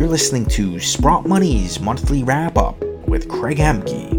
You're 0.00 0.08
listening 0.08 0.46
to 0.46 0.80
Sprott 0.80 1.26
Money's 1.26 1.78
monthly 1.78 2.24
wrap 2.24 2.56
up 2.56 2.82
with 3.06 3.28
Craig 3.28 3.58
Hemke. 3.58 4.16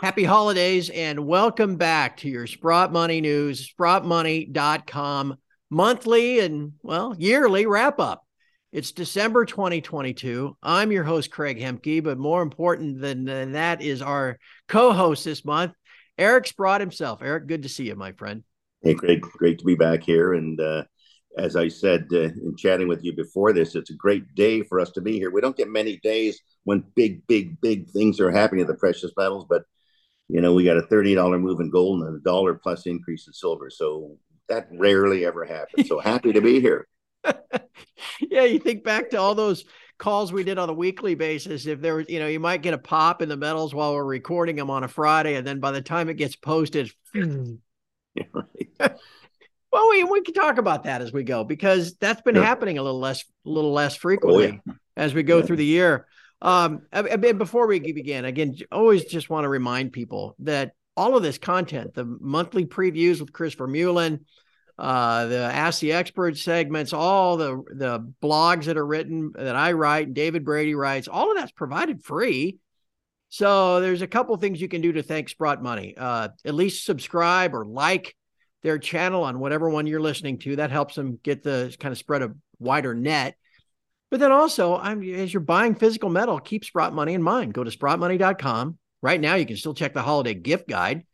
Happy 0.00 0.22
holidays 0.22 0.88
and 0.88 1.26
welcome 1.26 1.74
back 1.74 2.18
to 2.18 2.28
your 2.28 2.46
Sprott 2.46 2.92
Money 2.92 3.20
News, 3.20 3.68
sprottmoney.com 3.74 5.36
monthly 5.68 6.38
and, 6.38 6.74
well, 6.84 7.16
yearly 7.18 7.66
wrap 7.66 7.98
up. 7.98 8.24
It's 8.70 8.92
December 8.92 9.46
2022. 9.46 10.56
I'm 10.62 10.92
your 10.92 11.02
host, 11.02 11.32
Craig 11.32 11.58
Hemke, 11.58 12.04
but 12.04 12.16
more 12.16 12.42
important 12.42 13.00
than, 13.00 13.24
than 13.24 13.50
that 13.50 13.82
is 13.82 14.00
our 14.00 14.38
co 14.68 14.92
host 14.92 15.24
this 15.24 15.44
month, 15.44 15.72
Eric 16.16 16.46
Sprott 16.46 16.80
himself. 16.80 17.20
Eric, 17.20 17.48
good 17.48 17.64
to 17.64 17.68
see 17.68 17.88
you, 17.88 17.96
my 17.96 18.12
friend. 18.12 18.44
Hey, 18.80 18.94
Craig, 18.94 19.22
great 19.22 19.58
to 19.58 19.64
be 19.64 19.74
back 19.74 20.04
here. 20.04 20.34
And 20.34 20.60
uh, 20.60 20.84
as 21.36 21.56
I 21.56 21.68
said 21.68 22.08
uh, 22.12 22.22
in 22.22 22.56
chatting 22.56 22.88
with 22.88 23.04
you 23.04 23.14
before 23.14 23.52
this, 23.52 23.74
it's 23.74 23.90
a 23.90 23.94
great 23.94 24.34
day 24.34 24.62
for 24.62 24.80
us 24.80 24.90
to 24.92 25.00
be 25.00 25.18
here. 25.18 25.30
We 25.30 25.40
don't 25.40 25.56
get 25.56 25.68
many 25.68 25.98
days 25.98 26.40
when 26.64 26.84
big, 26.94 27.26
big, 27.26 27.60
big 27.60 27.88
things 27.90 28.20
are 28.20 28.30
happening 28.30 28.62
at 28.62 28.68
the 28.68 28.74
precious 28.74 29.12
metals, 29.16 29.46
but 29.48 29.64
you 30.28 30.40
know, 30.40 30.54
we 30.54 30.64
got 30.64 30.78
a 30.78 30.82
$30 30.82 31.40
move 31.40 31.60
in 31.60 31.70
gold 31.70 32.02
and 32.02 32.16
a 32.16 32.20
dollar 32.20 32.54
plus 32.54 32.86
increase 32.86 33.26
in 33.26 33.32
silver. 33.32 33.70
So 33.70 34.16
that 34.48 34.68
rarely 34.72 35.24
ever 35.24 35.44
happens. 35.44 35.88
So 35.88 36.00
happy 36.00 36.32
to 36.32 36.40
be 36.40 36.60
here. 36.60 36.88
yeah, 38.20 38.44
you 38.44 38.58
think 38.58 38.82
back 38.82 39.10
to 39.10 39.18
all 39.18 39.34
those 39.34 39.64
calls 39.98 40.32
we 40.32 40.44
did 40.44 40.58
on 40.58 40.68
a 40.68 40.74
weekly 40.74 41.14
basis. 41.14 41.66
If 41.66 41.80
there 41.80 41.96
was, 41.96 42.06
you 42.08 42.18
know, 42.18 42.26
you 42.26 42.40
might 42.40 42.62
get 42.62 42.74
a 42.74 42.78
pop 42.78 43.22
in 43.22 43.28
the 43.28 43.36
metals 43.36 43.74
while 43.74 43.94
we're 43.94 44.04
recording 44.04 44.56
them 44.56 44.70
on 44.70 44.84
a 44.84 44.88
Friday, 44.88 45.34
and 45.34 45.46
then 45.46 45.60
by 45.60 45.70
the 45.70 45.82
time 45.82 46.08
it 46.08 46.14
gets 46.14 46.36
posted, 46.36 46.90
yeah, 47.14 48.24
right. 48.32 48.70
Well, 49.76 49.90
we, 49.90 50.04
we 50.04 50.22
can 50.22 50.32
talk 50.32 50.56
about 50.56 50.84
that 50.84 51.02
as 51.02 51.12
we 51.12 51.22
go 51.22 51.44
because 51.44 51.96
that's 51.96 52.22
been 52.22 52.34
sure. 52.34 52.42
happening 52.42 52.78
a 52.78 52.82
little 52.82 52.98
less, 52.98 53.22
a 53.44 53.50
little 53.50 53.74
less 53.74 53.94
frequently 53.94 54.46
oh, 54.46 54.60
yeah. 54.66 54.72
as 54.96 55.12
we 55.12 55.22
go 55.22 55.36
yeah. 55.36 55.44
through 55.44 55.56
the 55.56 55.66
year. 55.66 56.06
Um, 56.40 56.86
before 57.36 57.66
we 57.66 57.80
begin, 57.80 58.24
again, 58.24 58.56
always 58.72 59.04
just 59.04 59.28
want 59.28 59.44
to 59.44 59.50
remind 59.50 59.92
people 59.92 60.34
that 60.38 60.72
all 60.96 61.14
of 61.14 61.22
this 61.22 61.36
content, 61.36 61.92
the 61.92 62.06
monthly 62.06 62.64
previews 62.64 63.20
with 63.20 63.34
Chris 63.34 63.54
Vermeulen, 63.54 64.20
uh, 64.78 65.26
the 65.26 65.40
Ask 65.40 65.80
the 65.80 65.92
Expert 65.92 66.38
segments, 66.38 66.94
all 66.94 67.36
the 67.36 67.62
the 67.74 68.10
blogs 68.22 68.64
that 68.64 68.78
are 68.78 68.86
written 68.86 69.32
that 69.34 69.56
I 69.56 69.72
write 69.72 70.06
and 70.06 70.16
David 70.16 70.42
Brady 70.42 70.74
writes, 70.74 71.06
all 71.06 71.30
of 71.30 71.36
that's 71.36 71.52
provided 71.52 72.02
free. 72.02 72.56
So 73.28 73.82
there's 73.82 74.00
a 74.00 74.06
couple 74.06 74.34
things 74.38 74.58
you 74.58 74.68
can 74.68 74.80
do 74.80 74.92
to 74.92 75.02
thank 75.02 75.28
Sprott 75.28 75.62
Money. 75.62 75.94
Uh, 75.98 76.28
at 76.46 76.54
least 76.54 76.86
subscribe 76.86 77.54
or 77.54 77.66
like 77.66 78.15
their 78.66 78.78
channel 78.78 79.22
on 79.22 79.38
whatever 79.38 79.70
one 79.70 79.86
you're 79.86 80.00
listening 80.00 80.38
to. 80.40 80.56
That 80.56 80.72
helps 80.72 80.96
them 80.96 81.20
get 81.22 81.44
the 81.44 81.74
kind 81.78 81.92
of 81.92 81.98
spread 81.98 82.22
a 82.22 82.32
wider 82.58 82.94
net. 82.94 83.36
But 84.10 84.18
then 84.18 84.32
also, 84.32 84.76
I'm, 84.76 85.02
as 85.04 85.32
you're 85.32 85.40
buying 85.40 85.76
physical 85.76 86.10
metal, 86.10 86.40
keep 86.40 86.64
Sprott 86.64 86.92
Money 86.92 87.14
in 87.14 87.22
mind. 87.22 87.54
Go 87.54 87.62
to 87.62 87.70
sprottmoney.com. 87.70 88.76
Right 89.02 89.20
now, 89.20 89.36
you 89.36 89.46
can 89.46 89.56
still 89.56 89.72
check 89.72 89.94
the 89.94 90.02
holiday 90.02 90.34
gift 90.34 90.68
guide. 90.68 91.04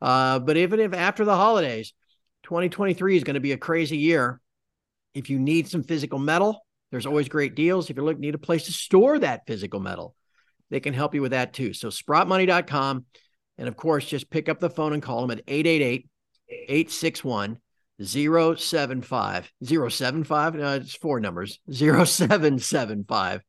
Uh, 0.00 0.38
but 0.38 0.56
even 0.56 0.80
if 0.80 0.94
after 0.94 1.26
the 1.26 1.36
holidays, 1.36 1.92
2023 2.44 3.16
is 3.18 3.24
going 3.24 3.34
to 3.34 3.40
be 3.40 3.52
a 3.52 3.58
crazy 3.58 3.98
year. 3.98 4.40
If 5.14 5.28
you 5.28 5.38
need 5.38 5.68
some 5.68 5.82
physical 5.82 6.18
metal, 6.18 6.64
there's 6.90 7.06
always 7.06 7.28
great 7.28 7.54
deals. 7.54 7.90
If 7.90 7.98
you 7.98 8.04
look 8.04 8.18
need 8.18 8.34
a 8.34 8.38
place 8.38 8.64
to 8.66 8.72
store 8.72 9.18
that 9.18 9.46
physical 9.46 9.80
metal, 9.80 10.14
they 10.70 10.80
can 10.80 10.94
help 10.94 11.14
you 11.14 11.20
with 11.20 11.32
that 11.32 11.52
too. 11.52 11.74
So 11.74 11.88
sprottmoney.com. 11.88 13.04
And 13.58 13.68
of 13.68 13.76
course, 13.76 14.06
just 14.06 14.30
pick 14.30 14.48
up 14.48 14.60
the 14.60 14.70
phone 14.70 14.94
and 14.94 15.02
call 15.02 15.20
them 15.20 15.30
at 15.30 15.44
888 15.46 16.08
861 16.52 17.58
075 18.00 19.52
075 19.62 20.54
no, 20.54 20.74
it's 20.74 20.94
four 20.94 21.20
numbers 21.20 21.60
0775 21.70 23.42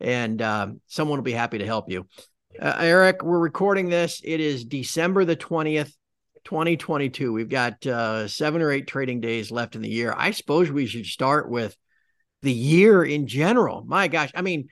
and 0.00 0.40
um, 0.40 0.80
someone 0.86 1.18
will 1.18 1.24
be 1.24 1.32
happy 1.32 1.58
to 1.58 1.66
help 1.66 1.90
you. 1.90 2.06
Uh, 2.60 2.76
eric 2.78 3.22
we're 3.22 3.38
recording 3.38 3.88
this. 3.88 4.20
It 4.24 4.40
is 4.40 4.64
december 4.64 5.24
the 5.24 5.36
20th 5.36 5.92
2022 6.44 7.32
we've 7.32 7.48
got 7.48 7.84
uh, 7.86 8.26
seven 8.26 8.62
or 8.62 8.70
eight 8.70 8.86
trading 8.86 9.20
days 9.20 9.50
left 9.50 9.74
in 9.74 9.82
the 9.82 9.90
year. 9.90 10.14
I 10.16 10.30
suppose 10.30 10.70
we 10.70 10.86
should 10.86 11.06
start 11.06 11.50
with 11.50 11.76
the 12.42 12.52
year 12.52 13.04
in 13.04 13.26
general. 13.26 13.84
My 13.86 14.08
gosh 14.08 14.30
i 14.34 14.42
mean 14.42 14.68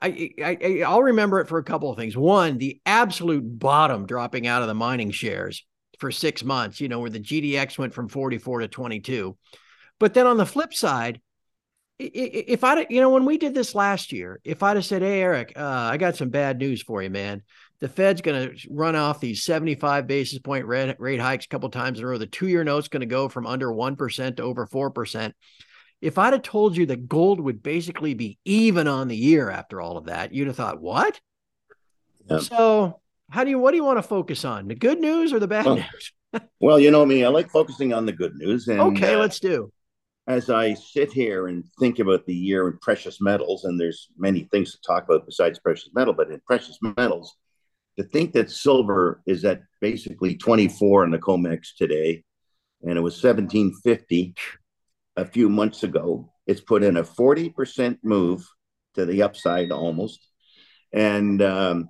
I, 0.00 0.30
I 0.42 0.82
I'll 0.86 1.02
remember 1.02 1.40
it 1.40 1.48
for 1.48 1.58
a 1.58 1.64
couple 1.64 1.90
of 1.90 1.96
things. 1.96 2.16
One, 2.16 2.58
the 2.58 2.80
absolute 2.86 3.58
bottom 3.58 4.06
dropping 4.06 4.46
out 4.46 4.62
of 4.62 4.68
the 4.68 4.74
mining 4.74 5.10
shares 5.10 5.66
for 5.98 6.10
six 6.10 6.44
months, 6.44 6.80
you 6.80 6.88
know, 6.88 7.00
where 7.00 7.10
the 7.10 7.20
GDX 7.20 7.78
went 7.78 7.92
from 7.92 8.08
44 8.08 8.60
to 8.60 8.68
22. 8.68 9.36
But 9.98 10.14
then 10.14 10.26
on 10.26 10.36
the 10.36 10.46
flip 10.46 10.72
side, 10.72 11.20
if 11.98 12.62
I, 12.62 12.86
you 12.88 13.00
know, 13.00 13.10
when 13.10 13.24
we 13.24 13.38
did 13.38 13.54
this 13.54 13.74
last 13.74 14.12
year, 14.12 14.40
if 14.44 14.62
I'd 14.62 14.76
have 14.76 14.84
said, 14.84 15.02
Hey, 15.02 15.20
Eric, 15.20 15.54
uh, 15.56 15.88
I 15.92 15.96
got 15.96 16.16
some 16.16 16.30
bad 16.30 16.58
news 16.58 16.80
for 16.80 17.02
you, 17.02 17.10
man. 17.10 17.42
The 17.80 17.88
Fed's 17.88 18.22
going 18.22 18.50
to 18.50 18.68
run 18.70 18.96
off 18.96 19.20
these 19.20 19.44
75 19.44 20.06
basis 20.06 20.38
point 20.38 20.66
rate, 20.66 20.96
rate 20.98 21.20
hikes 21.20 21.44
a 21.44 21.48
couple 21.48 21.68
times 21.70 21.98
in 21.98 22.04
a 22.04 22.08
row. 22.08 22.18
The 22.18 22.26
two 22.26 22.48
year 22.48 22.64
note's 22.64 22.88
going 22.88 23.00
to 23.00 23.06
go 23.06 23.28
from 23.28 23.46
under 23.46 23.68
1% 23.68 24.36
to 24.36 24.42
over 24.42 24.66
4%. 24.66 25.32
If 26.00 26.18
I'd 26.18 26.32
have 26.32 26.42
told 26.42 26.76
you 26.76 26.86
that 26.86 27.08
gold 27.08 27.40
would 27.40 27.62
basically 27.62 28.14
be 28.14 28.38
even 28.44 28.86
on 28.86 29.08
the 29.08 29.16
year 29.16 29.50
after 29.50 29.80
all 29.80 29.96
of 29.96 30.06
that, 30.06 30.32
you'd 30.32 30.46
have 30.46 30.56
thought, 30.56 30.80
what? 30.80 31.20
Yeah. 32.28 32.38
So 32.38 33.00
how 33.30 33.44
do 33.44 33.50
you 33.50 33.58
what 33.58 33.72
do 33.72 33.76
you 33.76 33.84
want 33.84 33.98
to 33.98 34.02
focus 34.02 34.44
on? 34.44 34.68
The 34.68 34.74
good 34.74 35.00
news 35.00 35.32
or 35.32 35.38
the 35.38 35.48
bad 35.48 35.66
well, 35.66 35.76
news? 35.76 36.12
well, 36.60 36.78
you 36.78 36.90
know 36.90 37.04
me, 37.04 37.24
I 37.24 37.28
like 37.28 37.50
focusing 37.50 37.92
on 37.92 38.06
the 38.06 38.12
good 38.12 38.34
news. 38.36 38.68
And, 38.68 38.80
okay, 38.80 39.14
uh, 39.14 39.18
let's 39.18 39.40
do. 39.40 39.70
As 40.26 40.50
I 40.50 40.74
sit 40.74 41.12
here 41.12 41.48
and 41.48 41.64
think 41.80 41.98
about 41.98 42.26
the 42.26 42.34
year 42.34 42.68
in 42.68 42.78
precious 42.78 43.20
metals, 43.20 43.64
and 43.64 43.80
there's 43.80 44.08
many 44.18 44.46
things 44.50 44.72
to 44.72 44.78
talk 44.86 45.04
about 45.04 45.24
besides 45.24 45.58
precious 45.58 45.88
metal, 45.94 46.12
but 46.12 46.30
in 46.30 46.40
precious 46.46 46.78
metals, 46.82 47.34
to 47.96 48.04
think 48.04 48.32
that 48.32 48.50
silver 48.50 49.22
is 49.26 49.44
at 49.44 49.62
basically 49.80 50.36
24 50.36 51.04
in 51.04 51.10
the 51.10 51.18
COMEX 51.18 51.74
today, 51.76 52.22
and 52.82 52.96
it 52.96 53.00
was 53.00 53.22
1750 53.22 54.34
a 55.16 55.24
few 55.24 55.48
months 55.48 55.82
ago. 55.82 56.30
It's 56.46 56.60
put 56.60 56.82
in 56.82 56.96
a 56.96 57.02
40% 57.02 57.98
move 58.02 58.46
to 58.94 59.04
the 59.04 59.22
upside 59.22 59.72
almost. 59.72 60.20
And 60.92 61.42
um, 61.42 61.88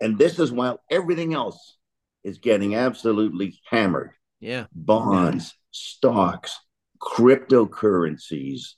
and 0.00 0.18
this 0.18 0.38
is 0.38 0.52
while 0.52 0.80
everything 0.90 1.34
else 1.34 1.76
is 2.24 2.38
getting 2.38 2.74
absolutely 2.74 3.58
hammered. 3.68 4.12
Yeah. 4.40 4.66
Bonds, 4.72 5.54
yeah. 5.54 5.68
stocks, 5.70 6.58
cryptocurrencies, 7.00 8.74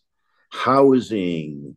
housing. 0.51 1.77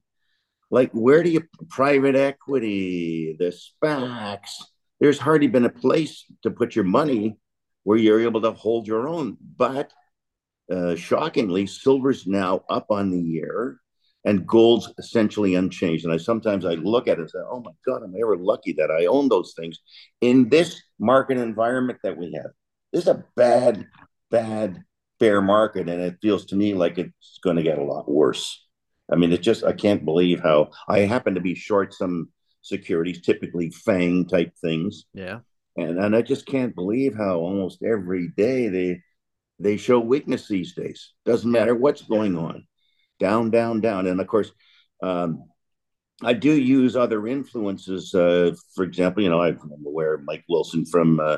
Like, 0.69 0.91
where 0.91 1.23
do 1.23 1.29
you 1.29 1.43
private 1.69 2.15
equity, 2.15 3.35
the 3.37 3.53
SPACs? 3.53 4.63
There's 4.99 5.19
hardly 5.19 5.47
been 5.47 5.65
a 5.65 5.69
place 5.69 6.25
to 6.43 6.51
put 6.51 6.75
your 6.75 6.85
money 6.85 7.37
where 7.83 7.97
you're 7.97 8.21
able 8.21 8.41
to 8.41 8.51
hold 8.51 8.87
your 8.87 9.07
own. 9.07 9.37
But 9.57 9.91
uh, 10.71 10.95
shockingly, 10.95 11.67
silver's 11.67 12.27
now 12.27 12.63
up 12.69 12.91
on 12.91 13.09
the 13.09 13.19
year 13.19 13.81
and 14.23 14.45
gold's 14.45 14.91
essentially 14.97 15.55
unchanged. 15.55 16.05
And 16.05 16.13
I 16.13 16.17
sometimes 16.17 16.65
I 16.65 16.75
look 16.75 17.07
at 17.07 17.17
it 17.17 17.21
and 17.21 17.29
say, 17.29 17.39
"Oh 17.39 17.61
my 17.61 17.71
God, 17.85 18.03
am 18.03 18.13
I 18.15 18.19
ever 18.19 18.37
lucky 18.37 18.73
that 18.73 18.91
I 18.91 19.05
own 19.05 19.29
those 19.29 19.53
things 19.57 19.79
in 20.21 20.49
this 20.49 20.81
market 20.99 21.37
environment 21.37 21.99
that 22.03 22.17
we 22.17 22.33
have?" 22.33 22.51
This 22.91 23.03
is 23.03 23.07
a 23.07 23.25
bad, 23.35 23.87
bad 24.29 24.83
bear 25.19 25.41
market, 25.41 25.89
and 25.89 26.01
it 26.01 26.17
feels 26.21 26.45
to 26.47 26.55
me 26.55 26.73
like 26.73 26.97
it's 26.97 27.39
going 27.43 27.55
to 27.55 27.63
get 27.63 27.79
a 27.79 27.83
lot 27.83 28.09
worse. 28.09 28.67
I 29.11 29.15
mean, 29.15 29.31
it's 29.31 29.45
just 29.45 29.63
I 29.63 29.73
can't 29.73 30.05
believe 30.05 30.39
how 30.41 30.71
I 30.87 30.99
happen 30.99 31.35
to 31.35 31.41
be 31.41 31.55
short 31.55 31.93
some 31.93 32.29
securities, 32.61 33.21
typically 33.21 33.71
FANG 33.71 34.27
type 34.27 34.53
things. 34.61 35.05
Yeah, 35.13 35.39
and 35.77 35.97
and 35.99 36.15
I 36.15 36.21
just 36.21 36.45
can't 36.45 36.75
believe 36.75 37.15
how 37.15 37.37
almost 37.37 37.83
every 37.83 38.29
day 38.37 38.67
they 38.67 39.01
they 39.59 39.77
show 39.77 39.99
weakness 39.99 40.47
these 40.47 40.73
days. 40.73 41.13
Doesn't 41.25 41.51
matter 41.51 41.75
what's 41.75 42.01
going 42.01 42.37
on 42.37 42.65
down, 43.21 43.51
down, 43.51 43.79
down. 43.79 44.07
And 44.07 44.19
of 44.19 44.27
course, 44.27 44.51
um, 45.01 45.43
I 46.23 46.33
do 46.33 46.51
use 46.51 46.95
other 46.95 47.27
influences. 47.27 48.13
Uh, 48.13 48.55
for 48.75 48.83
example, 48.83 49.23
you 49.23 49.29
know, 49.29 49.41
I'm 49.41 49.59
aware 49.85 50.15
of 50.15 50.23
Mike 50.25 50.43
Wilson 50.49 50.85
from 50.85 51.19
uh, 51.19 51.37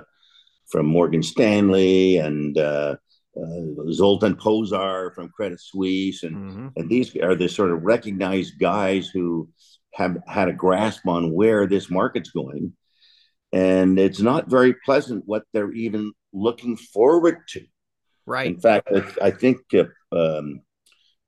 from 0.71 0.85
Morgan 0.85 1.21
Stanley 1.21 2.17
and 2.17 2.57
uh, 2.57 2.95
uh 3.37 3.91
Zoltan 3.91 4.35
Pozsar 4.35 5.13
from 5.13 5.29
Credit 5.29 5.59
Suisse, 5.59 6.23
and 6.23 6.35
mm-hmm. 6.35 6.67
and 6.75 6.89
these 6.89 7.15
are 7.17 7.35
the 7.35 7.49
sort 7.49 7.71
of 7.71 7.83
recognized 7.83 8.59
guys 8.59 9.09
who 9.09 9.49
have 9.93 10.17
had 10.27 10.49
a 10.49 10.53
grasp 10.53 11.07
on 11.07 11.33
where 11.33 11.67
this 11.67 11.89
market's 11.89 12.31
going, 12.31 12.73
and 13.51 13.99
it's 13.99 14.21
not 14.21 14.49
very 14.49 14.73
pleasant 14.85 15.23
what 15.25 15.43
they're 15.53 15.73
even 15.73 16.11
looking 16.33 16.77
forward 16.77 17.37
to. 17.49 17.61
Right. 18.25 18.47
In 18.47 18.59
fact, 18.59 18.89
I, 18.93 19.27
I 19.27 19.31
think 19.31 19.59
uh, 19.73 19.85
um, 20.15 20.61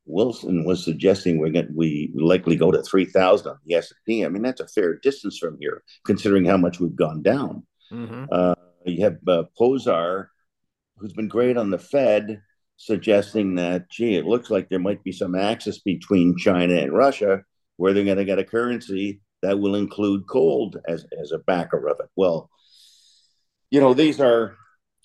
Wilson 0.06 0.66
was 0.66 0.84
suggesting 0.84 1.38
we're 1.38 1.50
going 1.50 1.68
we 1.74 2.12
likely 2.16 2.56
go 2.56 2.72
to 2.72 2.82
3,000 2.84 3.48
on 3.48 3.58
the 3.66 3.76
S&P. 3.76 4.24
I 4.24 4.30
mean, 4.30 4.44
that's 4.44 4.62
a 4.62 4.68
fair 4.68 4.96
distance 4.96 5.38
from 5.38 5.58
here, 5.60 5.84
considering 6.06 6.46
how 6.46 6.58
much 6.58 6.80
we've 6.80 6.96
gone 6.96 7.22
down. 7.22 7.66
Mm-hmm. 7.92 8.26
Uh, 8.32 8.56
you 8.86 9.04
have 9.04 9.18
uh, 9.28 9.44
Pozsar, 9.60 10.28
who's 10.98 11.14
been 11.14 11.28
great 11.28 11.58
on 11.58 11.72
the 11.72 11.80
Fed, 11.80 12.42
suggesting 12.78 13.56
that, 13.56 13.90
gee, 13.90 14.16
it 14.16 14.26
looks 14.26 14.50
like 14.50 14.70
there 14.70 14.80
might 14.80 15.04
be 15.04 15.12
some 15.12 15.36
axis 15.36 15.80
between 15.80 16.38
China 16.38 16.76
and 16.76 16.94
Russia 16.94 17.44
where 17.78 17.94
they're 17.94 18.06
going 18.06 18.18
to 18.18 18.26
get 18.26 18.40
a 18.40 18.44
currency 18.44 19.22
that 19.42 19.60
will 19.60 19.76
include 19.76 20.28
gold 20.28 20.78
as, 20.88 21.06
as 21.22 21.32
a 21.32 21.40
backer 21.40 21.88
of 21.88 22.00
it. 22.00 22.10
Well, 22.16 22.50
you 23.70 23.80
know, 23.80 23.94
these 23.94 24.20
are 24.20 24.56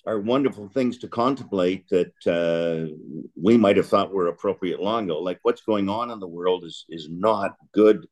are 0.05 0.19
wonderful 0.19 0.67
things 0.69 0.97
to 0.99 1.07
contemplate 1.07 1.87
that 1.89 2.13
uh, 2.27 2.93
we 3.39 3.57
might 3.57 3.77
have 3.77 3.87
thought 3.87 4.13
were 4.13 4.27
appropriate 4.27 4.81
long 4.81 5.05
ago. 5.05 5.19
Like 5.19 5.39
what's 5.43 5.61
going 5.61 5.89
on 5.89 6.11
in 6.11 6.19
the 6.19 6.27
world 6.27 6.63
is 6.63 6.85
is 6.89 7.07
not 7.09 7.55
good 7.71 8.07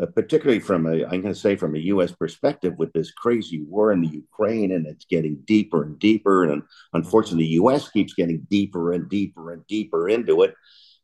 uh, 0.00 0.06
particularly 0.06 0.60
from 0.60 0.86
a, 0.86 1.04
I'm 1.04 1.20
going 1.20 1.34
to 1.34 1.34
say 1.34 1.54
from 1.54 1.74
a 1.74 1.80
U.S. 1.80 2.12
perspective, 2.12 2.74
with 2.78 2.92
this 2.94 3.10
crazy 3.10 3.62
war 3.62 3.92
in 3.92 4.00
the 4.00 4.08
Ukraine, 4.08 4.72
and 4.72 4.86
it's 4.86 5.04
getting 5.04 5.36
deeper 5.44 5.82
and 5.82 5.98
deeper, 5.98 6.44
and 6.44 6.62
unfortunately, 6.94 7.44
the 7.44 7.50
U.S. 7.50 7.90
keeps 7.90 8.14
getting 8.14 8.46
deeper 8.48 8.92
and 8.92 9.08
deeper 9.10 9.52
and 9.52 9.66
deeper 9.66 10.08
into 10.08 10.42
it, 10.42 10.54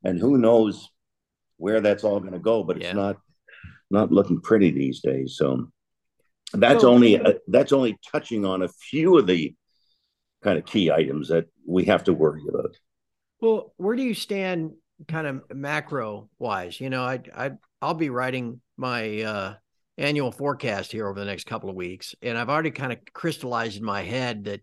and 0.04 0.18
who 0.18 0.38
knows 0.38 0.88
where 1.58 1.82
that's 1.82 2.02
all 2.02 2.18
going 2.20 2.32
to 2.32 2.38
go? 2.38 2.64
But 2.64 2.80
yeah. 2.80 2.88
it's 2.88 2.96
not 2.96 3.18
not 3.90 4.10
looking 4.10 4.40
pretty 4.40 4.70
these 4.70 5.00
days. 5.00 5.36
So 5.36 5.70
that's 6.54 6.80
so, 6.80 6.90
only 6.90 7.20
uh, 7.20 7.34
that's 7.46 7.74
only 7.74 7.98
touching 8.10 8.46
on 8.46 8.62
a 8.62 8.68
few 8.68 9.18
of 9.18 9.26
the 9.26 9.54
kind 10.42 10.58
of 10.58 10.64
key 10.64 10.90
items 10.90 11.28
that 11.28 11.46
we 11.66 11.84
have 11.86 12.04
to 12.04 12.12
worry 12.12 12.42
about. 12.48 12.76
Well, 13.40 13.72
where 13.76 13.96
do 13.96 14.02
you 14.02 14.14
stand, 14.14 14.72
kind 15.06 15.26
of 15.26 15.42
macro 15.54 16.28
wise? 16.38 16.80
You 16.80 16.90
know, 16.90 17.02
I 17.04 17.20
I 17.34 17.50
I'll 17.80 17.94
be 17.94 18.10
writing 18.10 18.60
my 18.76 19.22
uh, 19.22 19.54
annual 19.96 20.32
forecast 20.32 20.92
here 20.92 21.08
over 21.08 21.18
the 21.18 21.26
next 21.26 21.46
couple 21.46 21.70
of 21.70 21.76
weeks, 21.76 22.14
and 22.22 22.36
I've 22.36 22.50
already 22.50 22.70
kind 22.70 22.92
of 22.92 22.98
crystallized 23.12 23.78
in 23.78 23.84
my 23.84 24.02
head 24.02 24.44
that 24.44 24.60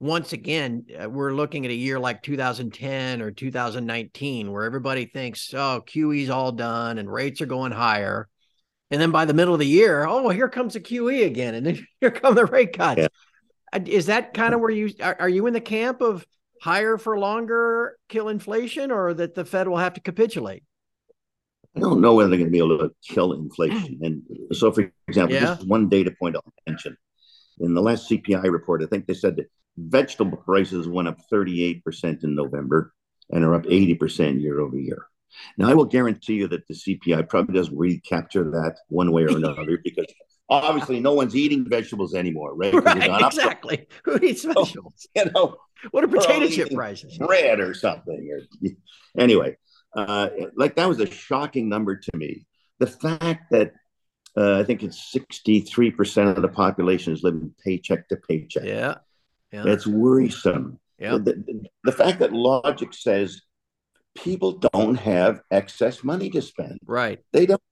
once 0.00 0.32
again 0.32 0.84
uh, 1.02 1.08
we're 1.08 1.32
looking 1.32 1.64
at 1.64 1.70
a 1.70 1.74
year 1.74 1.98
like 1.98 2.22
2010 2.22 3.22
or 3.22 3.30
2019 3.30 4.52
where 4.52 4.64
everybody 4.64 5.06
thinks, 5.06 5.54
oh, 5.54 5.82
QE's 5.86 6.30
all 6.30 6.52
done 6.52 6.98
and 6.98 7.10
rates 7.10 7.40
are 7.40 7.46
going 7.46 7.72
higher. 7.72 8.28
And 8.90 9.00
then 9.00 9.12
by 9.12 9.24
the 9.24 9.34
middle 9.34 9.54
of 9.54 9.60
the 9.60 9.66
year, 9.66 10.06
oh, 10.06 10.28
here 10.28 10.48
comes 10.48 10.74
the 10.74 10.80
QE 10.80 11.26
again, 11.26 11.54
and 11.54 11.66
then 11.66 11.86
here 12.00 12.10
come 12.10 12.34
the 12.34 12.44
rate 12.44 12.76
cuts. 12.76 13.00
Yeah. 13.00 13.08
Uh, 13.74 13.80
is 13.86 14.06
that 14.06 14.34
kind 14.34 14.54
of 14.54 14.60
where 14.60 14.70
you 14.70 14.92
are, 15.02 15.16
are? 15.20 15.28
you 15.28 15.46
in 15.46 15.52
the 15.52 15.60
camp 15.60 16.00
of 16.00 16.26
higher 16.62 16.96
for 16.96 17.18
longer, 17.18 17.96
kill 18.08 18.28
inflation, 18.28 18.90
or 18.90 19.12
that 19.14 19.34
the 19.34 19.44
Fed 19.44 19.68
will 19.68 19.78
have 19.78 19.94
to 19.94 20.00
capitulate? 20.00 20.62
I 21.76 21.80
don't 21.80 22.00
know 22.00 22.14
whether 22.14 22.30
they're 22.30 22.38
going 22.38 22.50
to 22.50 22.52
be 22.52 22.58
able 22.58 22.78
to 22.78 22.94
kill 23.02 23.32
inflation. 23.32 23.98
And 24.02 24.22
so, 24.52 24.70
for 24.70 24.92
example, 25.08 25.34
yeah. 25.34 25.40
just 25.40 25.66
one 25.66 25.88
data 25.88 26.14
point 26.18 26.36
I'll 26.36 26.52
mention. 26.68 26.96
In 27.58 27.74
the 27.74 27.82
last 27.82 28.08
CPI 28.08 28.50
report, 28.50 28.82
I 28.82 28.86
think 28.86 29.06
they 29.06 29.14
said 29.14 29.36
that 29.36 29.50
vegetable 29.76 30.38
prices 30.38 30.88
went 30.88 31.08
up 31.08 31.18
38% 31.32 32.22
in 32.22 32.36
November 32.36 32.92
and 33.30 33.44
are 33.44 33.54
up 33.54 33.64
80% 33.64 34.40
year 34.40 34.60
over 34.60 34.76
year. 34.76 35.06
Now, 35.58 35.68
I 35.68 35.74
will 35.74 35.84
guarantee 35.84 36.34
you 36.34 36.48
that 36.48 36.66
the 36.68 36.74
CPI 36.74 37.28
probably 37.28 37.54
doesn't 37.54 37.76
really 37.76 37.98
capture 37.98 38.44
that 38.44 38.76
one 38.88 39.10
way 39.10 39.24
or 39.24 39.36
another 39.36 39.78
because 39.84 40.06
obviously 40.48 41.00
no 41.00 41.12
one's 41.12 41.36
eating 41.36 41.68
vegetables 41.68 42.14
anymore, 42.14 42.54
right? 42.54 42.74
Right, 42.74 43.24
exactly. 43.24 43.86
Who 44.04 44.16
eats 44.16 44.44
vegetables? 44.44 44.94
So, 44.96 45.08
you 45.24 45.30
know, 45.32 45.56
what 45.90 46.04
are 46.04 46.08
potato 46.08 46.48
chip 46.48 46.70
prices? 46.70 47.18
Bread 47.18 47.60
or 47.60 47.74
something. 47.74 48.30
Or, 48.30 48.70
anyway, 49.18 49.56
uh, 49.96 50.28
like 50.56 50.76
that 50.76 50.88
was 50.88 51.00
a 51.00 51.10
shocking 51.10 51.68
number 51.68 51.96
to 51.96 52.16
me. 52.16 52.46
The 52.78 52.86
fact 52.86 53.50
that 53.50 53.72
uh, 54.36 54.58
I 54.58 54.64
think 54.64 54.82
it's 54.82 55.14
63% 55.14 56.36
of 56.36 56.42
the 56.42 56.48
population 56.48 57.12
is 57.12 57.22
living 57.22 57.54
paycheck 57.64 58.08
to 58.08 58.16
paycheck. 58.16 58.64
Yeah. 58.64 58.96
yeah. 59.52 59.62
That's 59.62 59.86
worrisome. 59.86 60.80
Yeah. 60.98 61.12
The, 61.12 61.34
the, 61.34 61.64
the, 61.84 61.92
fact 61.92 62.18
that 62.18 62.32
logic 62.32 62.92
says 62.92 63.42
people 64.16 64.58
don't 64.72 64.96
have 64.96 65.40
excess 65.50 66.02
money 66.02 66.30
to 66.30 66.42
spend. 66.42 66.78
Right. 66.84 67.20
They 67.32 67.46
don't. 67.46 67.62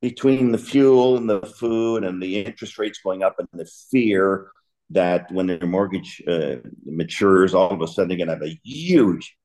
Between 0.00 0.52
the 0.52 0.58
fuel 0.58 1.16
and 1.16 1.28
the 1.28 1.40
food 1.40 2.04
and 2.04 2.22
the 2.22 2.40
interest 2.40 2.78
rates 2.78 3.00
going 3.02 3.22
up 3.22 3.36
and 3.38 3.48
the 3.52 3.68
fear 3.90 4.52
that 4.90 5.30
when 5.32 5.46
their 5.46 5.66
mortgage 5.66 6.22
uh, 6.26 6.56
matures, 6.84 7.54
all 7.54 7.70
of 7.70 7.80
a 7.82 7.86
sudden 7.86 8.08
they're 8.08 8.16
going 8.16 8.28
to 8.28 8.34
have 8.34 8.42
a 8.42 8.60
huge 8.62 9.36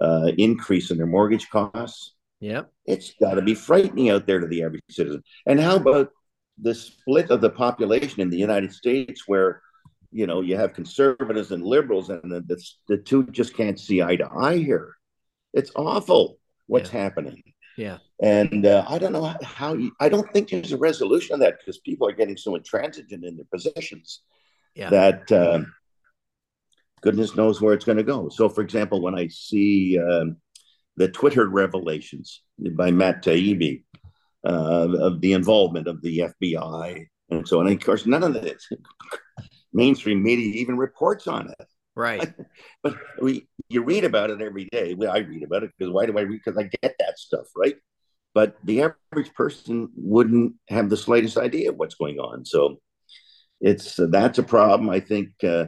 uh, 0.00 0.30
increase 0.38 0.90
in 0.90 0.98
their 0.98 1.06
mortgage 1.06 1.48
costs. 1.50 2.14
Yeah, 2.40 2.62
it's 2.86 3.14
got 3.20 3.34
to 3.34 3.42
be 3.42 3.54
frightening 3.54 4.10
out 4.10 4.26
there 4.26 4.40
to 4.40 4.46
the 4.46 4.64
average 4.64 4.82
citizen. 4.90 5.22
And 5.46 5.60
how 5.60 5.76
about 5.76 6.10
the 6.60 6.74
split 6.74 7.30
of 7.30 7.40
the 7.40 7.50
population 7.50 8.20
in 8.20 8.30
the 8.30 8.36
United 8.36 8.72
States, 8.72 9.24
where 9.26 9.62
you 10.10 10.26
know 10.26 10.40
you 10.40 10.56
have 10.56 10.74
conservatives 10.74 11.52
and 11.52 11.62
liberals, 11.64 12.10
and 12.10 12.30
the, 12.30 12.40
the, 12.40 12.64
the 12.88 12.96
two 12.96 13.26
just 13.26 13.54
can't 13.54 13.78
see 13.78 14.02
eye 14.02 14.16
to 14.16 14.28
eye 14.28 14.58
here. 14.58 14.96
It's 15.52 15.70
awful 15.76 16.38
what's 16.66 16.92
yeah. 16.92 17.02
happening. 17.02 17.42
Yeah, 17.76 17.98
and 18.22 18.66
uh, 18.66 18.84
I 18.88 18.98
don't 18.98 19.12
know 19.12 19.34
how 19.42 19.74
you. 19.74 19.92
I 20.00 20.08
don't 20.08 20.30
think 20.32 20.50
there's 20.50 20.72
a 20.72 20.78
resolution 20.78 21.34
of 21.34 21.40
that 21.40 21.58
because 21.58 21.78
people 21.78 22.08
are 22.08 22.12
getting 22.12 22.36
so 22.36 22.54
intransigent 22.54 23.24
in 23.24 23.36
their 23.36 23.46
positions 23.52 24.22
yeah. 24.74 24.90
that. 24.90 25.32
Uh, 25.32 25.64
goodness 27.02 27.36
knows 27.36 27.60
where 27.60 27.74
it's 27.74 27.84
going 27.84 27.98
to 27.98 28.04
go. 28.04 28.28
So, 28.30 28.48
for 28.48 28.62
example, 28.62 29.02
when 29.02 29.14
I 29.14 29.28
see 29.28 29.98
um, 29.98 30.36
the 30.96 31.08
Twitter 31.08 31.48
revelations 31.48 32.42
by 32.58 32.90
Matt 32.90 33.22
Taibbi 33.22 33.82
uh, 34.46 34.88
of 34.98 35.20
the 35.20 35.34
involvement 35.34 35.88
of 35.88 36.00
the 36.00 36.30
FBI 36.42 37.06
and 37.30 37.46
so 37.46 37.60
on, 37.60 37.66
and 37.66 37.76
of 37.76 37.84
course, 37.84 38.06
none 38.06 38.22
of 38.22 38.34
the 38.34 38.56
mainstream 39.72 40.22
media 40.22 40.54
even 40.54 40.76
reports 40.78 41.26
on 41.26 41.50
it. 41.50 41.66
Right. 41.94 42.32
but 42.82 42.96
we, 43.20 43.46
you 43.68 43.82
read 43.82 44.04
about 44.04 44.30
it 44.30 44.40
every 44.40 44.68
day. 44.72 44.94
Well, 44.94 45.12
I 45.12 45.18
read 45.18 45.42
about 45.42 45.62
it 45.62 45.72
because 45.76 45.92
why 45.92 46.06
do 46.06 46.16
I 46.18 46.22
read? 46.22 46.40
Because 46.44 46.58
I 46.58 46.70
get 46.82 46.94
that 46.98 47.18
stuff, 47.18 47.46
right? 47.56 47.76
But 48.34 48.56
the 48.64 48.82
average 48.82 49.34
person 49.34 49.90
wouldn't 49.94 50.54
have 50.68 50.88
the 50.88 50.96
slightest 50.96 51.36
idea 51.36 51.70
of 51.70 51.76
what's 51.76 51.94
going 51.94 52.18
on. 52.18 52.44
So 52.44 52.78
it's 53.60 53.98
uh, 53.98 54.06
that's 54.10 54.38
a 54.38 54.42
problem. 54.42 54.88
I 54.88 55.00
think 55.00 55.30
uh, 55.44 55.66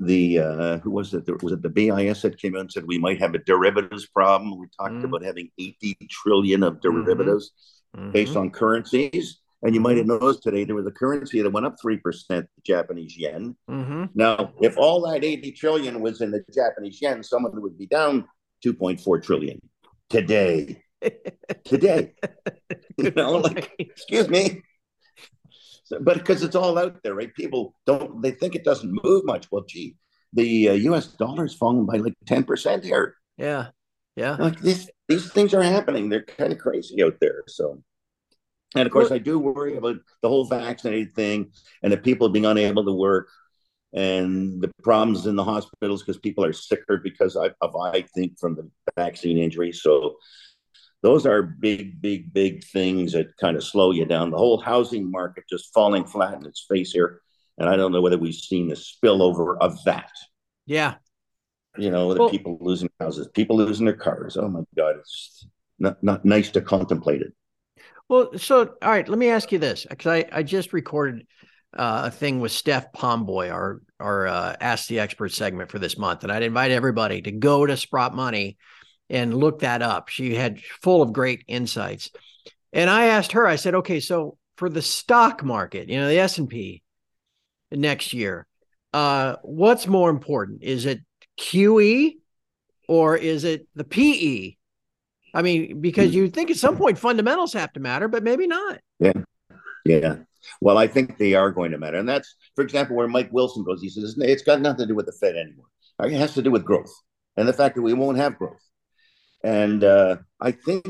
the 0.00 0.38
uh, 0.38 0.78
who 0.78 0.90
was 0.90 1.12
it? 1.12 1.26
There 1.26 1.36
was 1.42 1.52
it 1.52 1.62
the 1.62 1.68
BIS 1.68 2.22
that 2.22 2.38
came 2.38 2.56
out 2.56 2.62
and 2.62 2.72
said 2.72 2.84
we 2.86 2.98
might 2.98 3.20
have 3.20 3.34
a 3.34 3.38
derivatives 3.38 4.06
problem? 4.06 4.58
We 4.58 4.66
talked 4.78 4.94
mm. 4.94 5.04
about 5.04 5.22
having 5.22 5.50
80 5.58 5.96
trillion 6.10 6.62
of 6.62 6.74
mm-hmm. 6.74 7.02
derivatives 7.02 7.52
mm-hmm. 7.96 8.10
based 8.10 8.36
on 8.36 8.50
currencies. 8.50 9.40
And 9.66 9.74
you 9.74 9.80
might 9.80 9.96
have 9.96 10.06
mm-hmm. 10.06 10.24
noticed 10.24 10.44
today 10.44 10.62
there 10.62 10.76
was 10.76 10.86
a 10.86 10.92
currency 10.92 11.42
that 11.42 11.50
went 11.50 11.66
up 11.66 11.74
3%, 11.84 12.00
the 12.28 12.46
Japanese 12.64 13.18
yen. 13.18 13.56
Mm-hmm. 13.68 14.04
Now, 14.14 14.52
if 14.60 14.78
all 14.78 15.00
that 15.10 15.24
80 15.24 15.50
trillion 15.52 16.00
was 16.00 16.20
in 16.20 16.30
the 16.30 16.44
Japanese 16.54 17.02
yen, 17.02 17.24
someone 17.24 17.60
would 17.60 17.76
be 17.76 17.88
down 17.88 18.28
2.4 18.64 19.20
trillion 19.24 19.60
today. 20.08 20.84
today. 21.64 22.14
you 22.96 23.10
know, 23.16 23.38
like, 23.38 23.72
excuse 23.80 24.28
me. 24.28 24.62
So, 25.82 25.98
but 26.00 26.18
because 26.18 26.44
it's 26.44 26.54
all 26.54 26.78
out 26.78 27.02
there, 27.02 27.16
right? 27.16 27.34
People 27.34 27.74
don't, 27.86 28.22
they 28.22 28.30
think 28.30 28.54
it 28.54 28.62
doesn't 28.62 29.00
move 29.02 29.24
much. 29.24 29.48
Well, 29.50 29.64
gee, 29.68 29.96
the 30.32 30.68
uh, 30.68 30.72
US 30.74 31.08
dollar's 31.08 31.54
fallen 31.54 31.86
by 31.86 31.96
like 31.96 32.14
10% 32.26 32.84
here. 32.84 33.16
Yeah. 33.36 33.70
Yeah. 34.14 34.36
Like 34.36 34.60
this, 34.60 34.88
these 35.08 35.32
things 35.32 35.54
are 35.54 35.62
happening. 35.62 36.08
They're 36.08 36.22
kind 36.22 36.52
of 36.52 36.60
crazy 36.60 37.02
out 37.02 37.16
there. 37.20 37.42
So, 37.48 37.82
and 38.74 38.86
of 38.86 38.92
course, 38.92 39.10
I 39.10 39.18
do 39.18 39.38
worry 39.38 39.76
about 39.76 39.96
the 40.22 40.28
whole 40.28 40.44
vaccinated 40.44 41.14
thing 41.14 41.52
and 41.82 41.92
the 41.92 41.96
people 41.96 42.28
being 42.28 42.46
unable 42.46 42.84
to 42.84 42.92
work 42.92 43.28
and 43.92 44.60
the 44.60 44.70
problems 44.82 45.26
in 45.26 45.36
the 45.36 45.44
hospitals 45.44 46.02
because 46.02 46.18
people 46.18 46.44
are 46.44 46.52
sicker 46.52 46.98
because 46.98 47.36
of, 47.36 47.52
I 47.76 48.02
think, 48.14 48.38
from 48.38 48.56
the 48.56 48.68
vaccine 48.96 49.38
injury. 49.38 49.72
So, 49.72 50.16
those 51.02 51.24
are 51.26 51.42
big, 51.42 52.00
big, 52.00 52.32
big 52.32 52.64
things 52.64 53.12
that 53.12 53.36
kind 53.36 53.56
of 53.56 53.62
slow 53.62 53.92
you 53.92 54.04
down. 54.04 54.30
The 54.30 54.38
whole 54.38 54.60
housing 54.60 55.10
market 55.10 55.44
just 55.48 55.72
falling 55.72 56.04
flat 56.04 56.34
in 56.34 56.46
its 56.46 56.66
face 56.68 56.90
here. 56.90 57.20
And 57.58 57.68
I 57.68 57.76
don't 57.76 57.92
know 57.92 58.00
whether 58.00 58.18
we've 58.18 58.34
seen 58.34 58.68
the 58.68 58.74
spillover 58.74 59.56
of 59.60 59.82
that. 59.84 60.10
Yeah. 60.66 60.94
You 61.78 61.90
know, 61.90 62.12
the 62.12 62.20
well, 62.20 62.30
people 62.30 62.58
losing 62.60 62.90
houses, 62.98 63.28
people 63.28 63.56
losing 63.56 63.86
their 63.86 63.96
cars. 63.96 64.36
Oh 64.36 64.48
my 64.48 64.62
God, 64.76 64.96
it's 64.98 65.46
not, 65.78 66.02
not 66.02 66.24
nice 66.24 66.50
to 66.50 66.60
contemplate 66.60 67.22
it. 67.22 67.32
Well, 68.08 68.38
so 68.38 68.74
all 68.82 68.90
right, 68.90 69.08
let 69.08 69.18
me 69.18 69.30
ask 69.30 69.50
you 69.52 69.58
this 69.58 69.84
because 69.88 70.06
I, 70.06 70.24
I 70.32 70.42
just 70.42 70.72
recorded 70.72 71.26
uh, 71.76 72.02
a 72.06 72.10
thing 72.10 72.40
with 72.40 72.52
Steph 72.52 72.92
Pomboy, 72.92 73.50
our 73.52 73.82
our 73.98 74.26
uh, 74.26 74.56
Ask 74.60 74.88
the 74.88 75.00
Expert 75.00 75.32
segment 75.32 75.70
for 75.70 75.78
this 75.78 75.98
month, 75.98 76.22
and 76.22 76.32
I'd 76.32 76.42
invite 76.42 76.70
everybody 76.70 77.22
to 77.22 77.32
go 77.32 77.66
to 77.66 77.76
Sprott 77.76 78.14
Money 78.14 78.56
and 79.08 79.34
look 79.34 79.60
that 79.60 79.82
up. 79.82 80.08
She 80.08 80.34
had 80.34 80.60
full 80.82 81.02
of 81.02 81.12
great 81.12 81.44
insights. 81.46 82.10
And 82.72 82.90
I 82.90 83.06
asked 83.06 83.32
her, 83.32 83.46
I 83.46 83.56
said, 83.56 83.76
okay, 83.76 84.00
so 84.00 84.36
for 84.56 84.68
the 84.68 84.82
stock 84.82 85.44
market, 85.44 85.88
you 85.88 85.98
know, 85.98 86.08
the 86.08 86.18
S&P 86.18 86.82
next 87.70 88.12
year, 88.12 88.46
uh, 88.92 89.36
what's 89.42 89.86
more 89.86 90.10
important? 90.10 90.62
Is 90.62 90.86
it 90.86 91.00
QE 91.38 92.16
or 92.88 93.16
is 93.16 93.44
it 93.44 93.68
the 93.74 93.84
PE? 93.84 94.56
I 95.36 95.42
mean, 95.42 95.80
because 95.80 96.14
you 96.14 96.28
think 96.30 96.50
at 96.50 96.56
some 96.56 96.76
point 96.76 96.98
fundamentals 96.98 97.52
have 97.52 97.72
to 97.74 97.80
matter, 97.80 98.08
but 98.08 98.22
maybe 98.22 98.46
not. 98.46 98.80
Yeah. 98.98 99.12
Yeah. 99.84 100.16
Well, 100.60 100.78
I 100.78 100.86
think 100.86 101.18
they 101.18 101.34
are 101.34 101.50
going 101.50 101.72
to 101.72 101.78
matter. 101.78 101.98
And 101.98 102.08
that's, 102.08 102.34
for 102.54 102.62
example, 102.64 102.96
where 102.96 103.08
Mike 103.08 103.30
Wilson 103.32 103.62
goes, 103.64 103.82
he 103.82 103.88
says, 103.90 104.16
it's 104.18 104.42
got 104.42 104.60
nothing 104.60 104.84
to 104.84 104.86
do 104.86 104.94
with 104.94 105.06
the 105.06 105.12
Fed 105.20 105.36
anymore. 105.36 105.66
It 106.02 106.12
has 106.18 106.34
to 106.34 106.42
do 106.42 106.50
with 106.50 106.64
growth. 106.64 106.92
and 107.36 107.46
the 107.46 107.52
fact 107.52 107.74
that 107.74 107.82
we 107.82 107.92
won't 107.92 108.16
have 108.18 108.38
growth. 108.38 108.62
And 109.44 109.84
uh, 109.84 110.16
I 110.40 110.52
think 110.52 110.86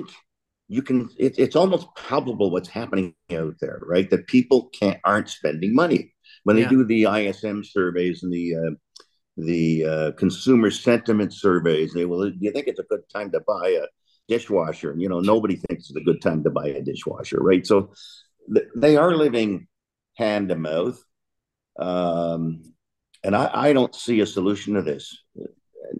you 0.69 0.83
can. 0.83 1.09
It, 1.19 1.39
it's 1.39 1.57
almost 1.57 1.89
palpable 1.97 2.51
what's 2.51 2.69
happening 2.69 3.15
out 3.33 3.55
there, 3.61 3.81
right? 3.83 4.09
That 4.11 4.27
people 4.29 4.69
can't 4.79 5.01
aren't 5.05 5.29
spending 5.29 5.75
money 5.75 6.15
when 6.45 6.57
they 6.57 6.63
Yeah. 6.63 6.71
do 6.71 6.85
the 6.85 7.07
ISM 7.07 7.65
surveys 7.65 8.23
and 8.23 8.33
the 8.33 8.55
uh, 8.55 8.75
the 9.37 9.85
uh, 9.85 10.11
consumer 10.13 10.71
sentiment 10.71 11.33
surveys. 11.35 11.93
They 11.93 12.05
will. 12.05 12.31
Do 12.31 12.37
you 12.41 12.53
think 12.53 12.67
it's 12.69 12.81
a 12.81 12.85
good 12.93 13.03
time 13.13 13.31
to 13.33 13.41
buy 13.41 13.69
a 13.83 13.87
dishwasher? 14.29 14.91
And 14.91 15.01
you 15.01 15.09
know, 15.09 15.21
nobody 15.21 15.57
thinks 15.57 15.89
it's 15.89 15.97
a 15.97 16.05
good 16.05 16.21
time 16.21 16.43
to 16.45 16.51
buy 16.51 16.69
a 16.69 16.83
dishwasher, 16.83 17.39
right? 17.41 17.67
So 17.67 17.93
th- 18.53 18.67
they 18.77 18.97
are 18.97 19.15
living 19.15 19.69
hand 20.15 20.49
to 20.49 20.57
mouth. 20.57 21.03
Um, 21.79 22.63
and 23.23 23.37
I, 23.37 23.51
I 23.53 23.73
don't 23.73 23.95
see 23.95 24.21
a 24.21 24.27
solution 24.27 24.75
to 24.75 24.83
this. 24.83 25.17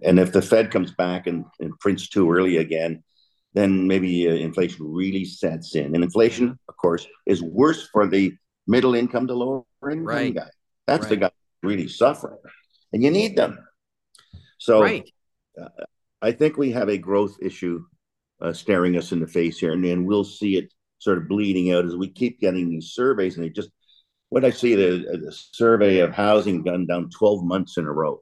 And 0.03 0.19
if 0.19 0.31
the 0.31 0.41
Fed 0.41 0.71
comes 0.71 0.91
back 0.91 1.27
and, 1.27 1.45
and 1.59 1.77
prints 1.79 2.09
too 2.09 2.31
early 2.31 2.57
again, 2.57 3.03
then 3.53 3.87
maybe 3.87 4.27
uh, 4.27 4.33
inflation 4.33 4.85
really 4.85 5.25
sets 5.25 5.75
in. 5.75 5.95
And 5.95 6.03
inflation, 6.03 6.57
of 6.67 6.77
course, 6.77 7.07
is 7.25 7.41
worse 7.41 7.87
for 7.87 8.07
the 8.07 8.33
middle 8.67 8.95
income 8.95 9.27
to 9.27 9.33
lower 9.33 9.63
income 9.83 10.05
Right. 10.05 10.35
guy. 10.35 10.49
That's 10.85 11.07
the 11.07 11.17
guy 11.17 11.31
really 11.63 11.87
suffering. 11.87 12.37
And 12.93 13.03
you 13.03 13.11
need 13.11 13.35
them. 13.35 13.57
So 14.57 14.81
right. 14.81 15.09
I 16.21 16.31
think 16.31 16.57
we 16.57 16.71
have 16.71 16.89
a 16.89 16.97
growth 16.97 17.37
issue 17.41 17.85
uh, 18.41 18.53
staring 18.53 18.97
us 18.97 19.11
in 19.11 19.19
the 19.19 19.27
face 19.27 19.59
here, 19.59 19.73
and, 19.73 19.83
and 19.85 20.05
we'll 20.05 20.23
see 20.23 20.57
it 20.57 20.73
sort 20.99 21.17
of 21.17 21.27
bleeding 21.27 21.71
out 21.71 21.85
as 21.85 21.95
we 21.95 22.09
keep 22.09 22.39
getting 22.39 22.69
these 22.69 22.91
surveys. 22.93 23.35
And 23.35 23.45
they 23.45 23.49
just, 23.49 23.69
what 24.29 24.45
I 24.45 24.49
see, 24.49 24.75
the, 24.75 25.19
the 25.21 25.31
survey 25.31 25.99
of 25.99 26.13
housing 26.13 26.63
gone 26.63 26.87
down 26.87 27.09
12 27.09 27.43
months 27.43 27.77
in 27.77 27.85
a 27.85 27.91
row. 27.91 28.21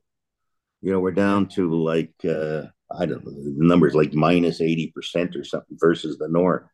You 0.82 0.92
know, 0.92 1.00
we're 1.00 1.12
down 1.12 1.48
to 1.50 1.74
like, 1.74 2.14
uh, 2.26 2.64
I 2.92 3.06
don't 3.06 3.26
know, 3.26 3.32
the 3.32 3.56
numbers 3.58 3.96
like 3.96 4.14
minus 4.14 4.62
80% 4.62 5.36
or 5.36 5.44
something 5.44 5.78
versus 5.80 6.18
the 6.18 6.28
norm. 6.28 6.70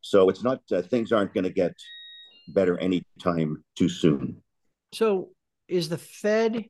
So 0.00 0.28
it's 0.28 0.42
not, 0.42 0.60
uh, 0.70 0.82
things 0.82 1.12
aren't 1.12 1.32
going 1.32 1.44
to 1.44 1.50
get 1.50 1.72
better 2.48 2.78
anytime 2.78 3.64
too 3.76 3.88
soon. 3.88 4.42
So 4.92 5.30
is 5.68 5.88
the 5.88 5.98
Fed 5.98 6.66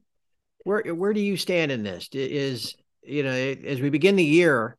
where 0.64 0.82
where 0.94 1.12
do 1.12 1.20
you 1.20 1.36
stand 1.36 1.70
in 1.70 1.82
this? 1.82 2.08
Is 2.12 2.74
you 3.02 3.22
know 3.22 3.30
as 3.30 3.80
we 3.80 3.90
begin 3.90 4.16
the 4.16 4.24
year 4.24 4.76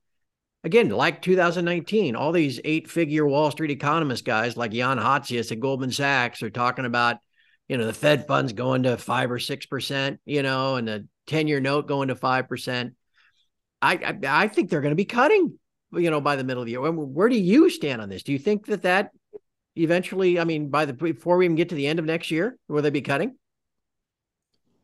again 0.66 0.90
like 0.90 1.22
2019, 1.22 2.16
all 2.16 2.32
these 2.32 2.60
eight-figure 2.66 3.26
Wall 3.26 3.52
Street 3.52 3.72
economist 3.72 4.26
guys 4.26 4.58
like 4.58 4.72
Jan 4.72 4.98
Hatzius 4.98 5.52
at 5.52 5.60
Goldman 5.60 5.92
Sachs 5.92 6.44
are 6.44 6.50
talking 6.50 6.86
about 6.86 7.18
you 7.70 7.78
know 7.78 7.86
the 7.86 7.94
Fed 7.94 8.28
funds 8.28 8.52
going 8.52 8.84
to 8.84 8.98
five 8.98 9.32
or 9.32 9.40
six 9.40 9.66
percent, 9.66 10.20
you 10.26 10.44
know, 10.44 10.76
and 10.76 10.88
the 10.88 11.08
ten-year 11.28 11.60
note 11.60 11.88
going 11.88 12.10
to 12.10 12.16
five 12.16 12.50
percent. 12.50 12.96
I, 13.82 13.94
I 13.94 14.44
I 14.44 14.48
think 14.48 14.70
they're 14.70 14.82
going 14.82 14.92
to 14.92 14.96
be 14.96 15.06
cutting, 15.06 15.58
you 15.94 16.10
know, 16.10 16.20
by 16.20 16.36
the 16.36 16.44
middle 16.44 16.64
of 16.64 16.66
the 16.66 16.74
year. 16.74 16.92
Where 16.92 17.30
do 17.30 17.40
you 17.40 17.70
stand 17.70 18.02
on 18.02 18.10
this? 18.10 18.24
Do 18.24 18.34
you 18.34 18.40
think 18.40 18.66
that 18.66 18.82
that 18.82 19.12
eventually, 19.76 20.40
I 20.40 20.44
mean, 20.44 20.70
by 20.70 20.86
the 20.86 20.94
before 20.94 21.38
we 21.38 21.46
even 21.46 21.56
get 21.56 21.70
to 21.70 21.76
the 21.76 21.88
end 21.88 22.00
of 22.00 22.06
next 22.06 22.32
year, 22.32 22.58
will 22.68 22.82
they 22.82 22.90
be 22.90 23.02
cutting? 23.02 23.36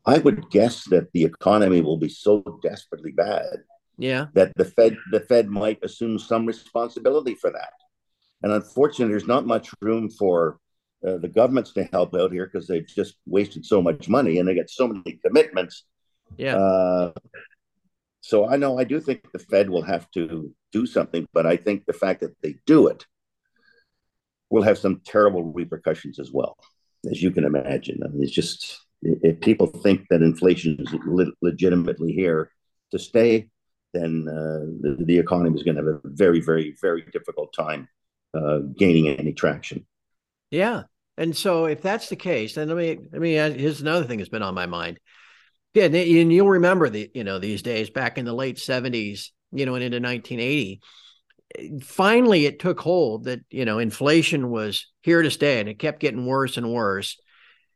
I 0.06 0.18
would 0.18 0.50
guess 0.50 0.86
that 0.90 1.12
the 1.14 1.26
economy 1.26 1.82
will 1.82 1.98
be 1.98 2.10
so 2.10 2.60
desperately 2.64 3.12
bad 3.12 3.60
Yeah. 3.98 4.28
that 4.34 4.54
the 4.56 4.66
Fed 4.66 4.98
the 5.12 5.20
Fed 5.20 5.48
might 5.48 5.84
assume 5.84 6.18
some 6.18 6.46
responsibility 6.46 7.36
for 7.36 7.52
that. 7.52 7.74
And 8.44 8.52
unfortunately, 8.52 9.12
there's 9.12 9.28
not 9.28 9.46
much 9.46 9.70
room 9.82 10.10
for 10.10 10.58
uh, 11.06 11.18
the 11.18 11.28
governments 11.28 11.74
to 11.74 11.84
help 11.86 12.16
out 12.16 12.32
here 12.32 12.50
because 12.52 12.68
they've 12.68 12.88
just 12.88 13.16
wasted 13.26 13.66
so 13.66 13.82
much 13.82 14.10
money 14.10 14.38
and 14.38 14.48
they 14.48 14.56
get 14.56 14.70
so 14.70 14.88
many 14.88 15.20
commitments. 15.24 15.86
Yeah. 16.38 16.56
Uh, 16.56 17.12
so 18.22 18.48
I 18.48 18.56
know 18.56 18.80
I 18.80 18.84
do 18.84 19.00
think 19.00 19.32
the 19.32 19.40
Fed 19.40 19.70
will 19.70 19.82
have 19.82 20.10
to 20.12 20.54
do 20.72 20.86
something, 20.86 21.28
but 21.34 21.46
I 21.46 21.58
think 21.58 21.86
the 21.86 21.94
fact 21.94 22.22
that 22.22 22.36
they 22.42 22.56
do 22.66 22.88
it 22.88 23.06
will 24.50 24.62
have 24.62 24.78
some 24.78 25.02
terrible 25.06 25.44
repercussions 25.44 26.20
as 26.20 26.32
well, 26.32 26.58
as 27.10 27.22
you 27.22 27.32
can 27.32 27.46
imagine. 27.46 28.00
I 28.04 28.10
mean, 28.10 28.24
it's 28.24 28.32
just 28.32 28.80
if 29.02 29.40
people 29.40 29.68
think 29.68 30.08
that 30.10 30.22
inflation 30.22 30.78
is 30.80 30.94
le- 31.06 31.32
legitimately 31.42 32.12
here 32.12 32.52
to 32.92 33.00
stay, 33.00 33.50
then 33.94 34.26
uh, 34.28 34.66
the, 34.82 35.04
the 35.06 35.20
economy 35.20 35.58
is 35.58 35.64
going 35.64 35.76
to 35.76 35.84
have 35.84 35.96
a 35.96 36.02
very, 36.06 36.40
very, 36.40 36.76
very 36.82 37.04
difficult 37.12 37.54
time 37.54 37.88
uh, 38.34 38.60
gaining 38.78 39.08
any 39.08 39.34
traction. 39.34 39.86
Yeah. 40.50 40.84
And 41.18 41.36
so 41.36 41.66
if 41.66 41.82
that's 41.82 42.10
the 42.10 42.16
case, 42.16 42.56
then 42.56 42.68
let 42.68 42.78
me 42.78 42.98
let 43.12 43.22
me 43.22 43.34
here's 43.34 43.82
another 43.82 44.06
thing 44.06 44.18
that's 44.18 44.30
been 44.30 44.42
on 44.42 44.56
my 44.56 44.66
mind. 44.66 45.00
Yeah, 45.74 45.86
and 45.86 45.96
and 45.96 46.34
you'll 46.34 46.50
remember 46.50 46.90
the 46.90 47.10
you 47.14 47.24
know 47.24 47.40
these 47.40 47.62
days 47.62 47.90
back 47.90 48.18
in 48.18 48.26
the 48.26 48.34
late 48.34 48.58
70s, 48.58 49.30
you 49.52 49.66
know, 49.66 49.76
and 49.76 49.84
into 49.84 49.98
1980. 49.98 50.82
Finally, 51.84 52.46
it 52.46 52.60
took 52.60 52.80
hold 52.80 53.26
that 53.26 53.42
you 53.50 53.66
know 53.66 53.80
inflation 53.80 54.50
was 54.50 54.88
here 55.02 55.22
to 55.22 55.32
stay, 55.32 55.60
and 55.60 55.70
it 55.70 55.80
kept 55.80 56.00
getting 56.00 56.26
worse 56.26 56.58
and 56.58 56.72
worse. 56.72 57.18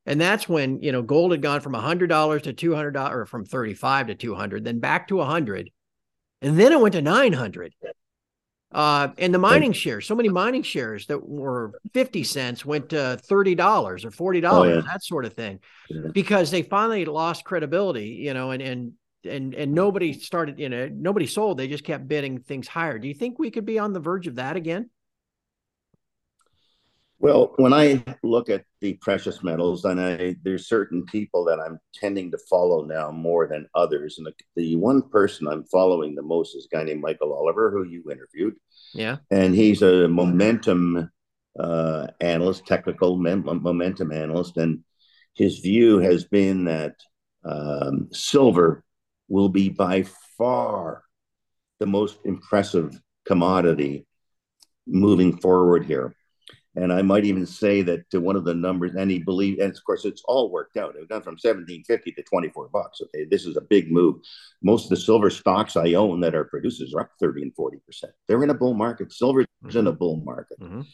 And 0.06 0.20
that's 0.20 0.48
when 0.48 0.82
you 0.82 0.92
know 0.92 1.02
gold 1.02 1.32
had 1.32 1.42
gone 1.42 1.62
from 1.62 1.74
hundred 1.74 2.08
dollars 2.08 2.44
to 2.44 2.54
two 2.54 2.74
hundred 2.74 2.92
dollars, 2.92 3.16
or 3.16 3.26
from 3.26 3.46
thirty 3.46 3.74
five 3.74 4.08
to 4.08 4.16
two 4.16 4.36
hundred, 4.36 4.64
then 4.64 4.80
back 4.80 5.10
to 5.10 5.22
a 5.22 5.26
hundred, 5.26 5.70
and 6.46 6.60
then 6.60 6.72
it 6.72 6.80
went 6.80 6.94
to 6.94 7.02
nine 7.02 7.34
hundred. 7.34 7.74
Uh, 8.72 9.10
and 9.18 9.34
the 9.34 9.40
mining 9.40 9.72
shares, 9.72 10.06
so 10.06 10.16
many 10.16 10.28
mining 10.28 10.62
shares 10.64 11.06
that 11.08 11.26
were 11.26 11.80
50 11.94 12.26
cents 12.26 12.66
went 12.66 12.90
to 12.90 13.18
$30 13.30 13.58
or 14.04 14.34
$40, 14.34 14.50
Oh, 14.52 14.64
yeah. 14.64 14.82
that 14.82 15.02
sort 15.02 15.24
of 15.24 15.32
thing, 15.34 15.60
Yeah. 15.90 16.02
because 16.12 16.52
they 16.52 16.62
finally 16.62 17.06
lost 17.06 17.46
credibility, 17.46 18.08
you 18.08 18.34
know, 18.34 18.52
and, 18.52 18.62
and, 18.62 18.92
and, 19.24 19.54
and 19.56 19.72
nobody 19.74 20.12
started, 20.12 20.60
you 20.60 20.68
know, 20.68 20.90
nobody 20.94 21.26
sold. 21.26 21.58
They 21.58 21.70
just 21.70 21.86
kept 21.86 22.06
bidding 22.06 22.40
things 22.40 22.68
higher. 22.68 23.00
Do 23.00 23.08
you 23.08 23.14
think 23.14 23.40
we 23.40 23.50
could 23.50 23.66
be 23.66 23.80
on 23.80 23.94
the 23.94 24.02
verge 24.02 24.28
of 24.28 24.36
that 24.36 24.58
again? 24.58 24.90
Well, 27.26 27.54
when 27.56 27.74
I 27.74 28.04
look 28.22 28.52
at 28.52 28.66
the 28.82 28.94
precious 29.02 29.42
metals, 29.42 29.84
and 29.84 30.00
I 30.00 30.36
there's 30.44 30.68
certain 30.68 31.04
people 31.06 31.44
that 31.46 31.60
I'm 31.60 31.80
tending 31.92 32.30
to 32.30 32.38
follow 32.48 32.84
now 32.84 33.10
more 33.10 33.48
than 33.48 33.68
others, 33.74 34.20
and 34.20 34.28
the, 34.28 34.34
the 34.56 34.76
one 34.76 35.02
person 35.10 35.48
I'm 35.48 35.64
following 35.64 36.14
the 36.14 36.22
most 36.22 36.56
is 36.56 36.68
a 36.72 36.76
guy 36.76 36.84
named 36.84 37.02
Michael 37.02 37.34
Oliver, 37.34 37.72
who 37.72 37.84
you 37.84 38.04
interviewed, 38.12 38.54
Yeah. 38.94 39.18
and 39.32 39.56
he's 39.56 39.82
a 39.82 40.08
momentum 40.08 41.10
uh, 41.60 42.06
analyst, 42.22 42.68
technical 42.68 43.18
mem- 43.18 43.64
momentum 43.64 44.12
analyst, 44.12 44.58
and 44.58 44.84
his 45.34 45.58
view 45.58 45.98
has 45.98 46.26
been 46.26 46.66
that 46.66 46.94
um, 47.44 48.08
silver 48.12 48.84
will 49.30 49.50
be 49.50 49.70
by 49.70 50.06
far 50.38 51.02
the 51.80 51.88
most 51.88 52.20
impressive 52.24 53.02
commodity 53.26 54.06
moving 54.86 55.36
forward 55.38 55.86
here. 55.86 56.16
And 56.76 56.92
I 56.92 57.02
might 57.02 57.24
even 57.26 57.46
say 57.46 57.82
that 57.84 58.10
to 58.12 58.20
one 58.20 58.36
of 58.36 58.44
the 58.44 58.54
numbers, 58.54 58.96
and 58.96 59.10
he 59.10 59.20
believed, 59.20 59.60
and 59.62 59.74
of 59.74 59.84
course, 59.86 60.04
it's 60.04 60.22
all 60.26 60.52
worked 60.52 60.76
out. 60.76 60.96
It's 60.98 61.08
gone 61.08 61.22
from 61.22 61.36
1750 61.36 62.12
to 62.12 62.24
24 62.24 62.70
bucks. 62.70 63.02
Okay, 63.02 63.26
this 63.26 63.46
is 63.46 63.56
a 63.56 63.62
big 63.62 63.92
move. 63.92 64.18
Most 64.62 64.86
of 64.86 64.90
the 64.90 64.98
silver 64.98 65.30
stocks 65.30 65.78
I 65.78 65.94
own 65.94 66.20
that 66.22 66.36
are 66.36 66.44
producers 66.44 66.94
are 66.94 67.02
up 67.02 67.12
30 67.20 67.44
and 67.44 67.56
40 67.56 67.78
percent. 67.86 68.14
They're 68.28 68.44
in 68.44 68.50
a 68.50 68.54
bull 68.56 68.74
market. 68.74 69.14
Silver 69.14 69.46
is 69.68 69.76
in 69.76 69.88
a 69.88 69.94
bull 69.94 70.18
market. 70.18 70.60
Mhm. 70.60 70.86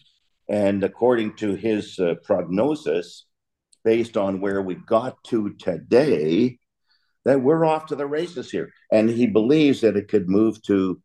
And 0.47 0.83
according 0.83 1.35
to 1.37 1.55
his 1.55 1.97
uh, 1.97 2.15
prognosis, 2.23 3.25
based 3.83 4.17
on 4.17 4.41
where 4.41 4.61
we 4.61 4.75
got 4.75 5.23
to 5.25 5.53
today, 5.53 6.59
that 7.25 7.41
we're 7.41 7.65
off 7.65 7.87
to 7.87 7.95
the 7.95 8.05
races 8.05 8.51
here. 8.51 8.71
And 8.91 9.09
he 9.09 9.27
believes 9.27 9.81
that 9.81 9.97
it 9.97 10.07
could 10.07 10.29
move 10.29 10.61
to 10.63 11.01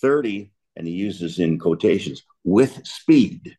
30, 0.00 0.52
and 0.76 0.86
he 0.86 0.92
uses 0.94 1.38
in 1.38 1.58
quotations, 1.58 2.22
with 2.44 2.86
speed, 2.86 3.56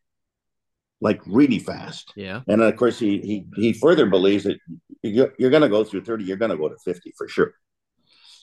like 1.01 1.21
really 1.27 1.59
fast. 1.59 2.13
Yeah. 2.15 2.41
And 2.47 2.61
of 2.61 2.75
course, 2.75 2.99
he 2.99 3.19
he 3.21 3.45
he 3.55 3.73
further 3.73 4.05
believes 4.07 4.43
that 4.45 4.57
you're, 5.03 5.33
you're 5.37 5.51
going 5.51 5.61
to 5.63 5.69
go 5.69 5.83
through 5.83 6.03
30, 6.05 6.23
you're 6.25 6.37
going 6.37 6.51
to 6.51 6.57
go 6.57 6.69
to 6.69 6.77
50 6.83 7.13
for 7.17 7.27
sure. 7.27 7.53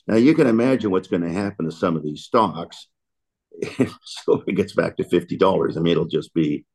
Now 0.07 0.15
you 0.15 0.35
can 0.35 0.47
imagine 0.47 0.91
what's 0.91 1.07
going 1.07 1.23
to 1.23 1.31
happen 1.31 1.65
to 1.65 1.71
some 1.71 1.95
of 1.95 2.03
these 2.03 2.23
stocks 2.23 2.87
if 3.61 3.93
it 4.47 4.55
gets 4.55 4.73
back 4.73 4.97
to 4.97 5.03
fifty 5.03 5.37
dollars. 5.37 5.77
I 5.77 5.81
mean, 5.81 5.91
it'll 5.93 6.05
just 6.05 6.33
be 6.33 6.65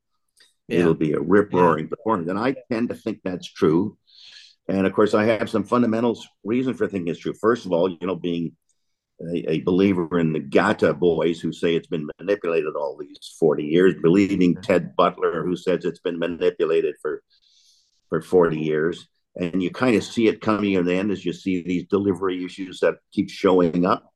Yeah. 0.68 0.80
it'll 0.80 0.94
be 0.94 1.12
a 1.12 1.20
rip 1.20 1.52
roaring 1.52 1.88
performance, 1.88 2.28
and 2.30 2.38
I 2.38 2.56
tend 2.70 2.88
to 2.90 2.94
think 2.94 3.20
that's 3.24 3.50
true. 3.52 3.96
And 4.68 4.86
of 4.86 4.92
course, 4.92 5.14
I 5.14 5.24
have 5.24 5.50
some 5.50 5.64
fundamentals 5.64 6.26
reason 6.44 6.74
for 6.74 6.86
thinking 6.88 7.08
it's 7.08 7.20
true. 7.20 7.34
First 7.40 7.66
of 7.66 7.72
all, 7.72 7.88
you 7.90 8.06
know, 8.06 8.16
being 8.16 8.56
a, 9.34 9.50
a 9.52 9.60
believer 9.60 10.18
in 10.18 10.32
the 10.32 10.40
GATA 10.40 10.94
boys 10.94 11.40
who 11.40 11.52
say 11.52 11.74
it's 11.74 11.88
been 11.88 12.08
manipulated 12.18 12.74
all 12.76 12.96
these 12.98 13.18
40 13.38 13.64
years, 13.64 13.94
believing 14.02 14.56
Ted 14.56 14.94
Butler 14.96 15.44
who 15.44 15.56
says 15.56 15.84
it's 15.84 16.00
been 16.00 16.18
manipulated 16.18 16.96
for 17.02 17.22
for 18.08 18.20
40 18.20 18.58
years. 18.58 19.06
And 19.36 19.62
you 19.62 19.70
kind 19.70 19.94
of 19.94 20.02
see 20.02 20.26
it 20.26 20.40
coming 20.40 20.72
in 20.72 20.84
the 20.84 20.94
end 20.94 21.12
as 21.12 21.24
you 21.24 21.32
see 21.32 21.62
these 21.62 21.86
delivery 21.86 22.44
issues 22.44 22.80
that 22.80 22.96
keep 23.12 23.30
showing 23.30 23.86
up. 23.86 24.12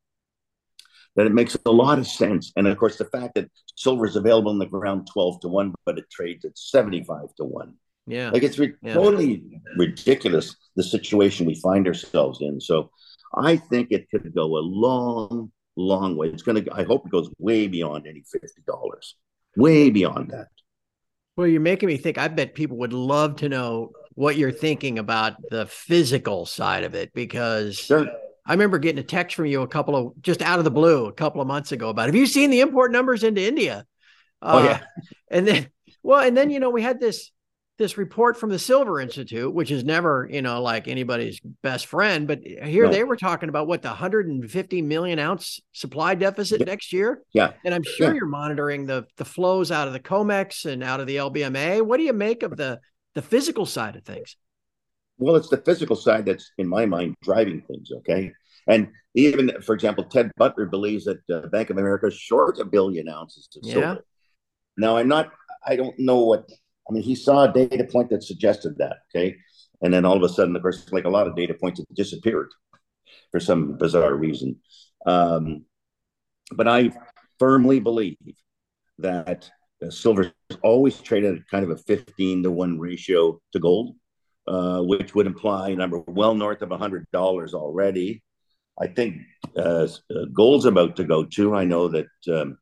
That 1.14 1.26
it 1.26 1.32
makes 1.32 1.56
a 1.64 1.70
lot 1.70 2.00
of 2.00 2.08
sense. 2.08 2.52
And 2.56 2.66
of 2.66 2.76
course, 2.76 2.96
the 2.98 3.04
fact 3.04 3.36
that 3.36 3.48
silver 3.76 4.04
is 4.06 4.16
available 4.16 4.50
in 4.50 4.58
the 4.58 4.66
ground 4.66 5.06
12 5.12 5.40
to 5.42 5.48
1, 5.48 5.74
but 5.86 5.98
it 5.98 6.10
trades 6.10 6.44
at 6.44 6.58
75 6.58 7.32
to 7.36 7.44
1. 7.44 7.74
Yeah. 8.08 8.30
Like 8.30 8.42
it's 8.42 8.58
ri- 8.58 8.74
Yeah. 8.82 8.94
totally 8.94 9.60
ridiculous 9.76 10.56
the 10.74 10.82
situation 10.82 11.46
we 11.46 11.60
find 11.60 11.86
ourselves 11.86 12.40
in. 12.40 12.60
So 12.60 12.90
I 13.36 13.56
think 13.56 13.88
it 13.90 14.08
could 14.10 14.34
go 14.34 14.56
a 14.56 14.60
long, 14.60 15.50
long 15.76 16.16
way. 16.16 16.28
It's 16.28 16.42
going 16.42 16.64
to, 16.64 16.74
I 16.74 16.84
hope 16.84 17.06
it 17.06 17.12
goes 17.12 17.30
way 17.38 17.68
beyond 17.68 18.06
any 18.06 18.22
$50, 18.22 19.14
way 19.56 19.90
beyond 19.90 20.30
that. 20.30 20.48
Well, 21.36 21.46
you're 21.48 21.60
making 21.60 21.88
me 21.88 21.96
think. 21.96 22.16
I 22.16 22.28
bet 22.28 22.54
people 22.54 22.76
would 22.78 22.92
love 22.92 23.36
to 23.36 23.48
know 23.48 23.90
what 24.14 24.36
you're 24.36 24.52
thinking 24.52 24.98
about 24.98 25.34
the 25.50 25.66
physical 25.66 26.46
side 26.46 26.84
of 26.84 26.94
it 26.94 27.12
because 27.12 27.76
Sure. 27.76 28.06
I 28.46 28.52
remember 28.52 28.78
getting 28.78 29.00
a 29.00 29.04
text 29.04 29.36
from 29.36 29.46
you 29.46 29.62
a 29.62 29.66
couple 29.66 29.96
of 29.96 30.22
just 30.22 30.42
out 30.42 30.58
of 30.58 30.64
the 30.64 30.70
blue 30.70 31.06
a 31.06 31.12
couple 31.12 31.40
of 31.40 31.48
months 31.48 31.72
ago 31.72 31.88
about 31.88 32.06
have 32.06 32.14
you 32.14 32.26
seen 32.26 32.50
the 32.50 32.60
import 32.60 32.92
numbers 32.92 33.24
into 33.24 33.42
India? 33.42 33.84
Oh, 34.42 34.62
yeah. 34.62 34.70
Uh, 34.70 35.00
and 35.30 35.48
then 35.48 35.68
well, 36.02 36.20
and 36.20 36.36
then 36.36 36.50
you 36.50 36.60
know 36.60 36.70
we 36.70 36.82
had 36.82 37.00
this 37.00 37.32
this 37.76 37.98
report 37.98 38.36
from 38.38 38.50
the 38.50 38.58
Silver 38.58 39.00
Institute, 39.00 39.52
which 39.52 39.70
is 39.70 39.82
never 39.84 40.28
you 40.30 40.42
know 40.42 40.62
like 40.62 40.86
anybody's 40.86 41.40
best 41.62 41.86
friend, 41.86 42.26
but 42.28 42.40
here 42.42 42.86
No. 42.86 42.92
they 42.92 43.04
were 43.04 43.16
talking 43.16 43.48
about 43.48 43.66
what 43.66 43.82
the 43.82 43.88
150 43.88 44.82
million 44.82 45.18
ounce 45.18 45.60
supply 45.72 46.14
deficit 46.14 46.60
Yeah. 46.60 46.66
next 46.66 46.92
year. 46.92 47.22
Yeah. 47.32 47.52
And 47.64 47.74
I'm 47.74 47.82
sure 47.82 48.08
Yeah. 48.08 48.14
you're 48.14 48.26
monitoring 48.26 48.86
the 48.86 49.06
the 49.16 49.24
flows 49.24 49.70
out 49.72 49.86
of 49.88 49.92
the 49.92 50.00
COMEX 50.00 50.66
and 50.66 50.82
out 50.82 51.00
of 51.00 51.06
the 51.06 51.16
LBMA. 51.16 51.82
What 51.82 51.96
do 51.96 52.04
you 52.04 52.12
make 52.12 52.42
of 52.42 52.56
the 52.56 52.80
the 53.14 53.22
physical 53.22 53.66
side 53.66 53.96
of 53.96 54.04
things? 54.04 54.36
Well, 55.18 55.36
it's 55.36 55.48
the 55.48 55.58
physical 55.58 55.94
side 55.94 56.26
that's, 56.26 56.50
in 56.58 56.66
my 56.66 56.86
mind, 56.86 57.14
driving 57.22 57.62
things. 57.62 57.92
Okay. 57.98 58.32
And 58.66 58.88
even, 59.14 59.60
for 59.62 59.72
example, 59.72 60.02
Ted 60.02 60.32
Butler 60.36 60.66
believes 60.66 61.04
that 61.04 61.18
uh, 61.32 61.46
Bank 61.48 61.70
of 61.70 61.78
America 61.78 62.06
is 62.08 62.14
short 62.14 62.58
a 62.58 62.64
billion 62.64 63.08
ounces 63.08 63.48
of 63.56 63.62
Yeah. 63.64 63.72
silver. 63.74 64.04
Now, 64.76 64.96
I'm 64.96 65.06
not, 65.06 65.30
I 65.64 65.76
don't 65.76 65.96
know 66.00 66.24
what, 66.24 66.50
I 66.88 66.92
mean, 66.92 67.02
he 67.02 67.14
saw 67.14 67.44
a 67.44 67.52
data 67.52 67.84
point 67.84 68.10
that 68.10 68.22
suggested 68.22 68.76
that. 68.78 68.98
Okay. 69.14 69.36
And 69.82 69.92
then 69.92 70.04
all 70.04 70.16
of 70.16 70.22
a 70.22 70.28
sudden, 70.28 70.56
of 70.56 70.62
course, 70.62 70.90
like 70.92 71.04
a 71.04 71.10
lot 71.10 71.26
of 71.26 71.36
data 71.36 71.54
points, 71.54 71.80
it 71.80 71.86
disappeared 71.94 72.50
for 73.30 73.40
some 73.40 73.76
bizarre 73.76 74.14
reason. 74.14 74.60
Um, 75.06 75.64
but 76.52 76.68
I 76.68 76.92
firmly 77.38 77.80
believe 77.80 78.16
that 78.98 79.50
silver 79.90 80.32
is 80.50 80.58
always 80.62 80.98
traded 81.00 81.36
at 81.36 81.48
kind 81.48 81.64
of 81.64 81.70
a 81.70 81.76
15 81.76 82.42
to 82.44 82.50
1 82.50 82.78
ratio 82.78 83.40
to 83.52 83.58
gold, 83.58 83.96
uh, 84.46 84.80
which 84.80 85.14
would 85.14 85.26
imply 85.26 85.70
a 85.70 85.76
number 85.76 85.98
well 86.06 86.34
north 86.34 86.62
of 86.62 86.70
$100 86.70 87.04
already. 87.54 88.22
I 88.80 88.88
think 88.88 89.22
uh, 89.56 89.86
uh, 90.10 90.24
gold's 90.32 90.64
about 90.64 90.96
to 90.96 91.04
go 91.04 91.24
too. 91.24 91.54
I 91.54 91.64
know 91.64 91.88
that 91.88 92.06
um, 92.32 92.58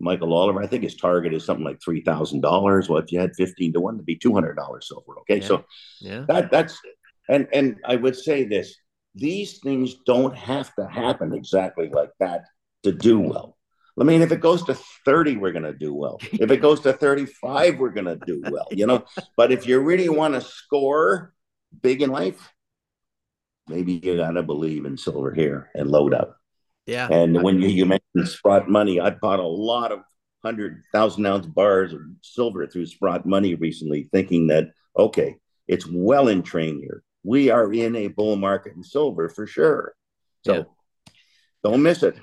Michael 0.00 0.32
Oliver, 0.32 0.62
I 0.62 0.66
think 0.66 0.84
his 0.84 0.96
target 0.96 1.32
is 1.34 1.44
something 1.44 1.64
like 1.64 1.80
$3,000. 1.80 2.88
Well, 2.88 2.98
if 2.98 3.10
you 3.10 3.18
had 3.20 3.34
15 3.36 3.72
to 3.72 3.80
1, 3.80 3.94
it'd 3.96 4.06
be 4.06 4.16
$200 4.16 4.84
silver. 4.84 5.18
Okay. 5.20 5.40
Yeah. 5.40 5.46
So 5.46 5.64
Yeah. 6.00 6.24
that 6.28 6.50
that's 6.50 6.78
and 7.28 7.48
and 7.52 7.76
I 7.84 7.96
would 7.96 8.16
say 8.16 8.44
this: 8.44 8.74
these 9.14 9.58
things 9.58 9.96
don't 10.06 10.36
have 10.36 10.74
to 10.76 10.86
happen 10.86 11.34
exactly 11.34 11.88
like 11.88 12.10
that 12.20 12.44
to 12.84 12.92
do 12.92 13.20
well. 13.20 13.56
I 14.00 14.04
mean, 14.04 14.22
if 14.22 14.30
it 14.30 14.40
goes 14.40 14.64
to 14.66 14.74
30, 15.04 15.36
we're 15.38 15.52
going 15.52 15.64
to 15.64 15.72
do 15.74 15.92
well. 15.92 16.18
If 16.32 16.50
it 16.52 16.58
goes 16.58 16.80
to 16.82 16.92
35, 16.92 17.78
we're 17.78 17.90
going 17.90 18.06
to 18.06 18.16
do 18.24 18.40
well, 18.48 18.68
you 18.70 18.86
know. 18.86 19.04
But 19.36 19.50
if 19.50 19.66
you 19.66 19.80
really 19.80 20.08
want 20.08 20.34
to 20.34 20.40
score 20.40 21.34
big 21.82 22.00
in 22.02 22.10
life, 22.10 22.52
maybe 23.68 23.94
you 23.94 24.16
got 24.16 24.32
to 24.32 24.42
believe 24.42 24.84
in 24.84 24.96
silver 24.96 25.34
here 25.34 25.70
and 25.74 25.90
load 25.90 26.14
up. 26.14 26.37
Yeah. 26.88 27.06
And 27.10 27.42
when 27.42 27.60
you, 27.60 27.68
you 27.68 27.84
mentioned 27.84 28.26
Sprott 28.26 28.66
money, 28.68 28.98
I 28.98 29.10
bought 29.10 29.40
a 29.40 29.46
lot 29.46 29.92
of 29.92 29.98
100,000 30.40 31.26
ounce 31.26 31.46
bars 31.46 31.92
of 31.92 32.00
silver 32.22 32.66
through 32.66 32.86
Sprott 32.86 33.26
money 33.26 33.54
recently, 33.54 34.08
thinking 34.10 34.46
that, 34.46 34.70
okay, 34.98 35.36
it's 35.66 35.86
well 35.86 36.28
in 36.28 36.42
train 36.42 36.80
here. 36.80 37.02
We 37.24 37.50
are 37.50 37.70
in 37.70 37.94
a 37.94 38.08
bull 38.08 38.36
market 38.36 38.72
in 38.74 38.82
silver 38.82 39.28
for 39.28 39.46
sure. 39.46 39.94
So 40.46 40.54
Yeah. 40.54 40.62
don't 41.62 41.82
miss 41.82 42.02
it. 42.02 42.16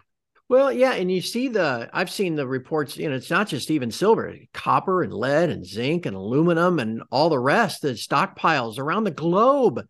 Well, 0.49 0.71
yeah, 0.71 0.93
and 0.93 1.11
you 1.11 1.21
see 1.21 1.47
the 1.49 1.87
I've 1.93 2.09
seen 2.09 2.35
the 2.35 2.47
reports, 2.47 2.97
you 2.97 3.07
know, 3.07 3.15
it's 3.15 3.29
not 3.29 3.47
just 3.47 3.69
even 3.69 3.91
silver, 3.91 4.33
copper 4.51 5.03
and 5.03 5.13
lead 5.13 5.51
and 5.51 5.63
zinc 5.65 6.07
and 6.07 6.15
aluminum 6.15 6.79
and 6.79 7.03
all 7.11 7.29
the 7.29 7.39
rest, 7.39 7.83
the 7.83 7.89
stockpiles 7.89 8.79
around 8.79 9.03
the 9.03 9.11
globe 9.11 9.85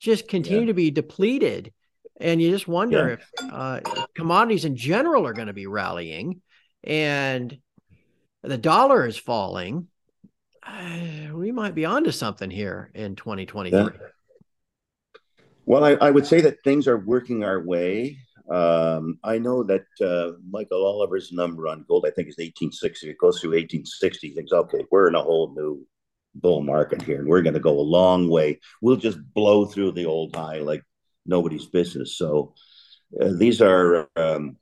just 0.00 0.28
continue 0.28 0.60
Yeah. 0.60 0.66
to 0.66 0.74
be 0.74 0.90
depleted. 0.90 1.72
And 2.20 2.42
you 2.42 2.50
just 2.50 2.66
wonder 2.66 3.10
if 3.10 3.30
uh, 3.52 3.80
commodities 4.14 4.64
in 4.64 4.76
general 4.76 5.26
are 5.26 5.32
going 5.32 5.46
to 5.46 5.52
be 5.52 5.66
rallying 5.66 6.42
and 6.82 7.56
the 8.42 8.58
dollar 8.58 9.06
is 9.06 9.16
falling. 9.16 9.88
Uh, 10.62 11.32
we 11.32 11.52
might 11.52 11.74
be 11.74 11.84
onto 11.84 12.10
something 12.10 12.50
here 12.50 12.90
in 12.94 13.16
2023. 13.16 13.78
Yeah. 13.78 13.88
Well, 15.64 15.84
I, 15.84 15.92
I 15.94 16.10
would 16.10 16.26
say 16.26 16.40
that 16.40 16.62
things 16.64 16.88
are 16.88 16.98
working 16.98 17.44
our 17.44 17.62
way. 17.62 18.18
Um, 18.50 19.18
I 19.22 19.38
know 19.38 19.62
that 19.64 19.84
uh, 20.00 20.38
Michael 20.50 20.86
Oliver's 20.86 21.32
number 21.32 21.68
on 21.68 21.84
gold, 21.86 22.06
I 22.06 22.10
think, 22.10 22.28
is 22.28 22.38
1860. 22.38 23.10
It 23.10 23.18
goes 23.18 23.40
through 23.40 23.50
1860. 23.50 24.28
He 24.28 24.34
thinks, 24.34 24.52
okay, 24.52 24.84
we're 24.90 25.08
in 25.08 25.14
a 25.14 25.22
whole 25.22 25.54
new 25.54 25.86
bull 26.34 26.62
market 26.62 27.02
here, 27.02 27.18
and 27.18 27.28
we're 27.28 27.42
going 27.42 27.54
to 27.54 27.60
go 27.60 27.78
a 27.78 27.80
long 27.80 28.30
way. 28.30 28.60
We'll 28.80 28.96
just 28.96 29.18
blow 29.34 29.66
through 29.66 29.92
the 29.92 30.06
old 30.06 30.34
high 30.34 30.60
like 30.60 30.82
nobody's 31.28 31.66
business. 31.66 32.18
So 32.18 32.54
uh, 33.20 33.32
these 33.36 33.62
are 33.62 34.08
um, 34.16 34.56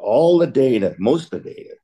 all 0.00 0.38
the 0.38 0.46
data, 0.46 0.94
most 0.98 1.32
of 1.32 1.42
the 1.42 1.50
data, 1.50 1.74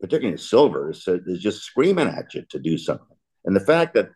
particularly 0.00 0.38
silver, 0.38 0.90
is, 0.90 1.06
is 1.06 1.40
just 1.40 1.62
screaming 1.62 2.08
at 2.08 2.34
you 2.34 2.42
to 2.50 2.58
do 2.58 2.76
something. 2.76 3.16
And 3.44 3.54
the 3.54 3.60
fact 3.60 3.94
that 3.94 4.08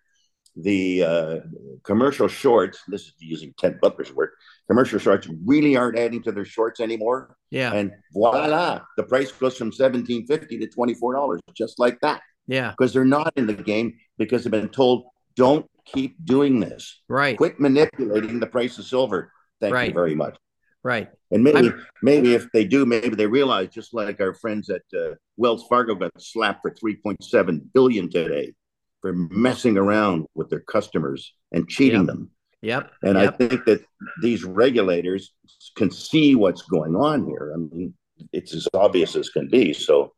the 0.56 1.04
uh, 1.04 1.36
commercial 1.84 2.26
shorts, 2.26 2.82
this 2.88 3.02
is 3.02 3.14
using 3.18 3.54
Ted 3.58 3.80
Butler's 3.80 4.12
word, 4.12 4.30
commercial 4.68 4.98
shorts 4.98 5.28
really 5.44 5.76
aren't 5.76 5.98
adding 5.98 6.22
to 6.24 6.32
their 6.32 6.44
shorts 6.44 6.80
anymore. 6.80 7.36
Yeah. 7.50 7.72
And 7.72 7.92
voila, 8.12 8.80
the 8.96 9.04
price 9.04 9.30
goes 9.30 9.56
from 9.56 9.72
seventeen 9.72 10.26
fifty 10.26 10.58
to 10.58 10.66
twenty 10.66 10.94
four 10.94 11.14
dollars, 11.14 11.40
just 11.54 11.78
like 11.78 12.00
that, 12.00 12.22
Yeah. 12.48 12.72
because 12.72 12.92
they're 12.92 13.04
not 13.04 13.32
in 13.36 13.46
the 13.46 13.54
game 13.54 13.94
because 14.18 14.42
they've 14.42 14.50
been 14.50 14.68
told 14.68 15.04
don't 15.38 15.66
keep 15.86 16.16
doing 16.24 16.60
this, 16.60 17.00
Right. 17.08 17.36
quit 17.36 17.58
manipulating 17.60 18.40
the 18.40 18.46
price 18.46 18.76
of 18.78 18.84
silver. 18.84 19.32
Thank 19.60 19.72
Right. 19.74 19.88
you 19.88 19.94
very 19.94 20.14
much. 20.14 20.36
Right. 20.82 21.08
And 21.30 21.42
maybe, 21.42 21.68
I'm- 21.68 21.86
maybe 22.02 22.34
if 22.34 22.50
they 22.52 22.64
do, 22.64 22.84
maybe 22.84 23.14
they 23.14 23.26
realize, 23.26 23.68
just 23.70 23.94
like 23.94 24.20
our 24.20 24.34
friends 24.34 24.68
at 24.70 24.82
uh, 24.96 25.14
Wells 25.36 25.64
Fargo 25.68 25.94
got 25.94 26.12
slapped 26.20 26.60
for 26.62 26.70
3.7 26.72 27.60
billion 27.72 28.10
today 28.10 28.52
for 29.00 29.12
messing 29.30 29.78
around 29.78 30.26
with 30.34 30.50
their 30.50 30.60
customers 30.60 31.32
and 31.52 31.68
cheating 31.68 32.00
Yep. 32.00 32.06
them. 32.06 32.30
Yep. 32.62 32.92
And 33.02 33.16
yep. 33.18 33.34
I 33.34 33.36
think 33.36 33.64
that 33.66 33.80
these 34.22 34.44
regulators 34.44 35.32
can 35.76 35.90
see 35.90 36.34
what's 36.34 36.62
going 36.62 36.96
on 36.96 37.26
here. 37.26 37.52
I 37.54 37.58
mean, 37.58 37.94
it's 38.32 38.52
as 38.54 38.66
obvious 38.74 39.14
as 39.14 39.28
can 39.30 39.48
be. 39.48 39.72
So 39.72 40.12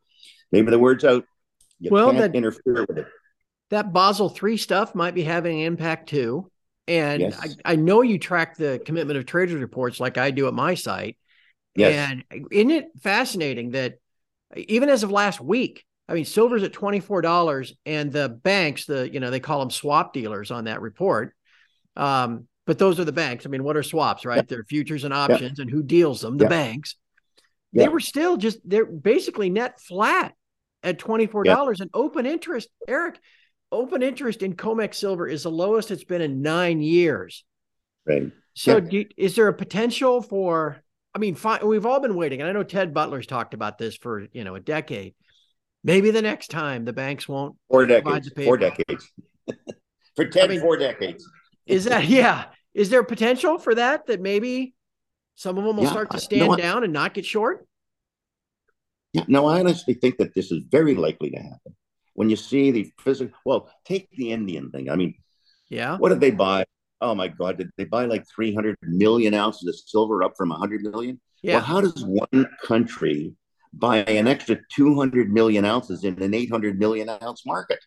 maybe 0.53 0.71
the 0.71 0.79
word's 0.79 1.05
out. 1.05 1.25
You 1.79 1.91
Well, 1.91 2.13
can't 2.13 2.33
that- 2.33 2.35
interfere 2.37 2.87
with 2.89 2.99
it. 2.99 3.07
That 3.71 3.93
Basel 3.93 4.29
three 4.29 4.57
stuff 4.57 4.95
might 4.95 5.15
be 5.15 5.23
having 5.23 5.61
an 5.61 5.67
impact 5.67 6.09
too. 6.09 6.51
And 6.89 7.21
Yes. 7.23 7.57
I, 7.65 7.73
I 7.73 7.77
know 7.77 8.03
you 8.03 8.19
track 8.19 8.57
the 8.57 8.81
commitment 8.85 9.19
of 9.19 9.27
traders 9.27 9.61
reports 9.61 10.01
like 10.01 10.19
I 10.19 10.31
do 10.33 10.49
at 10.49 10.55
my 10.55 10.75
site. 10.75 11.17
Yes. 11.77 12.11
And 12.11 12.25
isn't 12.51 12.71
it 12.71 12.87
fascinating 13.01 13.71
that 13.71 13.95
even 14.57 14.89
as 14.89 15.03
of 15.05 15.11
last 15.13 15.41
week, 15.41 15.85
I 16.09 16.15
mean, 16.15 16.25
silver's 16.25 16.65
at 16.65 16.73
$24 16.73 17.73
and 17.87 18.13
the 18.13 18.29
banks, 18.29 18.87
the, 18.87 19.09
you 19.09 19.21
know, 19.21 19.31
they 19.31 19.39
call 19.39 19.61
them 19.61 19.71
swap 19.71 20.13
dealers 20.13 20.51
on 20.51 20.65
that 20.65 20.81
report. 20.81 21.35
Um, 21.97 22.49
but 22.67 22.79
those 22.79 22.99
are 22.99 23.05
the 23.05 23.13
banks. 23.13 23.47
I 23.47 23.49
mean, 23.49 23.63
what 23.63 23.77
are 23.77 23.83
swaps, 23.85 24.25
right? 24.25 24.47
They're 24.47 24.65
futures 24.65 25.05
and 25.05 25.15
options 25.15 25.61
and 25.61 25.71
who 25.71 25.85
deals 25.85 26.21
them? 26.21 26.37
The 26.37 26.45
Yeah. 26.47 26.49
banks. 26.49 26.97
Yeah. 27.73 27.85
They 27.85 27.89
were 27.89 28.01
still 28.01 28.37
just, 28.37 28.59
they're 28.65 28.85
basically 28.85 29.49
net 29.51 29.81
flat 29.81 30.35
at 30.83 30.99
$24 30.99 31.81
and 31.81 31.91
open 31.95 32.27
interest. 32.27 32.69
Eric, 32.89 33.21
open 33.73 34.03
interest 34.03 34.43
in 34.43 34.55
COMEX 34.55 34.95
silver 34.95 35.27
is 35.27 35.43
the 35.45 35.51
lowest 35.51 35.91
it's 35.91 36.05
been 36.05 36.21
in 36.23 36.43
nine 36.43 36.81
years. 36.81 37.45
Right. 38.07 38.31
So, 38.55 38.75
Yeah. 38.75 38.81
do 38.81 38.97
you- 38.99 39.09
is 39.17 39.37
there 39.37 39.49
a 39.49 39.55
potential 39.55 40.23
for? 40.23 40.83
I 41.15 41.19
mean, 41.19 41.35
fine, 41.35 41.67
we've 41.67 41.87
all 41.87 42.01
been 42.01 42.15
waiting, 42.15 42.41
and 42.41 42.49
I 42.49 42.53
know 42.53 42.63
Ted 42.63 42.95
Butler's 42.95 43.27
talked 43.27 43.55
about 43.55 43.79
this 43.79 43.97
for 43.97 44.27
you 44.33 44.45
know 44.45 44.55
a 44.55 44.61
decade. 44.61 45.15
Maybe 45.83 46.11
the 46.11 46.23
next 46.23 46.49
time 46.49 46.85
the 46.85 46.93
banks 46.93 47.29
won't. 47.29 47.57
Four 47.69 47.87
decades. 47.87 48.31
Four 48.37 48.57
decades. 48.59 49.11
for 50.17 50.27
10, 50.27 50.49
mean- 50.51 50.61
four 50.61 50.77
decades. 50.77 51.29
Is 51.67 51.85
that 51.85 52.07
yeah? 52.07 52.47
Is 52.75 52.91
there 52.91 53.03
potential 53.03 53.59
for 53.59 53.75
that? 53.75 54.07
That 54.07 54.21
maybe 54.21 54.75
some 55.37 55.59
of 55.59 55.65
them 55.65 55.77
will 55.77 55.85
Yeah, 55.85 55.91
start 55.91 56.11
to 56.11 56.17
I- 56.17 56.21
stand 56.21 56.49
no, 56.51 56.57
down 56.57 56.85
and 56.85 56.93
not 56.93 57.15
get 57.15 57.25
short. 57.25 57.67
Yeah, 59.13 59.25
no, 59.27 59.47
I 59.47 59.59
honestly 59.61 59.95
think 59.95 60.19
that 60.19 60.35
this 60.35 60.53
is 60.53 60.63
very 60.71 60.95
likely 60.95 61.31
to 61.31 61.39
happen. 61.39 61.75
When 62.21 62.29
you 62.29 62.37
see 62.37 62.71
the 62.71 62.93
physical, 63.01 63.33
well, 63.47 63.71
take 63.87 64.11
the 64.13 64.31
Indian 64.33 64.71
thing. 64.71 64.91
I 64.91 64.97
mean, 64.97 65.15
Yeah, 65.71 65.97
what 65.97 66.11
did 66.11 66.21
they 66.21 66.31
buy? 66.33 66.67
Oh 67.01 67.15
my 67.15 67.29
God, 67.29 67.57
did 67.57 67.71
they 67.79 67.85
buy 67.87 68.05
like 68.05 68.25
300 68.29 68.77
million 68.83 69.33
ounces 69.33 69.67
of 69.69 69.75
silver 69.89 70.23
up 70.23 70.35
from 70.37 70.51
100 70.51 70.83
million? 70.83 71.19
yeah, 71.43 71.55
Well, 71.55 71.65
how 71.65 71.81
does 71.81 72.05
one 72.05 72.47
country 72.63 73.35
buy 73.73 73.99
an 74.05 74.29
extra 74.29 74.59
200 74.71 75.33
million 75.33 75.65
ounces 75.65 76.05
in 76.05 76.23
an 76.23 76.35
800 76.35 76.79
million 76.79 77.09
ounce 77.09 77.47
market? 77.47 77.79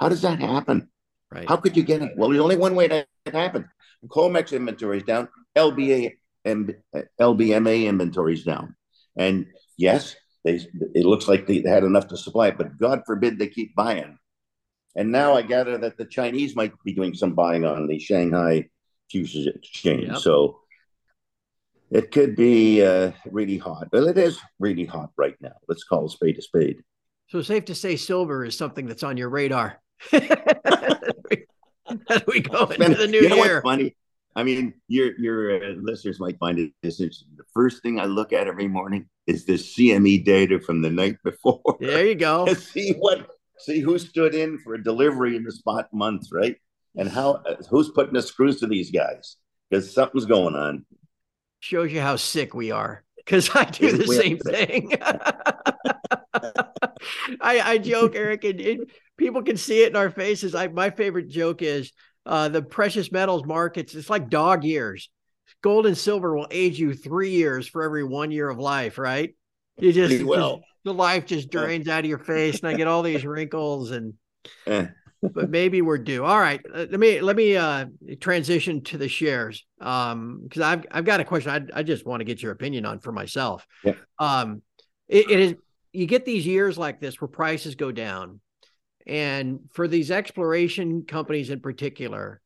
How 0.00 0.08
does 0.08 0.22
that 0.22 0.40
happen? 0.40 0.88
right. 1.32 1.48
How 1.48 1.56
could 1.56 1.76
you 1.76 1.84
get 1.84 2.02
it? 2.02 2.12
Well, 2.16 2.30
there's 2.30 2.42
only 2.42 2.56
one 2.56 2.74
way 2.74 2.88
that 2.88 3.06
it 3.24 3.34
happens. 3.34 3.66
COMEX 4.08 4.52
inventory 4.52 4.98
is 4.98 5.04
down, 5.04 5.28
LBA, 5.56 6.18
M- 6.44 6.74
LBMA 7.20 7.86
inventories 7.86 8.44
down. 8.44 8.74
And 9.16 9.46
yes, 9.78 10.16
they 10.46 10.60
it 10.94 11.04
looks 11.04 11.26
like 11.28 11.46
they 11.46 11.60
had 11.66 11.84
enough 11.84 12.06
to 12.08 12.16
supply 12.16 12.48
it, 12.48 12.58
but 12.58 12.78
God 12.78 13.02
forbid 13.04 13.38
they 13.38 13.48
keep 13.48 13.74
buying. 13.74 14.18
And 14.94 15.12
now 15.12 15.34
I 15.34 15.42
gather 15.42 15.76
that 15.76 15.98
the 15.98 16.06
Chinese 16.06 16.56
might 16.56 16.72
be 16.84 16.94
doing 16.94 17.14
some 17.14 17.34
buying 17.34 17.64
on 17.64 17.86
the 17.86 17.98
Shanghai 17.98 18.70
Futures 19.10 19.46
Exchange. 19.48 20.08
Yep. 20.08 20.18
So 20.18 20.60
it 21.90 22.12
could 22.12 22.36
be 22.36 22.82
uh, 22.82 23.10
really 23.30 23.58
hot. 23.58 23.88
Well, 23.92 24.08
it 24.08 24.16
is 24.16 24.38
really 24.58 24.86
hot 24.86 25.10
right 25.16 25.36
now. 25.40 25.52
Let's 25.68 25.84
call 25.84 26.06
a 26.06 26.08
spade 26.08 26.38
a 26.38 26.42
spade. 26.42 26.78
So 27.28 27.42
safe 27.42 27.64
to 27.66 27.74
say 27.74 27.96
silver 27.96 28.44
is 28.44 28.56
something 28.56 28.86
that's 28.86 29.02
on 29.02 29.16
your 29.16 29.28
radar. 29.28 29.82
as 32.08 32.22
we 32.26 32.40
go 32.40 32.66
into 32.66 32.94
the 32.94 33.06
new 33.06 33.20
you 33.20 33.28
know 33.28 33.36
year. 33.36 33.56
What's 33.56 33.64
funny? 33.64 33.96
I 34.36 34.42
mean, 34.42 34.74
your 34.86 35.18
your 35.18 35.56
uh, 35.56 35.74
listeners 35.80 36.20
might 36.20 36.38
find 36.38 36.58
it 36.58 36.70
interesting. 36.82 37.28
The 37.36 37.44
first 37.54 37.82
thing 37.82 37.98
I 37.98 38.04
look 38.04 38.34
at 38.34 38.46
every 38.46 38.68
morning 38.68 39.08
is 39.26 39.46
the 39.46 39.54
CME 39.54 40.26
data 40.26 40.60
from 40.60 40.82
the 40.82 40.90
night 40.90 41.16
before. 41.24 41.62
There 41.80 42.06
you 42.06 42.14
go. 42.14 42.52
see 42.54 42.92
what 42.92 43.30
see 43.58 43.80
who 43.80 43.98
stood 43.98 44.34
in 44.34 44.58
for 44.58 44.74
a 44.74 44.82
delivery 44.82 45.36
in 45.36 45.42
the 45.42 45.52
spot 45.52 45.88
month, 45.92 46.28
right? 46.30 46.56
And 46.96 47.08
how 47.08 47.42
uh, 47.48 47.56
who's 47.70 47.88
putting 47.88 48.12
the 48.12 48.20
screws 48.20 48.60
to 48.60 48.66
these 48.66 48.90
guys 48.90 49.36
because 49.70 49.92
something's 49.92 50.26
going 50.26 50.54
on. 50.54 50.84
Shows 51.60 51.90
you 51.90 52.02
how 52.02 52.16
sick 52.16 52.52
we 52.52 52.70
are. 52.70 53.04
Because 53.16 53.50
I 53.54 53.64
do 53.64 53.96
the 53.96 54.06
same 54.06 54.38
thing. 54.38 54.92
I, 57.40 57.60
I 57.72 57.78
joke, 57.78 58.14
Eric, 58.14 58.44
and 58.44 58.60
it, 58.60 58.80
people 59.16 59.42
can 59.42 59.56
see 59.56 59.82
it 59.82 59.88
in 59.88 59.96
our 59.96 60.10
faces. 60.10 60.54
I 60.54 60.68
my 60.68 60.90
favorite 60.90 61.28
joke 61.28 61.62
is 61.62 61.90
uh, 62.26 62.48
the 62.48 62.62
precious 62.62 63.10
metals 63.12 63.44
markets. 63.44 63.94
It's 63.94 64.10
like 64.10 64.28
dog 64.28 64.64
years. 64.64 65.08
Gold 65.62 65.86
and 65.86 65.96
silver 65.96 66.36
will 66.36 66.48
age 66.50 66.78
you 66.78 66.92
three 66.92 67.30
years 67.30 67.66
for 67.66 67.82
every 67.82 68.04
one 68.04 68.30
year 68.30 68.48
of 68.48 68.58
life, 68.58 68.98
right? 68.98 69.34
You 69.78 69.92
just, 69.92 70.24
well. 70.24 70.62
The 70.84 70.94
life 70.94 71.26
just 71.26 71.50
drains 71.50 71.88
out 71.88 72.00
of 72.00 72.06
your 72.06 72.18
face, 72.18 72.60
and 72.60 72.68
I 72.68 72.74
get 72.74 72.86
all 72.86 73.02
these 73.02 73.24
wrinkles 73.26 73.90
and. 73.90 74.14
Eh. 74.66 74.86
but 75.22 75.50
maybe 75.50 75.82
we're 75.82 75.98
due. 75.98 76.24
All 76.24 76.38
right, 76.38 76.60
uh, 76.72 76.86
let 76.90 77.00
me 77.00 77.20
let 77.20 77.34
me 77.34 77.56
uh, 77.56 77.86
transition 78.20 78.84
to 78.84 78.98
the 78.98 79.08
shares 79.08 79.64
um, 79.80 80.40
because 80.44 80.62
I've 80.62 80.84
I've 80.90 81.04
got 81.04 81.20
a 81.20 81.24
question. 81.24 81.50
I 81.50 81.80
I 81.80 81.82
just 81.82 82.06
want 82.06 82.20
to 82.20 82.24
get 82.24 82.42
your 82.42 82.52
opinion 82.52 82.86
on 82.86 83.00
for 83.00 83.10
myself. 83.10 83.66
Yeah. 83.82 83.94
Um, 84.20 84.62
it, 85.08 85.30
it 85.30 85.40
is 85.40 85.54
you 85.92 86.06
get 86.06 86.24
these 86.24 86.46
years 86.46 86.76
like 86.76 87.00
this 87.00 87.20
where 87.20 87.28
prices 87.28 87.74
go 87.74 87.90
down, 87.90 88.40
and 89.06 89.60
for 89.72 89.86
these 89.86 90.10
exploration 90.10 91.04
companies 91.06 91.50
in 91.50 91.60
particular, 91.60 92.40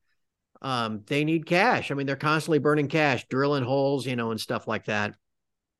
um, 0.62 1.02
they 1.06 1.24
need 1.24 1.46
cash. 1.46 1.90
I 1.90 1.94
mean, 1.94 2.06
they're 2.06 2.16
constantly 2.16 2.58
burning 2.58 2.88
cash, 2.88 3.26
drilling 3.28 3.64
holes, 3.64 4.06
you 4.06 4.16
know, 4.16 4.30
and 4.30 4.40
stuff 4.40 4.68
like 4.68 4.84
that. 4.86 5.14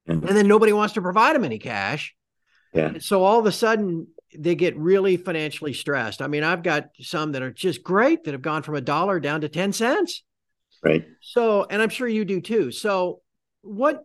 Mm-hmm. 0.09 0.27
And 0.27 0.37
then 0.37 0.49
nobody 0.49 0.73
wants 0.73 0.95
to 0.95 1.03
provide 1.03 1.37
them 1.37 1.45
any 1.45 1.59
cash. 1.59 2.15
Yeah. 2.73 2.95
So 3.01 3.23
all 3.23 3.39
of 3.39 3.47
a 3.47 3.53
sudden, 3.53 4.07
they 4.37 4.55
get 4.55 4.77
really 4.77 5.17
financially 5.17 5.73
stressed. 5.73 6.23
I 6.23 6.29
mean, 6.29 6.45
I've 6.45 6.63
got 6.63 6.91
some 7.01 7.33
that 7.33 7.43
are 7.43 7.51
just 7.51 7.83
great 7.83 8.25
that 8.25 8.33
have 8.33 8.43
gone 8.43 8.63
from 8.63 8.77
a 8.77 8.81
dollar 8.81 9.21
down 9.21 9.41
to 9.43 9.49
10 9.49 9.73
cents. 9.73 10.23
Right. 10.83 11.05
So, 11.21 11.67
and 11.69 11.83
I'm 11.83 11.89
sure 11.89 12.09
you 12.09 12.25
do 12.25 12.41
too. 12.41 12.71
So, 12.71 13.21
what 13.63 14.03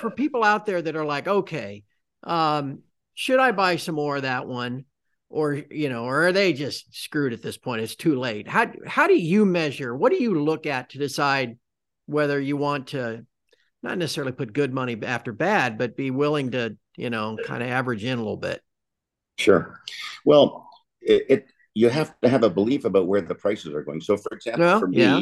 for 0.00 0.10
people 0.10 0.42
out 0.42 0.66
there 0.66 0.80
that 0.82 0.96
are 0.96 1.04
like, 1.04 1.28
okay, 1.28 1.84
um, 2.24 2.80
should 3.14 3.38
I 3.38 3.52
buy 3.52 3.76
some 3.76 3.94
more 3.94 4.16
of 4.16 4.22
that 4.22 4.46
one? 4.46 4.86
Or, 5.32 5.54
you 5.54 5.88
know, 5.88 6.06
or 6.06 6.26
are 6.26 6.32
they 6.32 6.52
just 6.52 6.92
screwed 6.92 7.32
at 7.32 7.40
this 7.40 7.56
point? 7.56 7.82
It's 7.82 7.94
too 7.94 8.18
late. 8.18 8.48
How 8.48 8.72
how 8.84 9.06
do 9.06 9.14
you 9.16 9.46
measure? 9.46 9.94
What 9.94 10.10
do 10.10 10.20
you 10.20 10.42
look 10.42 10.66
at 10.66 10.90
to 10.90 10.98
decide 10.98 11.56
whether 12.06 12.40
you 12.40 12.56
want 12.56 12.88
to 12.88 13.24
not 13.82 13.96
necessarily 13.96 14.32
put 14.32 14.52
good 14.52 14.74
money 14.74 14.98
after 15.04 15.32
bad, 15.32 15.78
but 15.78 15.96
be 15.96 16.10
willing 16.10 16.50
to, 16.50 16.76
you 16.96 17.10
know, 17.10 17.38
kind 17.44 17.62
of 17.62 17.68
average 17.68 18.02
in 18.04 18.18
a 18.18 18.20
little 18.20 18.36
bit? 18.36 18.60
Sure. 19.38 19.80
Well, 20.24 20.68
it, 21.00 21.26
it, 21.28 21.46
you 21.74 21.88
have 21.88 22.18
to 22.20 22.28
have 22.28 22.42
a 22.42 22.50
belief 22.50 22.84
about 22.84 23.06
where 23.06 23.20
the 23.20 23.34
prices 23.34 23.72
are 23.72 23.82
going. 23.82 24.00
So, 24.00 24.16
for 24.16 24.32
example, 24.32 24.64
well, 24.64 24.80
for 24.80 24.88
me, 24.88 24.98
yeah. 24.98 25.20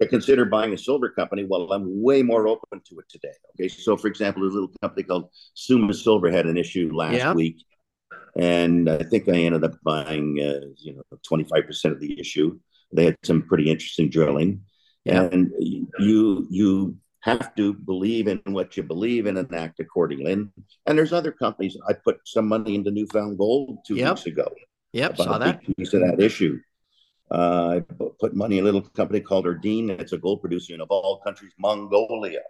to 0.00 0.08
consider 0.08 0.46
buying 0.46 0.72
a 0.72 0.78
silver 0.78 1.10
company, 1.10 1.44
well, 1.44 1.70
I'm 1.72 2.02
way 2.02 2.22
more 2.22 2.48
open 2.48 2.80
to 2.88 2.98
it 2.98 3.08
today. 3.08 3.34
Okay, 3.54 3.68
so 3.68 3.96
for 3.96 4.08
example, 4.08 4.42
there's 4.42 4.54
a 4.54 4.60
little 4.60 4.74
company 4.80 5.02
called 5.02 5.28
Suma 5.54 5.92
Silver 5.92 6.30
had 6.30 6.46
an 6.46 6.56
issue 6.56 6.90
last 6.92 7.14
yeah. 7.14 7.32
week, 7.34 7.64
and 8.36 8.88
I 8.88 9.02
think 9.02 9.28
I 9.28 9.32
ended 9.32 9.64
up 9.64 9.74
buying, 9.82 10.38
uh, 10.40 10.66
you 10.76 10.94
know, 10.94 11.02
25 11.22 11.66
percent 11.66 11.94
of 11.94 12.00
the 12.00 12.18
issue. 12.18 12.58
They 12.92 13.06
had 13.06 13.16
some 13.22 13.42
pretty 13.42 13.70
interesting 13.70 14.10
drilling, 14.10 14.62
yeah. 15.04 15.22
and 15.22 15.50
you 15.58 16.46
you 16.50 16.96
have 17.22 17.54
to 17.54 17.72
believe 17.72 18.26
in 18.26 18.40
what 18.46 18.76
you 18.76 18.82
believe 18.82 19.26
in 19.26 19.36
and 19.36 19.54
act 19.54 19.78
accordingly. 19.78 20.32
And, 20.32 20.50
and 20.86 20.98
there's 20.98 21.12
other 21.12 21.30
companies. 21.30 21.76
I 21.88 21.92
put 21.92 22.18
some 22.24 22.48
money 22.48 22.74
into 22.74 22.90
New 22.90 23.06
Found 23.12 23.38
Gold 23.38 23.78
two 23.86 23.94
yep. 23.94 24.16
weeks 24.16 24.26
ago. 24.26 24.48
Yep, 24.92 25.16
saw 25.16 25.38
that 25.38 25.62
piece 25.76 25.94
of 25.94 26.00
that 26.00 26.20
issue. 26.20 26.58
Uh, 27.30 27.80
I 27.80 27.94
put 28.20 28.34
money 28.34 28.58
in 28.58 28.64
a 28.64 28.66
little 28.66 28.82
company 28.82 29.20
called 29.20 29.46
Erdene. 29.46 29.88
It's 30.00 30.12
a 30.12 30.18
gold 30.18 30.42
producer 30.42 30.74
in 30.74 30.82
of 30.82 30.88
all 30.90 31.20
countries, 31.24 31.52
Mongolia. 31.58 32.40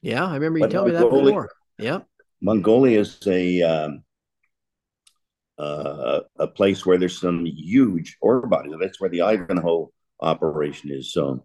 Yeah, 0.00 0.24
I 0.24 0.34
remember 0.34 0.60
you 0.60 0.68
telling 0.68 0.92
me 0.92 0.98
that 0.98 1.10
before. 1.10 1.50
Yeah, 1.78 2.00
Mongolia 2.40 3.00
is 3.00 3.18
a 3.26 3.62
um, 3.62 4.03
uh, 5.58 6.20
a 6.38 6.46
place 6.46 6.84
where 6.84 6.98
there's 6.98 7.20
some 7.20 7.44
huge 7.46 8.16
ore 8.20 8.46
bodies. 8.46 8.74
That's 8.80 9.00
where 9.00 9.10
the 9.10 9.22
Ivanhoe 9.22 9.90
operation 10.20 10.90
is. 10.90 11.12
So, 11.12 11.44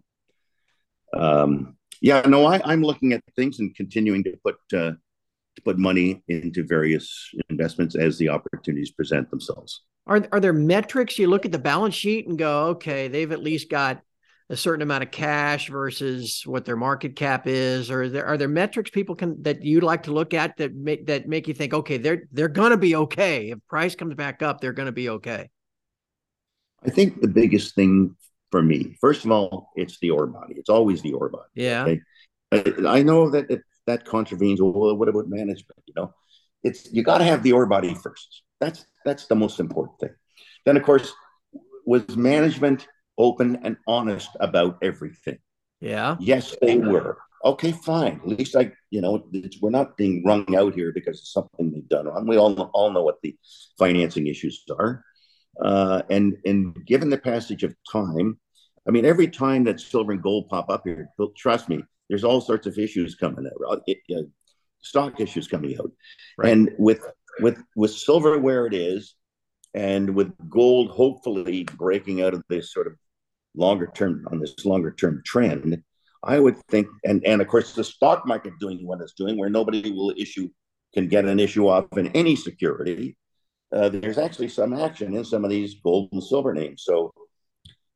um, 1.14 1.76
yeah, 2.00 2.22
no, 2.22 2.46
I, 2.46 2.60
I'm 2.64 2.82
looking 2.82 3.12
at 3.12 3.22
things 3.36 3.60
and 3.60 3.74
continuing 3.74 4.24
to 4.24 4.36
put 4.44 4.56
uh, 4.72 4.92
to 5.56 5.62
put 5.64 5.78
money 5.78 6.22
into 6.28 6.64
various 6.64 7.30
investments 7.48 7.94
as 7.96 8.18
the 8.18 8.28
opportunities 8.28 8.90
present 8.90 9.30
themselves. 9.30 9.82
Are 10.06 10.26
are 10.32 10.40
there 10.40 10.52
metrics 10.52 11.18
you 11.18 11.28
look 11.28 11.44
at 11.44 11.52
the 11.52 11.58
balance 11.58 11.94
sheet 11.94 12.26
and 12.26 12.38
go, 12.38 12.66
okay, 12.68 13.08
they've 13.08 13.32
at 13.32 13.42
least 13.42 13.70
got 13.70 14.00
a 14.50 14.56
certain 14.56 14.82
amount 14.82 15.04
of 15.04 15.12
cash 15.12 15.70
versus 15.70 16.42
what 16.44 16.64
their 16.64 16.76
market 16.76 17.14
cap 17.14 17.46
is, 17.46 17.90
or 17.90 18.02
are 18.02 18.08
there 18.08 18.26
are 18.26 18.36
there 18.36 18.48
metrics 18.48 18.90
people 18.90 19.14
can 19.14 19.40
that 19.42 19.62
you'd 19.62 19.84
like 19.84 20.02
to 20.02 20.12
look 20.12 20.34
at 20.34 20.56
that 20.56 20.74
make 20.74 21.06
that 21.06 21.28
make 21.28 21.46
you 21.46 21.54
think, 21.54 21.72
okay, 21.72 21.96
they're 21.96 22.24
they're 22.32 22.48
gonna 22.48 22.76
be 22.76 22.96
okay 22.96 23.50
if 23.50 23.58
price 23.68 23.94
comes 23.94 24.14
back 24.14 24.42
up, 24.42 24.60
they're 24.60 24.72
gonna 24.72 24.92
be 24.92 25.08
okay. 25.08 25.48
I 26.84 26.90
think 26.90 27.20
the 27.20 27.28
biggest 27.28 27.74
thing 27.76 28.16
for 28.50 28.60
me. 28.60 28.96
First 29.00 29.24
of 29.24 29.30
all, 29.30 29.70
it's 29.76 29.98
the 30.00 30.10
ore 30.10 30.26
body. 30.26 30.54
It's 30.56 30.68
always 30.68 31.00
the 31.00 31.12
ore 31.12 31.28
body. 31.28 31.48
Yeah. 31.54 31.84
Okay? 31.84 32.00
I, 32.86 33.02
know 33.02 33.30
that 33.30 33.48
it, 33.48 33.62
that 33.86 34.04
contravenes. 34.04 34.60
Well, 34.60 34.96
what 34.96 35.08
about 35.08 35.28
management? 35.28 35.78
You 35.86 35.94
know, 35.96 36.14
it's 36.64 36.92
you 36.92 37.04
got 37.04 37.18
to 37.18 37.24
have 37.24 37.44
the 37.44 37.52
ore 37.52 37.66
body 37.66 37.94
first. 37.94 38.42
That's 38.60 38.84
that's 39.04 39.26
the 39.26 39.36
most 39.36 39.60
important 39.60 40.00
thing. 40.00 40.14
Then, 40.64 40.76
of 40.76 40.82
course, 40.82 41.12
was 41.86 42.16
management 42.16 42.88
open 43.18 43.60
and 43.62 43.76
honest 43.86 44.30
about 44.40 44.78
everything? 44.82 45.38
Yeah. 45.80 46.16
Yes, 46.20 46.56
they 46.60 46.78
were. 46.78 47.18
Okay, 47.44 47.72
fine. 47.72 48.20
At 48.22 48.28
least 48.28 48.54
I, 48.54 48.72
you 48.90 49.00
know, 49.00 49.26
we're 49.62 49.70
not 49.70 49.96
being 49.96 50.22
wrung 50.24 50.54
out 50.54 50.74
here 50.74 50.92
because 50.92 51.20
of 51.20 51.26
something 51.26 51.72
they've 51.72 51.88
done 51.88 52.06
wrong. 52.06 52.26
We 52.26 52.36
all 52.36 52.54
all 52.74 52.92
know 52.92 53.02
what 53.02 53.22
the 53.22 53.36
financing 53.78 54.26
issues 54.26 54.62
are. 54.78 55.04
Uh, 55.60 56.02
and 56.10 56.36
and 56.44 56.76
given 56.86 57.08
the 57.08 57.18
passage 57.18 57.62
of 57.62 57.74
time, 57.90 58.38
I 58.86 58.90
mean, 58.90 59.06
every 59.06 59.28
time 59.28 59.64
that 59.64 59.80
silver 59.80 60.12
and 60.12 60.22
gold 60.22 60.48
pop 60.48 60.68
up 60.68 60.82
here, 60.84 61.08
trust 61.36 61.68
me, 61.68 61.82
there's 62.08 62.24
all 62.24 62.40
sorts 62.40 62.66
of 62.66 62.78
issues 62.78 63.14
coming 63.14 63.46
out, 63.46 63.82
it, 63.86 63.98
uh, 64.14 64.22
stock 64.82 65.20
issues 65.20 65.48
coming 65.48 65.78
out, 65.78 65.92
right. 66.36 66.52
and 66.52 66.70
with 66.78 67.00
with 67.40 67.62
with 67.74 67.92
silver 67.92 68.38
where 68.38 68.66
it 68.66 68.74
is, 68.74 69.14
and 69.74 70.14
with 70.14 70.32
gold 70.48 70.90
hopefully 70.90 71.64
breaking 71.76 72.22
out 72.22 72.34
of 72.34 72.42
this 72.48 72.72
sort 72.72 72.86
of 72.86 72.94
longer 73.54 73.90
term 73.94 74.26
on 74.30 74.38
this 74.40 74.64
longer 74.64 74.90
term 74.92 75.22
trend, 75.24 75.82
I 76.22 76.38
would 76.38 76.56
think, 76.68 76.88
and 77.04 77.24
and 77.26 77.40
of 77.40 77.48
course 77.48 77.74
the 77.74 77.84
stock 77.84 78.26
market 78.26 78.54
doing 78.60 78.86
what 78.86 79.00
it's 79.00 79.14
doing, 79.14 79.38
where 79.38 79.50
nobody 79.50 79.90
will 79.90 80.14
issue 80.16 80.48
can 80.94 81.08
get 81.08 81.24
an 81.24 81.38
issue 81.38 81.68
off 81.68 81.86
in 81.96 82.08
any 82.08 82.34
security 82.34 83.16
uh, 83.72 83.88
there's 83.88 84.18
actually 84.18 84.48
some 84.48 84.72
action 84.74 85.14
in 85.16 85.24
some 85.24 85.44
of 85.44 85.50
these 85.50 85.74
gold 85.74 86.08
and 86.12 86.22
silver 86.22 86.52
names. 86.52 86.82
So 86.84 87.12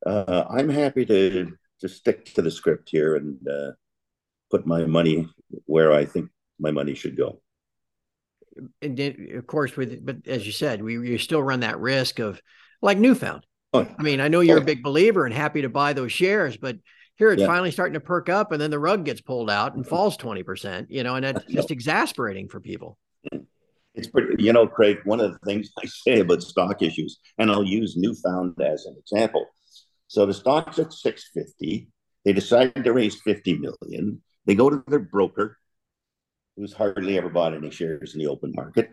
uh, 0.07 0.45
I'm 0.49 0.69
happy 0.69 1.05
to 1.07 1.51
to 1.81 1.89
stick 1.89 2.33
to 2.35 2.43
the 2.43 2.51
script 2.51 2.89
here 2.89 3.17
and 3.17 3.37
uh, 3.49 3.73
put 4.51 4.67
my 4.67 4.85
money 4.87 5.29
where 5.67 5.93
I 5.93 6.05
think 6.05 6.31
my 6.59 6.71
money 6.71 6.95
should 6.95 7.17
go. 7.17 7.41
And 8.83 8.97
then, 8.97 9.29
of 9.35 9.47
course, 9.47 9.77
with 9.77 10.05
but 10.05 10.27
as 10.27 10.47
you 10.47 10.53
said, 10.53 10.83
we 10.83 10.95
you 10.95 11.19
still 11.19 11.43
run 11.43 11.61
that 11.61 11.79
risk 11.79 12.19
of 12.19 12.40
like 12.83 12.99
New 12.99 13.14
Found. 13.14 13.47
Oh, 13.73 13.87
I 13.99 14.03
mean, 14.03 14.21
I 14.21 14.29
know 14.29 14.40
you're 14.40 14.59
oh. 14.59 14.62
a 14.62 14.64
big 14.64 14.83
believer 14.83 15.25
and 15.25 15.35
happy 15.35 15.62
to 15.62 15.69
buy 15.69 15.93
those 15.93 16.12
shares, 16.12 16.57
but 16.57 16.77
here 17.17 17.31
it's 17.31 17.40
yeah. 17.40 17.47
finally 17.47 17.71
starting 17.71 17.95
to 17.95 18.01
perk 18.01 18.29
up, 18.29 18.53
and 18.53 18.61
then 18.61 18.71
the 18.71 18.79
rug 18.79 19.05
gets 19.05 19.21
pulled 19.21 19.51
out 19.51 19.75
and 19.75 19.87
falls 19.87 20.17
twenty 20.17 20.43
percent. 20.43 20.90
You 20.90 21.03
know, 21.03 21.14
and 21.17 21.25
that's 21.25 21.45
just 21.47 21.71
exasperating 21.71 22.49
for 22.49 22.61
people. 22.61 22.99
It's 23.95 24.09
pretty, 24.09 24.43
you 24.43 24.53
know, 24.53 24.67
Craig, 24.67 24.99
one 25.05 25.21
of 25.21 25.33
the 25.33 25.38
things 25.47 25.71
I 25.81 25.87
say 25.87 26.21
about 26.21 26.43
stock 26.43 26.83
issues, 26.83 27.21
and 27.38 27.51
I'll 27.51 27.64
use 27.64 27.97
New 27.97 28.14
Found 28.14 28.61
as 28.61 28.87
an 28.87 28.97
example. 28.99 29.47
So 30.09 30.27
the 30.27 30.35
stock's 30.35 30.79
at 30.79 30.93
650. 30.93 31.88
They 32.25 32.33
decide 32.33 32.75
to 32.75 32.93
raise 32.93 33.21
50 33.21 33.59
million. 33.59 34.23
They 34.47 34.55
go 34.55 34.69
to 34.69 34.83
their 34.88 34.99
broker, 34.99 35.59
who's 36.57 36.73
hardly 36.73 37.19
ever 37.19 37.29
bought 37.29 37.55
any 37.55 37.71
shares 37.71 38.14
in 38.14 38.21
the 38.21 38.27
open 38.27 38.53
market, 38.55 38.90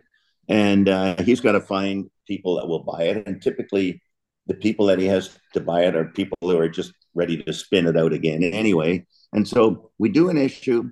and 0.47 0.89
uh, 0.89 1.21
he's 1.23 1.41
got 1.41 1.53
to 1.53 1.61
find 1.61 2.09
people 2.27 2.55
that 2.55 2.67
will 2.67 2.83
buy 2.83 3.03
it. 3.03 3.27
And 3.27 3.41
typically, 3.41 4.01
the 4.47 4.53
people 4.53 4.87
that 4.87 4.99
he 4.99 5.05
has 5.05 5.37
to 5.53 5.59
buy 5.59 5.85
it 5.85 5.95
are 5.95 6.05
people 6.05 6.37
who 6.41 6.57
are 6.57 6.69
just 6.69 6.93
ready 7.13 7.41
to 7.43 7.53
spin 7.53 7.87
it 7.87 7.97
out 7.97 8.13
again 8.13 8.43
anyway. 8.43 9.05
And 9.33 9.47
so 9.47 9.91
we 9.97 10.09
do 10.09 10.29
an 10.29 10.37
issue 10.37 10.89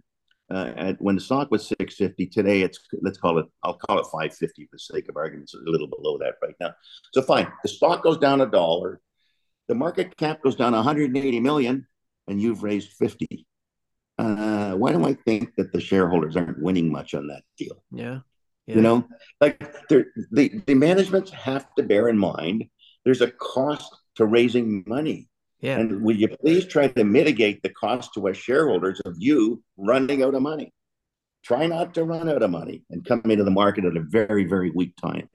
uh, 0.51 0.73
at, 0.75 1.01
when 1.01 1.15
the 1.15 1.21
stock 1.21 1.51
was 1.51 1.67
650 1.67 2.25
today 2.27 2.62
it's 2.62 2.79
let's 3.01 3.19
call 3.19 3.38
it 3.38 3.45
i'll 3.63 3.77
call 3.77 3.99
it 3.99 4.05
550 4.05 4.65
for 4.65 4.69
the 4.73 4.79
sake 4.79 5.10
of 5.10 5.15
argument. 5.15 5.43
It's 5.43 5.53
a 5.53 5.69
little 5.69 5.88
below 5.88 6.17
that 6.19 6.36
right 6.41 6.55
now. 6.60 6.73
So 7.13 7.21
fine 7.21 7.51
the 7.63 7.69
stock 7.69 8.03
goes 8.03 8.17
down 8.17 8.41
a 8.41 8.45
dollar. 8.45 8.99
The 9.67 9.75
market 9.75 10.17
cap 10.17 10.41
goes 10.41 10.55
down 10.55 10.73
180 10.73 11.39
million 11.39 11.88
and 12.27 12.41
you've 12.41 12.63
raised 12.63 12.93
50 12.93 13.45
uh, 14.19 14.73
why 14.75 14.91
do 14.91 15.05
i 15.05 15.13
think 15.13 15.55
that 15.55 15.71
the 15.73 15.82
shareholders 15.82 16.36
aren't 16.36 16.62
winning 16.62 16.91
much 16.91 17.13
on 17.13 17.27
that 17.27 17.43
deal 17.58 17.84
yeah, 17.91 18.19
yeah. 18.67 18.75
you 18.75 18.82
know 18.82 19.08
like 19.41 19.60
the, 19.89 20.05
the 20.32 20.75
managements 20.75 21.32
have 21.32 21.65
to 21.75 21.84
bear 21.84 22.08
in 22.10 22.17
mind 22.17 22.65
there's 23.05 23.21
a 23.21 23.32
cost 23.32 23.95
to 24.15 24.25
raising 24.25 24.84
money 24.86 25.29
yeah. 25.62 25.77
And 25.77 26.01
will 26.01 26.15
you 26.15 26.29
please 26.29 26.65
try 26.65 26.88
to 26.88 27.03
mitigate 27.03 27.62
the 27.63 27.69
cost 27.69 28.13
to 28.13 28.29
us 28.29 28.38
shareholders 28.38 29.01
of 29.01 29.15
you 29.17 29.62
running 29.77 30.23
out 30.23 30.34
of 30.34 30.41
money? 30.41 30.73
Try 31.43 31.67
not 31.67 31.93
to 31.95 32.03
run 32.03 32.29
out 32.29 32.43
of 32.43 32.49
money 32.49 32.84
and 32.89 33.05
come 33.05 33.21
into 33.25 33.43
the 33.43 33.51
market 33.51 33.86
at 33.86 33.97
a 33.97 34.01
very, 34.01 34.45
very 34.45 34.71
weak 34.71 34.95
time. 34.95 35.29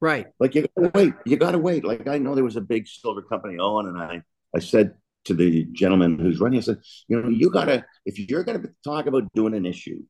Right. 0.00 0.26
Like 0.38 0.54
you 0.54 0.66
gotta 0.76 0.90
wait. 0.94 1.14
You 1.26 1.36
gotta 1.36 1.58
wait. 1.58 1.84
Like 1.84 2.06
I 2.06 2.18
know 2.18 2.34
there 2.34 2.44
was 2.44 2.56
a 2.56 2.60
big 2.60 2.86
silver 2.88 3.22
company 3.22 3.58
on, 3.58 3.86
and 3.86 3.98
I 3.98 4.22
I 4.54 4.60
said 4.60 4.94
to 5.26 5.34
the 5.34 5.64
gentleman 5.72 6.18
who's 6.18 6.40
running, 6.40 6.58
I 6.58 6.62
said, 6.62 6.78
you 7.08 7.20
know, 7.20 7.28
you 7.28 7.50
gotta 7.50 7.84
if 8.06 8.18
you're 8.18 8.44
gonna 8.44 8.62
talk 8.84 9.06
about 9.06 9.32
doing 9.34 9.54
an 9.54 9.66
issue, 9.66 10.02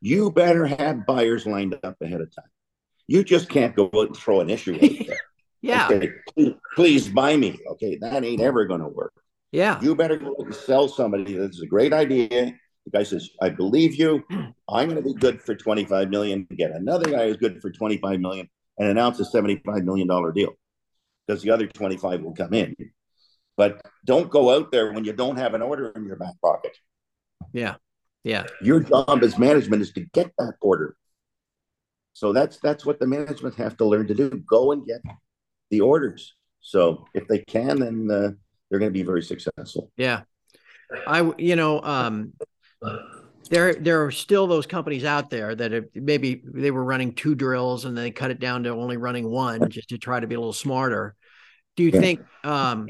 you 0.00 0.30
better 0.30 0.66
have 0.66 1.06
buyers 1.06 1.46
lined 1.46 1.78
up 1.82 1.96
ahead 2.00 2.20
of 2.20 2.34
time. 2.34 2.50
You 3.06 3.24
just 3.24 3.48
can't 3.48 3.76
go 3.76 3.90
out 3.94 4.08
and 4.08 4.16
throw 4.16 4.40
an 4.40 4.50
issue. 4.50 4.78
Yeah. 5.64 5.88
Okay, 5.88 6.10
please, 6.34 6.52
please 6.74 7.08
buy 7.08 7.38
me. 7.38 7.58
Okay, 7.66 7.96
that 7.96 8.22
ain't 8.22 8.42
ever 8.42 8.66
going 8.66 8.82
to 8.82 8.88
work. 8.88 9.14
Yeah. 9.50 9.80
You 9.80 9.94
better 9.94 10.18
go 10.18 10.36
and 10.38 10.54
sell 10.54 10.88
somebody 10.88 11.38
that's 11.38 11.62
a 11.62 11.66
great 11.66 11.94
idea. 11.94 12.28
The 12.28 12.90
guy 12.92 13.02
says, 13.02 13.30
I 13.40 13.48
believe 13.48 13.94
you. 13.94 14.22
I'm 14.68 14.90
going 14.90 14.96
to 14.96 15.02
be 15.02 15.14
good 15.14 15.40
for 15.40 15.54
25 15.54 16.10
million. 16.10 16.46
Get 16.54 16.72
another 16.72 17.10
guy 17.10 17.28
who's 17.28 17.38
good 17.38 17.62
for 17.62 17.70
25 17.70 18.20
million 18.20 18.50
and 18.76 18.88
announce 18.90 19.18
a 19.20 19.24
75 19.24 19.84
million 19.84 20.06
dollar 20.06 20.32
deal 20.32 20.52
because 21.26 21.40
the 21.40 21.50
other 21.50 21.66
25 21.66 22.20
will 22.20 22.34
come 22.34 22.52
in. 22.52 22.76
But 23.56 23.80
don't 24.04 24.30
go 24.30 24.54
out 24.54 24.72
there 24.72 24.92
when 24.92 25.04
you 25.04 25.12
don't 25.12 25.36
have 25.36 25.54
an 25.54 25.62
order 25.62 25.92
in 25.94 26.04
your 26.04 26.16
back 26.16 26.34
pocket. 26.42 26.76
Yeah. 27.52 27.76
Yeah. 28.24 28.44
Your 28.60 28.80
job 28.80 29.22
as 29.22 29.38
management 29.38 29.82
is 29.82 29.92
to 29.92 30.00
get 30.12 30.32
that 30.38 30.54
order. 30.60 30.96
So 32.14 32.32
that's 32.32 32.58
that's 32.60 32.86
what 32.86 33.00
the 33.00 33.06
management 33.06 33.56
have 33.56 33.76
to 33.78 33.84
learn 33.84 34.06
to 34.06 34.14
do. 34.14 34.30
Go 34.48 34.72
and 34.72 34.86
get 34.86 35.00
the 35.70 35.80
orders. 35.80 36.34
So 36.60 37.06
if 37.12 37.28
they 37.28 37.40
can, 37.40 37.80
then 37.80 38.08
uh, 38.10 38.30
they're 38.70 38.78
going 38.78 38.90
to 38.90 38.98
be 38.98 39.02
very 39.02 39.22
successful. 39.22 39.90
Yeah, 39.96 40.22
I 41.06 41.32
you 41.38 41.56
know 41.56 41.82
um, 41.82 42.32
there 43.50 43.74
there 43.74 44.04
are 44.04 44.10
still 44.12 44.46
those 44.46 44.66
companies 44.66 45.04
out 45.04 45.28
there 45.28 45.54
that 45.54 45.72
have, 45.72 45.86
maybe 45.94 46.40
they 46.44 46.70
were 46.70 46.84
running 46.84 47.14
two 47.14 47.34
drills 47.34 47.84
and 47.84 47.98
they 47.98 48.10
cut 48.10 48.30
it 48.30 48.38
down 48.38 48.62
to 48.62 48.70
only 48.70 48.96
running 48.96 49.28
one 49.28 49.68
just 49.68 49.88
to 49.88 49.98
try 49.98 50.20
to 50.20 50.26
be 50.26 50.36
a 50.36 50.38
little 50.38 50.52
smarter. 50.52 51.14
Do 51.76 51.82
you 51.82 51.90
yeah. 51.92 52.00
think 52.00 52.20
um, 52.44 52.88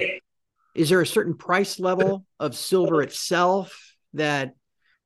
is 0.74 0.88
there 0.88 1.00
a 1.00 1.06
certain 1.06 1.34
price 1.34 1.78
level 1.78 2.26
of 2.40 2.56
silver 2.56 3.02
itself 3.02 3.96
that 4.14 4.54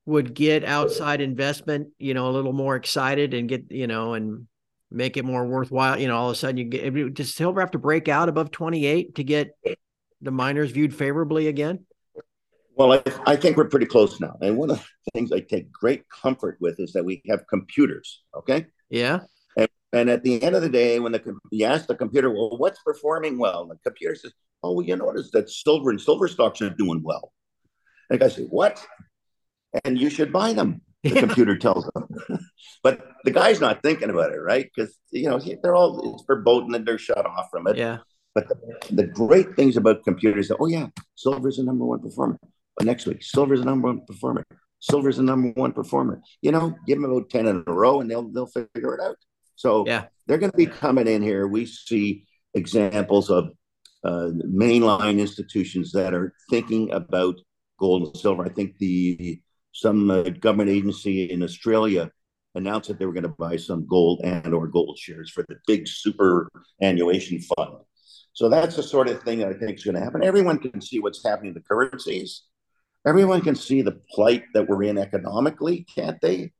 would 0.06 0.34
get 0.34 0.64
outside 0.64 1.20
investment, 1.20 1.88
you 1.98 2.14
know, 2.14 2.28
a 2.28 2.32
little 2.32 2.54
more 2.54 2.76
excited 2.76 3.34
and 3.34 3.48
get, 3.48 3.70
you 3.70 3.86
know, 3.86 4.14
and 4.14 4.46
make 4.90 5.18
it 5.18 5.24
more 5.24 5.46
worthwhile. 5.46 5.98
You 5.98 6.08
know, 6.08 6.16
all 6.16 6.30
of 6.30 6.32
a 6.32 6.38
sudden 6.38 6.56
you 6.56 6.64
get 6.64 7.14
does 7.14 7.34
silver 7.34 7.60
have 7.60 7.72
to 7.72 7.78
break 7.78 8.08
out 8.08 8.28
above 8.28 8.50
28 8.50 9.16
to 9.16 9.24
get 9.24 9.50
the 10.22 10.30
miners 10.30 10.70
viewed 10.70 10.94
favorably 10.94 11.48
again? 11.48 11.84
Well, 12.74 12.92
I, 12.92 13.02
I 13.26 13.36
think 13.36 13.56
we're 13.56 13.68
pretty 13.68 13.86
close 13.86 14.20
now. 14.20 14.36
And 14.40 14.56
one 14.56 14.70
of 14.70 14.78
the 14.78 15.10
things 15.12 15.32
I 15.32 15.40
take 15.40 15.70
great 15.70 16.08
comfort 16.08 16.56
with 16.60 16.80
is 16.80 16.92
that 16.92 17.04
we 17.04 17.22
have 17.28 17.46
computers. 17.48 18.22
Okay. 18.34 18.66
Yeah. 18.88 19.20
And, 19.92 20.10
at 20.10 20.22
the 20.22 20.42
end 20.42 20.54
of 20.54 20.62
the 20.62 20.68
day, 20.68 20.98
when 20.98 21.12
the 21.12 21.38
you 21.50 21.64
ask 21.64 21.86
the 21.86 21.94
computer, 21.94 22.30
well, 22.30 22.58
what's 22.58 22.82
performing 22.82 23.38
well? 23.38 23.62
And 23.62 23.70
the 23.70 23.76
computer 23.84 24.14
says, 24.14 24.32
oh, 24.62 24.72
well, 24.72 24.86
you 24.86 24.96
notice 24.96 25.30
that 25.32 25.48
silver 25.48 25.90
and 25.90 26.00
silver 26.00 26.28
stocks 26.28 26.60
are 26.60 26.70
doing 26.70 27.02
well. 27.02 27.32
And 28.10 28.22
I 28.22 28.28
say, 28.28 28.44
what? 28.44 28.84
And 29.84 29.98
you 29.98 30.10
should 30.10 30.32
buy 30.32 30.52
them 30.52 30.82
the 31.02 31.10
yeah. 31.10 31.20
computer 31.20 31.56
tells 31.56 31.88
them. 31.94 32.08
but 32.82 33.00
the 33.24 33.30
guy's 33.30 33.60
not 33.60 33.82
thinking 33.82 34.10
about 34.10 34.32
it, 34.32 34.38
right? 34.38 34.68
Because 34.74 34.96
you 35.10 35.28
know 35.28 35.40
they're 35.62 35.74
all 35.74 36.14
it's 36.14 36.24
verboten 36.26 36.74
and 36.74 36.86
they're 36.86 36.98
shut 36.98 37.24
off 37.24 37.48
from 37.50 37.66
it. 37.66 37.76
Yeah. 37.76 37.98
But 38.34 38.48
the, 38.48 38.56
the 38.90 39.06
great 39.06 39.56
things 39.56 39.76
about 39.76 40.04
computers, 40.04 40.50
oh 40.58 40.66
yeah, 40.66 40.88
silver's 41.14 41.56
the 41.56 41.64
number 41.64 41.84
one 41.84 42.00
performer. 42.00 42.38
But 42.76 42.86
next 42.86 43.06
week, 43.06 43.22
silver's 43.22 43.60
the 43.60 43.66
number 43.66 43.88
one 43.88 44.04
performer. 44.06 44.44
Silver's 44.80 45.16
the 45.16 45.24
number 45.24 45.50
one 45.60 45.72
performer. 45.72 46.20
You 46.40 46.52
know, 46.52 46.76
give 46.86 47.00
them 47.00 47.10
about 47.10 47.30
ten 47.30 47.46
in 47.46 47.64
a 47.66 47.72
row, 47.72 48.00
and 48.00 48.10
they'll 48.10 48.28
they'll 48.30 48.46
figure 48.46 48.94
it 48.94 49.00
out. 49.00 49.16
So 49.58 49.84
yeah, 49.88 50.04
they're 50.26 50.38
going 50.38 50.52
to 50.52 50.56
be 50.56 50.66
coming 50.66 51.08
in 51.08 51.20
here. 51.20 51.48
We 51.48 51.66
see 51.66 52.24
examples 52.54 53.28
of 53.28 53.48
uh, 54.04 54.30
mainline 54.46 55.18
institutions 55.18 55.90
that 55.92 56.14
are 56.14 56.32
thinking 56.48 56.92
about 56.92 57.40
gold 57.80 58.04
and 58.04 58.16
silver. 58.16 58.44
I 58.44 58.50
think 58.50 58.78
the 58.78 59.40
some 59.72 60.10
uh, 60.10 60.22
government 60.22 60.70
agency 60.70 61.24
in 61.24 61.42
Australia 61.42 62.08
announced 62.54 62.88
that 62.88 63.00
they 63.00 63.06
were 63.06 63.12
going 63.12 63.24
to 63.24 63.28
buy 63.30 63.56
some 63.56 63.84
gold 63.88 64.20
and 64.22 64.54
or 64.54 64.68
gold 64.68 64.96
shares 64.96 65.28
for 65.28 65.44
the 65.48 65.56
big 65.66 65.88
superannuation 65.88 67.40
fund. 67.40 67.78
So 68.32 68.48
that's 68.48 68.76
the 68.76 68.84
sort 68.84 69.08
of 69.08 69.20
thing 69.24 69.40
that 69.40 69.48
I 69.48 69.54
think 69.54 69.76
is 69.76 69.84
going 69.84 69.96
to 69.96 70.00
happen. 70.00 70.22
Everyone 70.22 70.58
can 70.58 70.80
see 70.80 71.00
what's 71.00 71.24
happening 71.24 71.54
to 71.54 71.60
currencies. 71.60 72.44
Everyone 73.04 73.40
can 73.40 73.56
see 73.56 73.82
the 73.82 74.00
plight 74.12 74.44
that 74.54 74.68
we're 74.68 74.84
in 74.84 74.98
economically, 74.98 75.84
can't 75.92 76.20
they? 76.20 76.52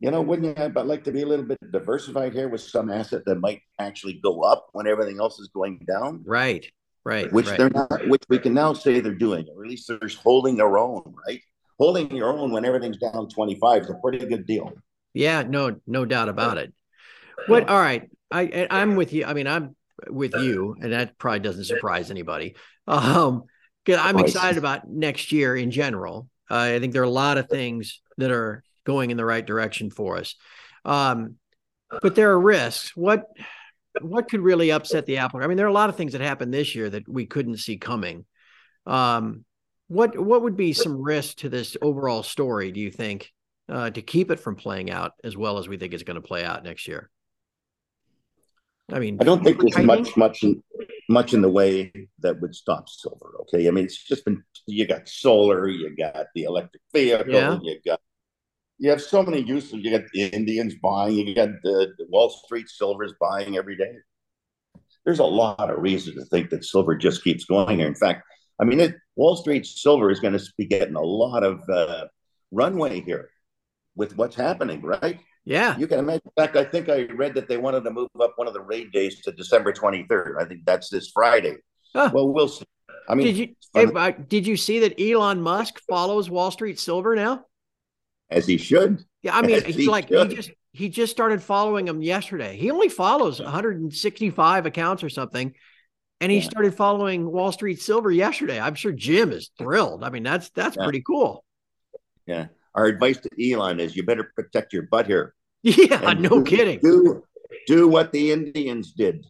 You 0.00 0.10
know, 0.10 0.20
wouldn't 0.20 0.58
you 0.58 0.68
But 0.68 0.86
like 0.86 1.04
to 1.04 1.12
be 1.12 1.22
a 1.22 1.26
little 1.26 1.44
bit 1.44 1.58
diversified 1.72 2.32
here 2.32 2.48
with 2.48 2.60
some 2.60 2.90
asset 2.90 3.24
that 3.26 3.40
might 3.40 3.62
actually 3.78 4.20
go 4.22 4.42
up 4.42 4.68
when 4.72 4.86
everything 4.86 5.18
else 5.18 5.38
is 5.40 5.48
going 5.48 5.84
down? 5.88 6.22
Right, 6.24 6.70
right. 7.04 7.32
Which 7.32 7.48
right. 7.48 7.58
they're 7.58 7.70
not, 7.70 8.08
which 8.08 8.22
we 8.28 8.38
can 8.38 8.54
now 8.54 8.72
say 8.74 9.00
they're 9.00 9.14
doing, 9.14 9.46
or 9.54 9.64
at 9.64 9.70
least 9.70 9.88
they're 9.88 9.98
holding 10.22 10.56
their 10.56 10.78
own, 10.78 11.14
right? 11.26 11.40
holding 11.78 12.14
your 12.14 12.36
own 12.36 12.50
when 12.50 12.64
everything's 12.64 12.98
down 12.98 13.28
25 13.28 13.82
is 13.82 13.90
a 13.90 13.94
pretty 13.94 14.26
good 14.26 14.46
deal. 14.46 14.72
Yeah, 15.14 15.42
no, 15.42 15.76
no 15.86 16.04
doubt 16.04 16.28
about 16.28 16.58
it. 16.58 16.74
What? 17.46 17.68
All 17.68 17.78
right, 17.78 18.10
I 18.30 18.66
I'm 18.70 18.96
with 18.96 19.12
you. 19.12 19.24
I 19.24 19.32
mean, 19.32 19.46
I'm 19.46 19.76
with 20.08 20.34
you, 20.34 20.76
and 20.80 20.92
that 20.92 21.16
probably 21.18 21.40
doesn't 21.40 21.64
surprise 21.64 22.10
anybody. 22.10 22.56
Um, 22.86 23.44
I'm 23.88 24.18
excited 24.18 24.58
about 24.58 24.88
next 24.88 25.32
year 25.32 25.56
in 25.56 25.70
general. 25.70 26.28
Uh, 26.50 26.72
I 26.74 26.78
think 26.78 26.92
there 26.92 27.02
are 27.02 27.06
a 27.06 27.10
lot 27.10 27.38
of 27.38 27.48
things 27.48 28.00
that 28.18 28.30
are 28.30 28.62
going 28.88 29.10
in 29.10 29.18
the 29.18 29.24
right 29.24 29.44
direction 29.44 29.90
for 29.90 30.16
us. 30.16 30.34
Um, 30.86 31.34
but 32.02 32.14
there 32.14 32.30
are 32.30 32.40
risks. 32.40 32.96
What 32.96 33.26
what 34.00 34.30
could 34.30 34.40
really 34.40 34.72
upset 34.72 35.04
the 35.04 35.18
apple? 35.18 35.42
I 35.42 35.46
mean, 35.46 35.58
there 35.58 35.66
are 35.66 35.70
a 35.70 35.80
lot 35.82 35.90
of 35.90 35.96
things 35.96 36.12
that 36.12 36.22
happened 36.22 36.54
this 36.54 36.74
year 36.74 36.88
that 36.88 37.06
we 37.06 37.26
couldn't 37.26 37.58
see 37.58 37.76
coming. 37.76 38.24
Um, 38.86 39.44
what 39.88 40.18
what 40.18 40.42
would 40.42 40.56
be 40.56 40.72
some 40.72 41.02
risk 41.02 41.38
to 41.38 41.50
this 41.50 41.76
overall 41.82 42.22
story? 42.22 42.72
Do 42.72 42.80
you 42.80 42.90
think 42.90 43.30
uh, 43.68 43.90
to 43.90 44.00
keep 44.00 44.30
it 44.30 44.40
from 44.40 44.56
playing 44.56 44.90
out 44.90 45.12
as 45.22 45.36
well 45.36 45.58
as 45.58 45.68
we 45.68 45.76
think 45.76 45.92
it's 45.92 46.02
going 46.02 46.20
to 46.20 46.26
play 46.26 46.44
out 46.44 46.64
next 46.64 46.88
year? 46.88 47.10
I 48.90 49.00
mean, 49.00 49.18
I 49.20 49.24
don't 49.24 49.44
think 49.44 49.60
there's 49.60 49.84
much 49.84 50.16
much 50.16 50.42
in, 50.44 50.62
much 51.10 51.34
in 51.34 51.42
the 51.42 51.50
way 51.50 51.92
that 52.20 52.40
would 52.40 52.54
stop 52.54 52.88
silver. 52.88 53.34
Okay, 53.42 53.68
I 53.68 53.70
mean 53.70 53.84
it's 53.84 54.02
just 54.02 54.24
been 54.24 54.42
you 54.66 54.86
got 54.86 55.08
solar, 55.08 55.68
you 55.68 55.94
got 55.94 56.26
the 56.34 56.44
electric 56.44 56.82
vehicle, 56.94 57.34
yeah. 57.34 57.58
you 57.62 57.78
got 57.84 58.00
you 58.78 58.90
have 58.90 59.02
so 59.02 59.22
many 59.22 59.42
uses. 59.42 59.72
You 59.74 59.90
got 59.90 60.08
the 60.12 60.26
Indians 60.28 60.74
buying, 60.76 61.26
you 61.26 61.34
got 61.34 61.50
the, 61.62 61.92
the 61.98 62.06
Wall 62.08 62.30
Street 62.30 62.68
silvers 62.68 63.12
buying 63.20 63.56
every 63.56 63.76
day. 63.76 63.92
There's 65.04 65.18
a 65.18 65.24
lot 65.24 65.70
of 65.70 65.78
reasons 65.80 66.16
to 66.16 66.24
think 66.26 66.50
that 66.50 66.64
silver 66.64 66.94
just 66.94 67.24
keeps 67.24 67.44
going 67.44 67.78
here. 67.78 67.88
In 67.88 67.94
fact, 67.94 68.22
I 68.60 68.64
mean, 68.64 68.80
it, 68.80 68.94
Wall 69.16 69.36
Street 69.36 69.66
silver 69.66 70.10
is 70.10 70.20
going 70.20 70.36
to 70.36 70.44
be 70.56 70.66
getting 70.66 70.96
a 70.96 71.02
lot 71.02 71.42
of 71.42 71.60
uh, 71.68 72.06
runway 72.50 73.00
here 73.00 73.30
with 73.96 74.16
what's 74.16 74.36
happening, 74.36 74.82
right? 74.82 75.18
Yeah. 75.44 75.76
You 75.78 75.86
can 75.86 75.98
imagine. 75.98 76.22
In 76.36 76.44
fact, 76.44 76.56
I 76.56 76.64
think 76.64 76.88
I 76.88 77.04
read 77.04 77.34
that 77.34 77.48
they 77.48 77.56
wanted 77.56 77.82
to 77.84 77.90
move 77.90 78.08
up 78.20 78.34
one 78.36 78.46
of 78.46 78.54
the 78.54 78.60
raid 78.60 78.92
days 78.92 79.22
to 79.22 79.32
December 79.32 79.72
23rd. 79.72 80.40
I 80.40 80.44
think 80.44 80.60
that's 80.66 80.90
this 80.90 81.10
Friday. 81.12 81.56
Huh. 81.94 82.10
Well, 82.12 82.28
we'll 82.28 82.48
see. 82.48 82.66
I 83.08 83.14
mean, 83.14 83.26
did 83.26 83.36
you 83.36 83.48
if, 83.74 83.96
uh, 83.96 84.10
did 84.10 84.46
you 84.46 84.58
see 84.58 84.80
that 84.80 85.00
Elon 85.00 85.40
Musk 85.40 85.80
follows 85.88 86.28
Wall 86.28 86.50
Street 86.50 86.78
Silver 86.78 87.16
now? 87.16 87.46
As 88.30 88.46
he 88.46 88.58
should. 88.58 89.04
Yeah, 89.22 89.36
I 89.36 89.42
mean, 89.42 89.64
he's 89.66 89.86
like 89.86 90.08
should. 90.08 90.30
he 90.30 90.36
just 90.36 90.50
he 90.72 90.88
just 90.88 91.12
started 91.12 91.42
following 91.42 91.88
him 91.88 92.02
yesterday. 92.02 92.56
He 92.56 92.70
only 92.70 92.88
follows 92.88 93.40
165 93.40 94.66
accounts 94.66 95.02
or 95.02 95.08
something, 95.08 95.54
and 96.20 96.32
he 96.32 96.38
yeah. 96.38 96.44
started 96.44 96.74
following 96.74 97.30
Wall 97.30 97.52
Street 97.52 97.80
Silver 97.80 98.10
yesterday. 98.10 98.60
I'm 98.60 98.74
sure 98.74 98.92
Jim 98.92 99.32
is 99.32 99.50
thrilled. 99.58 100.04
I 100.04 100.10
mean, 100.10 100.22
that's 100.22 100.50
that's 100.50 100.76
yeah. 100.76 100.84
pretty 100.84 101.02
cool. 101.02 101.44
Yeah. 102.26 102.46
Our 102.74 102.86
advice 102.86 103.18
to 103.18 103.52
Elon 103.52 103.80
is 103.80 103.96
you 103.96 104.04
better 104.04 104.30
protect 104.36 104.72
your 104.72 104.82
butt 104.82 105.06
here. 105.06 105.34
Yeah, 105.62 106.12
no 106.12 106.28
do- 106.28 106.44
kidding. 106.44 106.78
Do 106.80 107.24
do 107.66 107.88
what 107.88 108.12
the 108.12 108.30
Indians 108.30 108.92
did. 108.92 109.26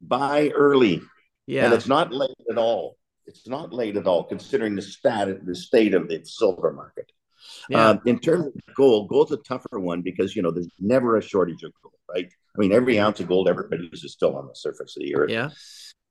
Buy 0.00 0.48
early. 0.48 1.00
Yeah, 1.46 1.66
and 1.66 1.74
it's 1.74 1.86
not 1.86 2.12
late 2.12 2.30
at 2.50 2.58
all. 2.58 2.96
It's 3.26 3.46
not 3.46 3.72
late 3.72 3.96
at 3.96 4.08
all, 4.08 4.24
considering 4.24 4.74
the 4.74 4.82
stat 4.82 5.46
the 5.46 5.54
state 5.54 5.94
of 5.94 6.08
the 6.08 6.24
silver 6.24 6.72
market. 6.72 7.12
Yeah, 7.68 7.90
Um, 7.90 8.00
in 8.06 8.18
terms 8.18 8.46
of 8.46 8.74
gold, 8.74 9.08
gold's 9.08 9.32
a 9.32 9.36
tougher 9.38 9.78
one 9.78 10.02
because 10.02 10.34
you 10.36 10.42
know 10.42 10.50
there's 10.50 10.68
never 10.78 11.16
a 11.16 11.22
shortage 11.22 11.62
of 11.62 11.72
gold, 11.82 11.94
right? 12.12 12.26
I 12.54 12.58
mean, 12.58 12.72
every 12.72 12.98
ounce 12.98 13.20
of 13.20 13.28
gold 13.28 13.48
ever 13.48 13.64
produced 13.64 14.04
is 14.04 14.12
still 14.12 14.36
on 14.36 14.46
the 14.46 14.54
surface 14.54 14.96
of 14.96 15.02
the 15.02 15.14
earth. 15.16 15.30
yeah, 15.30 15.50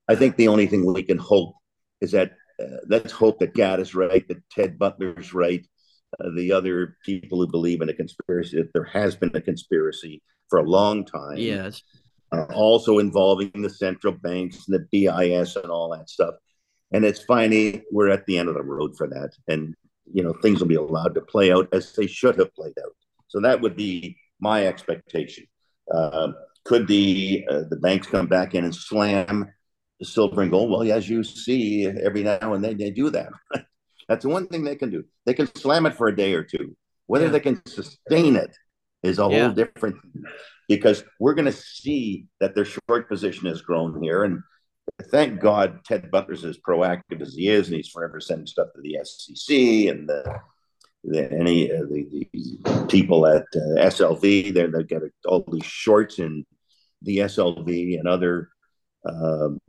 I 0.08 0.16
think 0.16 0.36
the 0.36 0.48
only 0.48 0.68
thing 0.68 0.86
we 0.86 1.04
can 1.04 1.18
hope 1.18 1.54
is 2.02 2.12
that 2.12 2.34
uh, 2.62 2.78
let's 2.88 3.12
hope 3.12 3.40
that 3.40 3.54
GATA 3.54 3.82
is 3.82 3.96
right, 3.96 4.28
that 4.28 4.50
Ted 4.50 4.78
Butler's 4.78 5.34
right, 5.34 5.66
uh, 6.20 6.30
the 6.36 6.52
other 6.52 6.98
people 7.06 7.40
who 7.40 7.48
believe 7.48 7.82
in 7.82 7.90
a 7.90 7.94
conspiracy, 7.94 8.58
that 8.58 8.74
there 8.74 8.84
has 8.86 9.16
been 9.16 9.32
a 9.36 9.42
conspiracy 9.42 10.22
for 10.50 10.60
a 10.60 10.64
long 10.70 11.06
time. 11.06 11.38
yes, 11.38 11.82
uh, 12.34 12.46
also 12.54 13.00
involving 13.00 13.52
the 13.56 13.70
central 13.70 14.14
banks 14.14 14.68
and 14.68 14.76
the 14.76 14.88
BIS 14.92 15.56
and 15.58 15.70
all 15.70 15.90
that 15.90 16.10
stuff. 16.10 16.36
And 16.94 17.06
it's 17.06 17.24
finally 17.24 17.84
we're 17.92 18.10
at 18.10 18.26
the 18.26 18.38
end 18.38 18.50
of 18.50 18.56
the 18.56 18.64
road 18.64 18.96
for 18.98 19.08
that, 19.08 19.32
and 19.48 19.76
you 20.14 20.24
know 20.24 20.34
things 20.42 20.60
will 20.60 20.68
be 20.68 20.76
allowed 20.76 21.16
to 21.16 21.22
play 21.22 21.52
out 21.52 21.68
as 21.74 21.94
they 21.94 22.08
should 22.08 22.38
have 22.40 22.54
played 22.54 22.74
out. 22.84 22.96
So 23.28 23.40
that 23.42 23.62
would 23.62 23.76
be 23.76 24.18
my 24.40 24.68
expectation. 24.68 25.46
Um, 25.94 26.36
could 26.64 26.88
the 26.88 27.46
uh, 27.50 27.64
the 27.70 27.78
banks 27.78 28.08
come 28.08 28.28
back 28.28 28.54
in 28.56 28.64
and 28.64 28.76
slam 28.76 29.48
the 30.00 30.06
silver 30.06 30.42
and 30.42 30.52
gold? 30.52 30.70
Well, 30.72 30.92
as 30.92 31.10
you 31.10 31.24
see, 31.24 31.88
every 31.88 32.24
now 32.24 32.54
and 32.54 32.64
then 32.64 32.78
they 32.78 32.92
do 32.92 33.10
that. 33.12 33.30
That's 34.08 34.24
the 34.24 34.30
one 34.30 34.48
thing 34.48 34.64
they 34.64 34.76
can 34.76 34.90
do. 34.90 35.04
They 35.26 35.34
can 35.34 35.54
slam 35.56 35.86
it 35.86 35.96
for 35.96 36.08
a 36.08 36.16
day 36.16 36.34
or 36.34 36.44
two. 36.44 36.76
Whether 37.08 37.26
Yeah. 37.26 37.32
they 37.32 37.40
can 37.40 37.66
sustain 37.66 38.36
it 38.36 38.56
is 39.04 39.20
a 39.20 39.22
Yeah. 39.24 39.46
whole 39.48 39.52
different 39.52 39.98
because 40.68 41.04
we're 41.20 41.34
going 41.34 41.46
to 41.46 41.52
see 41.52 42.26
that 42.40 42.56
their 42.56 42.66
short 42.66 43.08
position 43.10 43.48
has 43.48 43.62
grown 43.62 44.02
here. 44.04 44.24
And 44.24 44.42
thank 45.10 45.40
God 45.40 45.84
Ted 45.86 46.12
Butler's 46.12 46.46
as 46.46 46.58
proactive 46.58 47.22
as 47.22 47.34
he 47.34 47.48
is, 47.48 47.68
and 47.68 47.78
he's 47.78 47.90
forever 47.90 48.20
sending 48.20 48.48
stuff 48.48 48.70
to 48.76 48.82
the 48.82 48.98
SEC 49.04 49.56
and 49.90 50.08
the, 50.08 50.40
the 51.04 51.32
any 51.32 51.72
uh, 51.72 51.84
the, 51.90 52.28
the 52.34 52.88
people 52.90 53.26
at 53.26 53.44
uh, 53.56 53.86
SLV. 53.86 54.54
They 54.54 54.84
got 54.84 55.02
all 55.26 55.46
these 55.52 55.66
shorts 55.66 56.20
in 56.20 56.46
the 57.02 57.20
SLV 57.20 58.00
and 58.00 58.08
other 58.08 58.50
um, 59.06 59.60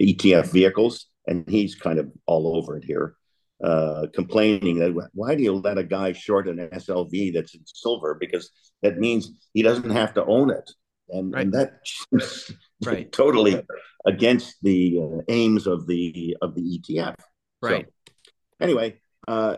ETF 0.00 0.52
vehicles, 0.52 1.06
and 1.26 1.48
he's 1.48 1.74
kind 1.74 1.98
of 1.98 2.10
all 2.26 2.56
over 2.56 2.76
it 2.76 2.84
here. 2.84 3.16
Uh, 3.62 4.06
complaining 4.14 4.78
that 4.78 5.10
why 5.12 5.34
do 5.34 5.42
you 5.42 5.52
let 5.52 5.76
a 5.76 5.84
guy 5.84 6.12
short 6.12 6.48
an 6.48 6.56
SLV 6.56 7.34
that's 7.34 7.54
in 7.54 7.60
silver 7.66 8.16
because 8.18 8.50
that 8.82 8.96
means 8.96 9.32
he 9.52 9.60
doesn't 9.62 9.90
have 9.90 10.14
to 10.14 10.24
own 10.24 10.50
it, 10.50 10.70
and, 11.10 11.34
Right. 11.34 11.42
and 11.42 11.52
that 11.52 11.80
Right. 12.84 13.10
totally 13.12 13.62
against 14.06 14.56
the 14.62 15.00
uh, 15.02 15.22
aims 15.28 15.66
of 15.66 15.86
the 15.86 16.36
of 16.40 16.54
the 16.54 16.62
ETF. 16.78 17.16
right. 17.62 17.86
So, 17.86 18.12
anyway, 18.60 19.00
uh, 19.28 19.56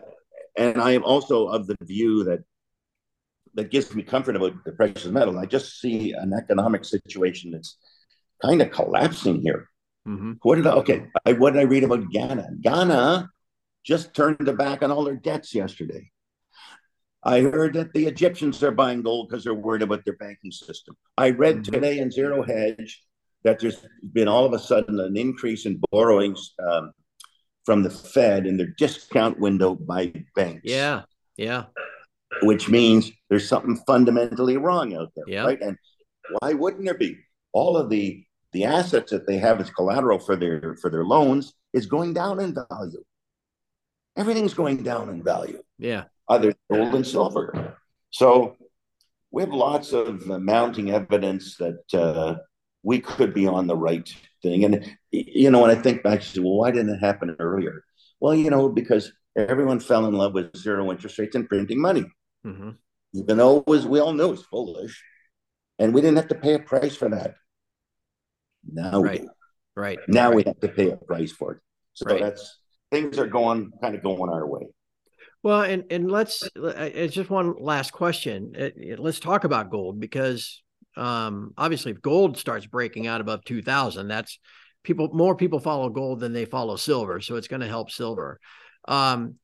and 0.57 0.81
I 0.81 0.91
am 0.91 1.03
also 1.03 1.47
of 1.47 1.67
the 1.67 1.77
view 1.81 2.25
that 2.25 2.43
that 3.55 3.71
gives 3.71 3.93
me 3.93 4.03
comfort 4.03 4.35
about 4.35 4.63
the 4.65 4.71
precious 4.71 5.05
metal. 5.05 5.37
I 5.37 5.45
just 5.45 5.79
see 5.79 6.11
an 6.13 6.33
economic 6.33 6.85
situation 6.85 7.51
that's 7.51 7.77
kind 8.41 8.61
of 8.61 8.71
collapsing 8.71 9.41
here. 9.41 9.69
hmm 10.05 10.33
What 10.41 10.55
did 10.55 10.67
I, 10.67 10.71
okay? 10.71 11.05
I, 11.25 11.33
what 11.33 11.53
did 11.53 11.59
I 11.61 11.63
read 11.65 11.83
about 11.83 12.09
Ghana? 12.11 12.49
Ghana 12.61 13.29
just 13.83 14.13
turned 14.13 14.37
their 14.39 14.55
back 14.55 14.81
on 14.81 14.91
all 14.91 15.03
their 15.03 15.15
debts 15.15 15.53
yesterday. 15.53 16.09
I 17.23 17.41
heard 17.41 17.73
that 17.75 17.93
the 17.93 18.07
Egyptians 18.07 18.61
are 18.63 18.71
buying 18.71 19.01
gold 19.01 19.29
because 19.29 19.43
they're 19.43 19.53
worried 19.53 19.81
about 19.81 20.03
their 20.03 20.17
banking 20.17 20.51
system. 20.51 20.97
I 21.17 21.29
read 21.29 21.57
Mhm. 21.57 21.71
today 21.71 21.99
in 21.99 22.11
Zero 22.11 22.43
Hedge 22.43 23.01
that 23.43 23.59
there's 23.59 23.85
been 24.13 24.27
all 24.27 24.45
of 24.45 24.53
a 24.53 24.59
sudden 24.59 24.99
an 24.99 25.17
increase 25.17 25.65
in 25.65 25.81
borrowings 25.91 26.53
um, 26.65 26.91
from 27.65 27.83
the 27.83 27.89
Fed 27.89 28.45
in 28.45 28.57
their 28.57 28.73
discount 28.77 29.39
window 29.39 29.75
by 29.75 30.13
banks. 30.35 30.61
Yeah, 30.65 31.03
yeah, 31.37 31.65
Which 32.41 32.69
means 32.69 33.11
there's 33.29 33.47
something 33.47 33.75
fundamentally 33.87 34.57
wrong 34.57 34.95
out 34.95 35.11
there, 35.15 35.25
Yeah. 35.27 35.43
right? 35.45 35.61
And 35.61 35.77
why 36.39 36.53
wouldn't 36.53 36.85
there 36.85 36.93
be? 36.97 37.17
All 37.53 37.77
of 37.77 37.89
the 37.89 38.23
the 38.53 38.65
assets 38.65 39.11
that 39.11 39.25
they 39.25 39.37
have 39.37 39.59
as 39.59 39.69
collateral 39.71 40.19
for 40.19 40.35
their 40.35 40.75
for 40.81 40.89
their 40.89 41.03
loans 41.05 41.53
is 41.73 41.85
going 41.87 42.13
down 42.13 42.39
in 42.39 42.53
value. 42.69 43.03
Everything's 44.15 44.53
going 44.53 44.83
down 44.83 45.09
in 45.09 45.23
value 45.23 45.61
yeah, 45.79 46.03
other 46.29 46.53
than 46.69 46.79
gold 46.79 46.95
and 46.95 47.05
silver. 47.05 47.77
So 48.11 48.55
we 49.31 49.41
have 49.41 49.51
lots 49.51 49.91
of 49.91 50.29
uh, 50.29 50.37
mounting 50.37 50.91
evidence 50.91 51.57
that 51.57 51.81
uh, 51.95 52.35
we 52.83 52.99
could 52.99 53.33
be 53.33 53.47
on 53.47 53.67
the 53.67 53.75
right 53.77 54.07
thing. 54.41 54.65
And, 54.65 54.97
you 55.11 55.49
know, 55.49 55.61
when 55.61 55.71
I 55.71 55.75
think 55.75 56.03
back, 56.03 56.21
say, 56.21 56.39
well, 56.41 56.57
why 56.57 56.71
didn't 56.71 56.95
it 56.95 56.99
happen 56.99 57.35
earlier? 57.39 57.83
Well, 58.19 58.35
you 58.35 58.49
know, 58.49 58.69
because 58.69 59.11
everyone 59.35 59.79
fell 59.79 60.05
in 60.05 60.13
love 60.13 60.33
with 60.33 60.55
zero 60.55 60.91
interest 60.91 61.17
rates 61.17 61.35
and 61.35 61.47
printing 61.47 61.81
money, 61.81 62.05
hmm 62.43 62.71
even 63.13 63.37
though 63.37 63.57
it 63.57 63.67
was, 63.67 63.85
we 63.85 63.99
all 63.99 64.13
knew 64.13 64.25
it 64.25 64.31
was 64.31 64.43
foolish. 64.43 65.03
And 65.79 65.93
we 65.93 66.01
didn't 66.01 66.17
have 66.17 66.29
to 66.29 66.35
pay 66.35 66.53
a 66.55 66.59
price 66.59 66.95
for 66.95 67.09
that. 67.09 67.35
Now 68.71 69.01
we 69.01 69.09
Right. 69.09 69.21
do. 69.21 69.29
right. 69.75 69.99
Now 70.07 70.27
right. 70.29 70.35
we 70.35 70.43
have 70.45 70.59
to 70.61 70.67
pay 70.69 70.91
a 70.91 70.97
price 70.97 71.31
for 71.31 71.53
it. 71.53 71.59
So 71.93 72.05
Right. 72.09 72.21
that's 72.21 72.59
things 72.91 73.17
are 73.19 73.27
going 73.27 73.71
kind 73.81 73.95
of 73.95 74.03
going 74.03 74.31
our 74.31 74.47
way. 74.47 74.67
Well, 75.43 75.61
and 75.61 75.83
and 75.91 76.09
let's 76.09 76.43
uh, 76.57 76.73
it's 76.77 77.13
just 77.13 77.29
one 77.29 77.55
last 77.59 77.91
question. 77.91 78.53
It- 78.55 78.99
let's 78.99 79.19
talk 79.19 79.43
about 79.43 79.69
gold 79.69 79.99
because 79.99 80.62
um, 80.95 81.53
obviously, 81.57 81.91
if 81.91 82.01
gold 82.01 82.37
starts 82.37 82.65
breaking 82.65 83.07
out 83.07 83.21
above 83.21 83.43
two 83.43 83.61
thousand, 83.61 84.07
that's 84.07 84.39
people 84.83 85.09
more 85.13 85.35
people 85.35 85.59
follow 85.59 85.89
gold 85.89 86.19
than 86.19 86.33
they 86.33 86.45
follow 86.45 86.75
silver, 86.75 87.21
so 87.21 87.35
it's 87.35 87.47
going 87.47 87.61
to 87.61 87.67
help 87.67 87.89
silver. 87.91 88.39
Um, 88.87 89.35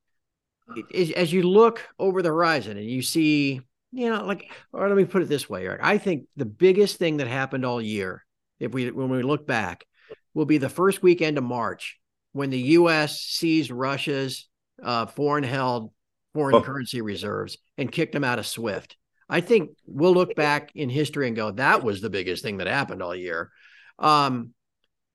as, 0.93 1.11
as 1.11 1.33
you 1.33 1.43
look 1.43 1.87
over 1.97 2.21
the 2.21 2.29
horizon 2.29 2.77
and 2.77 2.85
you 2.85 3.01
see, 3.01 3.61
you 3.91 4.09
know, 4.09 4.23
like, 4.23 4.51
or 4.71 4.87
let 4.87 4.97
me 4.97 5.05
put 5.05 5.23
it 5.23 5.29
this 5.29 5.49
way, 5.49 5.65
Eric. 5.65 5.81
I 5.83 5.97
think 5.97 6.25
the 6.35 6.45
biggest 6.45 6.97
thing 6.97 7.17
that 7.17 7.27
happened 7.27 7.65
all 7.65 7.81
year, 7.81 8.23
if 8.59 8.71
we 8.73 8.91
when 8.91 9.09
we 9.09 9.23
look 9.23 9.47
back, 9.47 9.85
will 10.33 10.45
be 10.45 10.59
the 10.59 10.69
first 10.69 11.01
weekend 11.01 11.37
of 11.37 11.43
March 11.43 11.97
when 12.33 12.51
the 12.51 12.59
U.S. 12.59 13.21
seized 13.21 13.71
Russia's 13.71 14.47
uh, 14.83 15.07
foreign 15.07 15.43
held 15.43 15.91
foreign 16.35 16.57
Oh. 16.57 16.61
currency 16.61 17.01
reserves 17.01 17.57
and 17.77 17.91
kicked 17.91 18.13
them 18.13 18.23
out 18.23 18.37
of 18.37 18.45
SWIFT. 18.45 18.95
I 19.29 19.41
think 19.41 19.71
we'll 19.85 20.13
look 20.13 20.35
back 20.35 20.71
in 20.75 20.89
history 20.89 21.27
and 21.27 21.35
go, 21.35 21.51
that 21.51 21.83
was 21.83 22.01
the 22.01 22.09
biggest 22.09 22.43
thing 22.43 22.57
that 22.57 22.67
happened 22.67 23.03
all 23.03 23.15
year. 23.15 23.51
Um, 23.99 24.53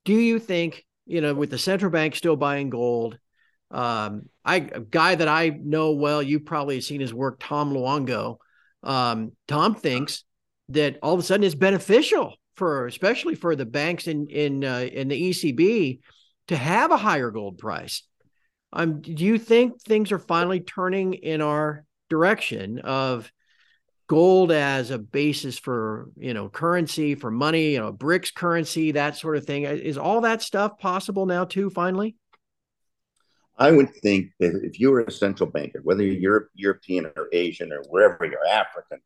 do 0.05 0.15
you 0.15 0.39
think, 0.39 0.85
you 1.07 1.21
know, 1.21 1.35
with 1.35 1.51
the 1.51 1.59
central 1.59 1.91
bank 1.91 2.15
still 2.15 2.37
buying 2.37 2.71
gold, 2.71 3.19
um, 3.71 4.29
I 4.45 4.57
a 4.57 4.81
guy 4.81 5.17
that 5.17 5.27
I 5.27 5.49
know 5.49 5.93
well, 5.93 6.23
you 6.23 6.39
probably 6.39 6.81
seen 6.81 7.01
his 7.01 7.13
work, 7.13 7.39
Tom 7.41 7.73
Luongo. 7.73 8.37
Um, 8.83 9.33
Tom 9.49 9.75
thinks 9.75 10.25
that 10.69 10.99
all 11.03 11.15
of 11.15 11.21
a 11.21 11.23
sudden 11.23 11.45
it's 11.45 11.55
beneficial 11.55 12.35
for, 12.57 12.87
especially 12.87 13.35
for 13.35 13.57
the 13.57 13.67
banks 13.67 14.07
in 14.07 14.29
in 14.29 14.65
uh, 14.65 14.87
in 14.93 15.09
the 15.09 15.31
ECB, 15.31 16.01
to 16.49 16.57
have 16.57 16.93
a 16.93 16.97
higher 16.97 17.31
gold 17.31 17.59
price. 17.59 18.03
Um, 18.73 19.01
do 19.01 19.13
you 19.13 19.39
think 19.39 19.81
things 19.81 20.13
are 20.13 20.19
finally 20.19 20.61
turning 20.61 21.15
in 21.15 21.41
our 21.41 21.85
direction 22.11 22.81
of 22.81 23.33
gold 24.07 24.53
as 24.53 24.91
a 24.91 24.99
basis 24.99 25.59
for 25.59 26.09
you 26.17 26.35
know 26.35 26.49
currency 26.49 27.15
for 27.15 27.31
money, 27.31 27.73
you 27.73 27.79
know, 27.79 27.93
BRICS 27.93 28.35
currency, 28.35 28.93
that 28.93 29.17
sort 29.17 29.37
of 29.37 29.47
thing? 29.47 29.65
Is 29.65 29.99
all 29.99 30.23
that 30.23 30.43
stuff 30.43 30.79
possible 30.79 31.27
now 31.27 31.45
too? 31.45 31.71
Finally, 31.71 32.17
I 33.57 33.71
would 33.71 33.95
think 33.97 34.31
that 34.41 34.61
if 34.65 34.81
you 34.81 34.91
were 34.91 35.03
a 35.03 35.11
central 35.11 35.49
banker, 35.49 35.81
whether 35.83 36.03
you're 36.03 36.21
Europe, 36.21 36.49
European 36.55 37.11
or 37.17 37.29
Asian 37.33 37.73
or 37.73 37.83
wherever 37.89 38.25
you're 38.25 38.47
African, 38.47 38.99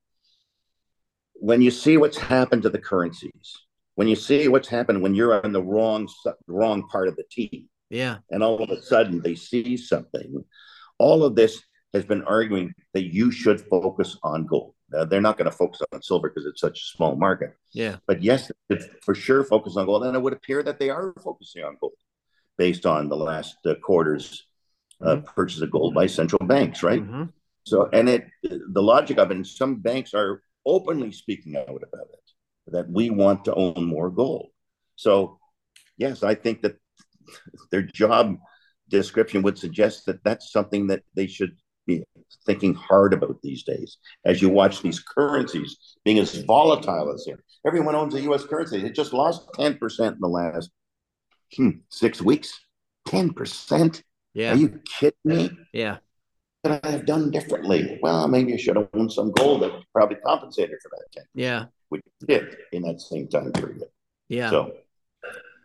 when 1.34 1.60
you 1.60 1.70
see 1.70 1.96
what's 1.96 2.18
happened 2.18 2.62
to 2.62 2.70
the 2.70 2.78
currencies, 2.78 3.56
when 3.94 4.08
you 4.08 4.16
see 4.16 4.48
what's 4.48 4.68
happened 4.68 5.02
when 5.02 5.14
you're 5.14 5.44
on 5.44 5.52
the 5.52 5.62
wrong 5.62 6.08
wrong 6.46 6.88
part 6.88 7.08
of 7.08 7.16
the 7.16 7.24
team, 7.30 7.68
yeah, 7.90 8.18
and 8.30 8.42
all 8.42 8.62
of 8.62 8.70
a 8.70 8.82
sudden 8.82 9.20
they 9.20 9.34
see 9.34 9.76
something, 9.76 10.44
all 10.98 11.24
of 11.24 11.34
this 11.34 11.62
has 11.94 12.04
been 12.04 12.22
arguing 12.24 12.74
that 12.94 13.12
you 13.12 13.30
should 13.30 13.60
focus 13.60 14.16
on 14.22 14.46
gold. 14.46 14.74
Now, 14.90 15.04
they're 15.04 15.20
not 15.20 15.36
going 15.36 15.50
to 15.50 15.56
focus 15.56 15.80
on 15.92 16.02
silver 16.02 16.28
because 16.30 16.46
it's 16.46 16.60
such 16.60 16.80
a 16.80 16.96
small 16.96 17.14
market. 17.16 17.54
yeah, 17.72 17.96
But 18.06 18.22
yes, 18.22 18.50
it's 18.70 18.86
for 19.04 19.14
sure 19.14 19.44
focus 19.44 19.76
on 19.76 19.86
gold. 19.86 20.04
And 20.04 20.16
it 20.16 20.22
would 20.22 20.32
appear 20.32 20.62
that 20.62 20.78
they 20.78 20.90
are 20.90 21.12
focusing 21.22 21.62
on 21.62 21.76
gold 21.80 21.92
based 22.56 22.86
on 22.86 23.08
the 23.08 23.16
last 23.16 23.56
uh, 23.66 23.74
quarter's 23.82 24.46
uh, 25.04 25.16
purchase 25.16 25.60
of 25.60 25.70
gold 25.70 25.94
by 25.94 26.06
central 26.06 26.44
banks, 26.46 26.82
right? 26.82 27.02
Mhm. 27.02 27.32
So, 27.64 27.88
and 27.92 28.08
it, 28.08 28.26
the 28.42 28.82
logic 28.82 29.18
of 29.18 29.30
it, 29.30 29.36
and 29.36 29.46
some 29.46 29.76
banks 29.76 30.14
are 30.14 30.42
openly 30.64 31.12
speaking 31.12 31.56
out 31.56 31.68
about 31.68 32.08
it, 32.12 32.72
that 32.72 32.90
we 32.90 33.10
want 33.10 33.44
to 33.44 33.54
own 33.54 33.84
more 33.84 34.10
gold. 34.10 34.48
So, 34.96 35.38
yes, 35.98 36.22
I 36.22 36.34
think 36.34 36.62
that 36.62 36.76
their 37.70 37.82
job 37.82 38.38
description 38.88 39.42
would 39.42 39.58
suggest 39.58 40.06
that 40.06 40.24
that's 40.24 40.50
something 40.50 40.86
that 40.88 41.02
they 41.14 41.26
should 41.26 41.56
thinking 42.46 42.74
hard 42.74 43.12
about 43.12 43.40
these 43.42 43.62
days 43.62 43.98
as 44.24 44.40
you 44.40 44.48
watch 44.48 44.82
these 44.82 45.00
currencies 45.00 45.96
being 46.04 46.18
as 46.18 46.34
volatile 46.42 47.12
as 47.12 47.24
they 47.24 47.32
are. 47.32 47.44
Everyone 47.66 47.94
owns 47.94 48.14
a 48.14 48.20
US 48.22 48.44
currency. 48.44 48.84
It 48.84 48.94
just 48.94 49.12
lost 49.12 49.48
10% 49.54 50.12
in 50.12 50.18
the 50.20 50.28
last 50.28 50.70
hmm, 51.56 51.70
six 51.90 52.22
weeks. 52.22 52.58
10%? 53.08 54.02
Yeah. 54.34 54.52
Are 54.52 54.56
you 54.56 54.80
kidding 54.84 55.18
me? 55.24 55.50
Yeah. 55.72 55.98
What 56.62 56.84
I 56.84 56.90
have 56.90 57.06
done 57.06 57.30
differently? 57.30 57.98
Well, 58.02 58.28
maybe 58.28 58.54
I 58.54 58.56
should 58.56 58.76
have 58.76 58.88
owned 58.94 59.12
some 59.12 59.32
gold 59.32 59.62
that 59.62 59.72
probably 59.92 60.16
compensated 60.16 60.76
for 60.82 60.90
that 60.90 61.12
10, 61.12 61.24
Yeah. 61.34 61.64
which 61.88 62.02
did 62.26 62.56
in 62.72 62.82
that 62.82 63.00
same 63.00 63.28
time 63.28 63.52
period. 63.52 63.84
Yeah. 64.28 64.50
So 64.50 64.72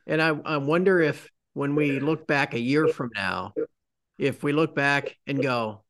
And 0.07 0.22
I, 0.22 0.30
I 0.30 0.57
wonder 0.57 1.01
if 1.01 1.30
when 1.53 1.76
we 1.76 1.99
look 1.99 2.28
back 2.28 2.53
a 2.53 2.59
year 2.59 2.88
from 2.88 3.11
now, 3.16 3.53
if 4.18 4.43
we 4.43 4.53
look 4.53 4.76
back 4.76 5.18
and 5.28 5.41
go, 5.41 5.82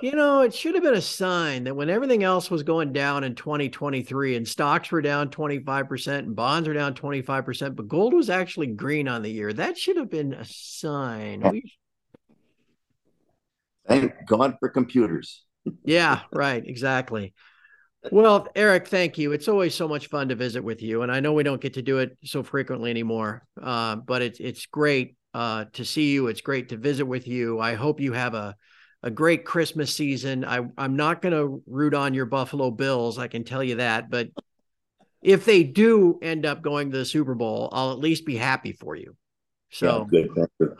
you 0.00 0.12
know, 0.12 0.40
it 0.40 0.54
should 0.54 0.74
have 0.74 0.82
been 0.82 0.94
a 0.94 1.02
sign 1.02 1.64
that 1.64 1.74
when 1.74 1.90
everything 1.90 2.22
else 2.22 2.50
was 2.50 2.62
going 2.62 2.92
down 2.92 3.24
in 3.24 3.34
2023 3.34 4.36
and 4.36 4.48
stocks 4.48 4.90
were 4.90 5.02
down 5.02 5.28
25% 5.28 6.18
and 6.18 6.36
bonds 6.36 6.68
were 6.68 6.74
down 6.74 6.94
25%, 6.94 7.76
but 7.76 7.88
gold 7.88 8.14
was 8.14 8.30
actually 8.30 8.68
green 8.68 9.08
on 9.08 9.22
the 9.22 9.30
year, 9.30 9.52
that 9.52 9.76
should 9.76 9.96
have 9.96 10.10
been 10.10 10.32
a 10.32 10.44
sign. 10.44 11.40
We, 11.50 11.72
thank 13.86 14.12
God 14.26 14.56
for 14.60 14.68
computers. 14.68 15.44
yeah, 15.84 16.20
right. 16.32 16.64
Exactly. 16.66 17.34
Well, 18.10 18.48
Eric, 18.56 18.88
thank 18.88 19.16
you. 19.16 19.30
It's 19.30 19.46
always 19.46 19.74
so 19.74 19.86
much 19.86 20.08
fun 20.08 20.28
to 20.30 20.34
visit 20.34 20.64
with 20.64 20.82
you, 20.82 21.02
and 21.02 21.12
I 21.12 21.20
know 21.20 21.34
we 21.34 21.44
don't 21.44 21.60
get 21.60 21.74
to 21.74 21.82
do 21.82 21.98
it 21.98 22.16
so 22.24 22.42
frequently 22.42 22.90
anymore. 22.90 23.46
Uh, 23.60 23.94
but 23.94 24.22
it's 24.22 24.40
it's 24.40 24.66
great 24.66 25.16
uh, 25.34 25.66
to 25.74 25.84
see 25.84 26.12
you. 26.12 26.26
It's 26.26 26.40
great 26.40 26.70
to 26.70 26.76
visit 26.76 27.06
with 27.06 27.28
you. 27.28 27.60
I 27.60 27.74
hope 27.74 28.00
you 28.00 28.12
have 28.12 28.34
a 28.34 28.56
a 29.02 29.10
great 29.10 29.44
Christmas 29.44 29.94
season. 29.94 30.44
I 30.44 30.60
I'm 30.78 30.96
not 30.96 31.22
going 31.22 31.32
to 31.32 31.62
root 31.66 31.94
on 31.94 32.14
your 32.14 32.26
Buffalo 32.26 32.70
Bills. 32.70 33.18
I 33.18 33.28
can 33.28 33.44
tell 33.44 33.62
you 33.62 33.76
that. 33.76 34.10
But 34.10 34.28
if 35.22 35.44
they 35.44 35.62
do 35.62 36.18
end 36.22 36.46
up 36.46 36.62
going 36.62 36.90
to 36.90 36.98
the 36.98 37.04
Super 37.04 37.34
Bowl, 37.34 37.68
I'll 37.72 37.92
at 37.92 37.98
least 37.98 38.26
be 38.26 38.36
happy 38.36 38.72
for 38.72 38.96
you. 38.96 39.16
So 39.70 40.08
yeah, 40.12 40.26
good. 40.58 40.76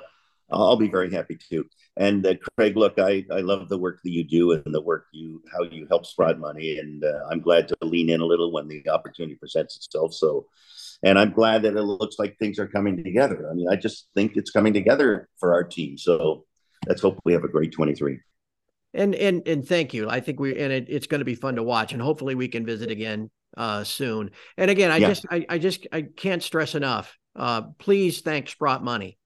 I'll 0.51 0.77
be 0.77 0.89
very 0.89 1.11
happy 1.11 1.37
too. 1.37 1.64
And 1.97 2.27
uh, 2.27 2.35
Craig, 2.57 2.77
look, 2.77 2.99
I, 2.99 3.25
I 3.31 3.41
love 3.41 3.68
the 3.68 3.79
work 3.79 4.01
that 4.05 4.11
you 4.11 4.25
do 4.25 4.53
and 4.53 4.75
the 4.75 4.83
work 4.83 5.07
you 5.12 5.43
how 5.53 5.62
you 5.62 5.87
help 5.89 6.07
Sprott 6.07 6.39
Money, 6.39 6.79
and 6.79 7.05
uh, 7.05 7.27
I'm 7.31 7.41
glad 7.41 7.68
to 7.68 7.77
lean 7.83 8.11
in 8.11 8.20
a 8.20 8.27
little 8.27 8.53
when 8.53 8.68
the 8.68 8.89
opportunity 8.89 9.35
presents 9.35 9.77
itself. 9.77 10.14
So, 10.14 10.47
and 11.03 11.18
I'm 11.18 11.33
glad 11.33 11.62
that 11.62 11.77
it 11.77 11.83
looks 11.83 12.18
like 12.18 12.39
things 12.39 12.59
are 12.59 12.68
coming 12.68 13.03
together. 13.03 13.49
I 13.51 13.55
mean, 13.55 13.68
I 13.68 13.77
just 13.77 14.09
think 14.14 14.37
it's 14.37 14.51
coming 14.51 14.73
together 14.73 15.29
for 15.39 15.55
our 15.55 15.64
team. 15.64 15.97
So 15.97 16.45
let's 16.87 17.01
hope 17.03 17.18
we 17.24 17.33
have 17.33 17.45
a 17.45 17.49
great 17.49 17.72
23. 17.72 18.18
And 18.95 19.14
and 19.14 19.47
and 19.49 19.66
thank 19.66 19.95
you. 19.95 20.09
I 20.11 20.20
think 20.20 20.39
we 20.39 20.59
and 20.59 20.72
it, 20.72 20.87
it's 20.89 21.07
going 21.07 21.20
to 21.20 21.24
be 21.24 21.35
fun 21.35 21.57
to 21.57 21.62
watch, 21.62 21.93
and 21.95 22.03
hopefully 22.03 22.35
we 22.35 22.49
can 22.49 22.66
visit 22.66 22.91
again 22.91 23.30
uh, 23.57 23.85
soon. 23.85 24.30
And 24.59 24.70
again, 24.70 24.91
I 24.91 24.99
Yeah. 24.99 25.09
just 25.09 25.26
I, 25.30 25.47
I 25.49 25.59
just 25.59 25.87
I 25.93 26.03
can't 26.03 26.43
stress 26.43 26.74
enough. 26.74 27.16
Uh, 27.35 27.62
please 27.78 28.20
thank 28.20 28.51
Sprott 28.51 28.85
Money 28.85 29.16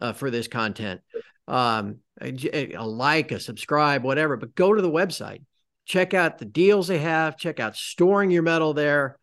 uh, 0.00 0.12
for 0.12 0.30
this 0.30 0.48
content. 0.48 1.02
Um, 1.46 1.98
a, 2.20 2.74
a 2.74 2.84
like, 2.84 3.30
a 3.30 3.38
subscribe, 3.38 4.02
whatever. 4.02 4.36
But 4.36 4.56
go 4.56 4.72
to 4.72 4.82
the 4.82 4.90
website, 4.90 5.42
check 5.84 6.14
out 6.14 6.38
the 6.38 6.44
deals 6.44 6.88
they 6.88 6.98
have, 6.98 7.36
check 7.36 7.60
out 7.60 7.76
storing 7.76 8.30
your 8.32 8.42
metal 8.42 8.74
there. 8.74 9.18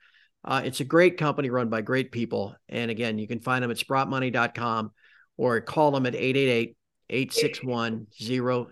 Uh, 0.46 0.62
it's 0.64 0.80
a 0.80 0.86
great 0.86 1.18
company 1.18 1.50
run 1.50 1.68
by 1.68 1.82
great 1.82 2.12
people. 2.14 2.56
And 2.70 2.90
again, 2.90 3.18
you 3.20 3.28
can 3.28 3.42
find 3.42 3.62
them 3.62 3.72
at 3.72 3.78
sprottmoney.com 3.78 4.92
or 5.36 5.60
call 5.60 5.92
them 5.92 6.06
at 6.06 6.16
888 6.16 6.78
861 7.10 8.08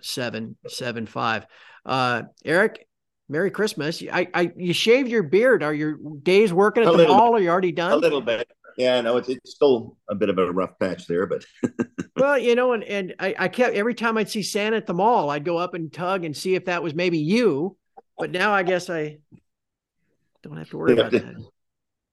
0775. 0.02 1.46
Uh, 1.86 2.24
Eric, 2.46 2.88
Merry 3.30 3.52
Christmas. 3.52 4.04
I, 4.12 4.28
I, 4.34 4.52
you 4.56 4.74
shaved 4.74 5.10
your 5.10 5.24
beard. 5.24 5.64
Are 5.64 5.74
your 5.74 5.98
days 6.24 6.54
working 6.54 6.84
at 6.84 6.94
A 6.94 6.98
the 6.98 7.08
mall? 7.08 7.36
Are 7.36 7.40
you 7.40 7.50
already 7.50 7.72
done? 7.72 7.92
A 7.92 7.98
little 7.98 8.22
bit. 8.22 8.48
Yeah, 8.78 9.02
no, 9.02 9.18
it's, 9.18 9.28
it's 9.28 9.52
still 9.52 9.98
a 10.08 10.14
bit 10.14 10.30
of 10.30 10.38
a 10.38 10.52
rough 10.52 10.78
patch 10.80 11.08
there, 11.08 11.26
but 11.26 11.44
Well, 12.16 12.38
you 12.38 12.56
know, 12.56 12.74
and, 12.74 12.84
and 12.84 13.16
I, 13.20 13.36
I 13.38 13.48
kept 13.48 13.76
every 13.76 13.94
time 13.94 14.18
I'd 14.18 14.30
see 14.30 14.42
Santa 14.42 14.78
at 14.78 14.88
the 14.88 14.94
mall, 14.94 15.30
I'd 15.30 15.46
go 15.46 15.58
up 15.58 15.74
and 15.74 15.92
tug 15.92 16.26
and 16.26 16.36
see 16.36 16.56
if 16.56 16.66
that 16.66 16.82
was 16.82 16.96
maybe 16.96 17.20
you. 17.20 17.78
But 18.18 18.32
now 18.32 18.52
I 18.54 18.64
guess 18.64 18.90
I 18.90 19.18
don't 20.42 20.58
have 20.58 20.70
to 20.72 20.78
worry 20.78 20.94
about 20.94 21.12
that. 21.12 21.36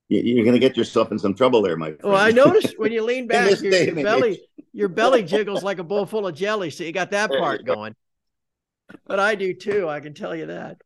You- 0.09 0.21
you're 0.23 0.45
going 0.45 0.55
to 0.55 0.61
get 0.61 0.77
yourself 0.77 1.11
in 1.13 1.19
some 1.19 1.35
trouble 1.35 1.63
there, 1.63 1.77
Mike. 1.77 2.01
Well, 2.03 2.17
I 2.17 2.31
noticed 2.31 2.79
when 2.79 2.93
you 2.93 3.03
lean 3.05 3.27
back, 3.27 3.61
your, 3.61 3.73
your 3.73 3.95
belly, 3.95 4.41
your 4.73 4.89
belly 4.89 5.23
jiggles 5.23 5.63
like 5.63 5.79
a 5.79 5.85
bowl 5.85 6.07
full 6.07 6.27
of 6.27 6.35
jelly. 6.35 6.71
So 6.71 6.85
you 6.85 6.93
got 6.93 7.11
that 7.13 7.31
There 7.31 7.39
part 7.41 7.65
go. 7.65 7.75
going. 7.75 7.95
But 9.07 9.19
I 9.19 9.35
do 9.35 9.55
too. 9.55 9.89
I 9.89 10.01
can 10.01 10.15
tell 10.15 10.35
you 10.35 10.47
that. 10.47 10.79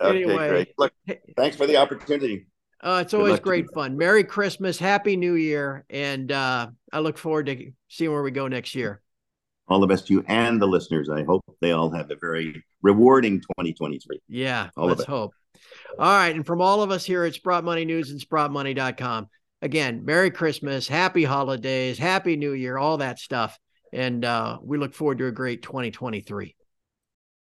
Okay, 0.00 0.22
anyway. 0.22 0.48
great. 0.48 0.68
Look, 0.78 0.92
thanks 1.36 1.56
for 1.56 1.66
the 1.66 1.76
opportunity. 1.76 2.46
Uh, 2.80 3.02
it's 3.04 3.14
always 3.14 3.32
luck 3.32 3.42
to 3.42 3.46
you. 3.48 3.62
great 3.62 3.74
fun. 3.74 3.96
Merry 3.96 4.22
Christmas, 4.22 4.78
Happy 4.78 5.16
New 5.16 5.34
Year, 5.34 5.84
and 5.90 6.30
uh, 6.30 6.68
I 6.92 7.00
look 7.00 7.18
forward 7.18 7.46
to 7.46 7.72
seeing 7.88 8.12
where 8.12 8.22
we 8.22 8.30
go 8.30 8.46
next 8.46 8.74
year. 8.76 9.00
All 9.66 9.80
the 9.80 9.86
best 9.88 10.06
to 10.06 10.14
you 10.14 10.24
and 10.28 10.62
the 10.62 10.66
listeners. 10.66 11.08
I 11.10 11.24
hope 11.24 11.42
they 11.60 11.72
all 11.72 11.90
have 11.90 12.10
a 12.10 12.16
very 12.16 12.64
rewarding 12.82 13.40
2023. 13.40 14.20
Yeah, 14.28 14.70
All 14.76 14.90
of 14.90 14.98
let's 14.98 15.08
hope. 15.08 15.34
All 15.98 16.06
right, 16.06 16.34
and 16.34 16.44
from 16.44 16.60
all 16.60 16.82
of 16.82 16.90
us 16.90 17.04
here 17.04 17.24
at 17.24 17.34
Sprott 17.34 17.64
Money 17.64 17.84
News 17.84 18.10
and 18.10 18.20
SprottMoney.com, 18.20 19.28
again, 19.62 20.04
Merry 20.04 20.30
Christmas, 20.30 20.88
Happy 20.88 21.24
Holidays, 21.24 21.98
Happy 21.98 22.36
New 22.36 22.52
Year, 22.52 22.76
all 22.76 22.98
that 22.98 23.18
stuff, 23.18 23.58
and 23.92 24.24
uh, 24.24 24.58
we 24.62 24.78
look 24.78 24.94
forward 24.94 25.18
to 25.18 25.26
a 25.26 25.32
great 25.32 25.62
2023. 25.62 26.54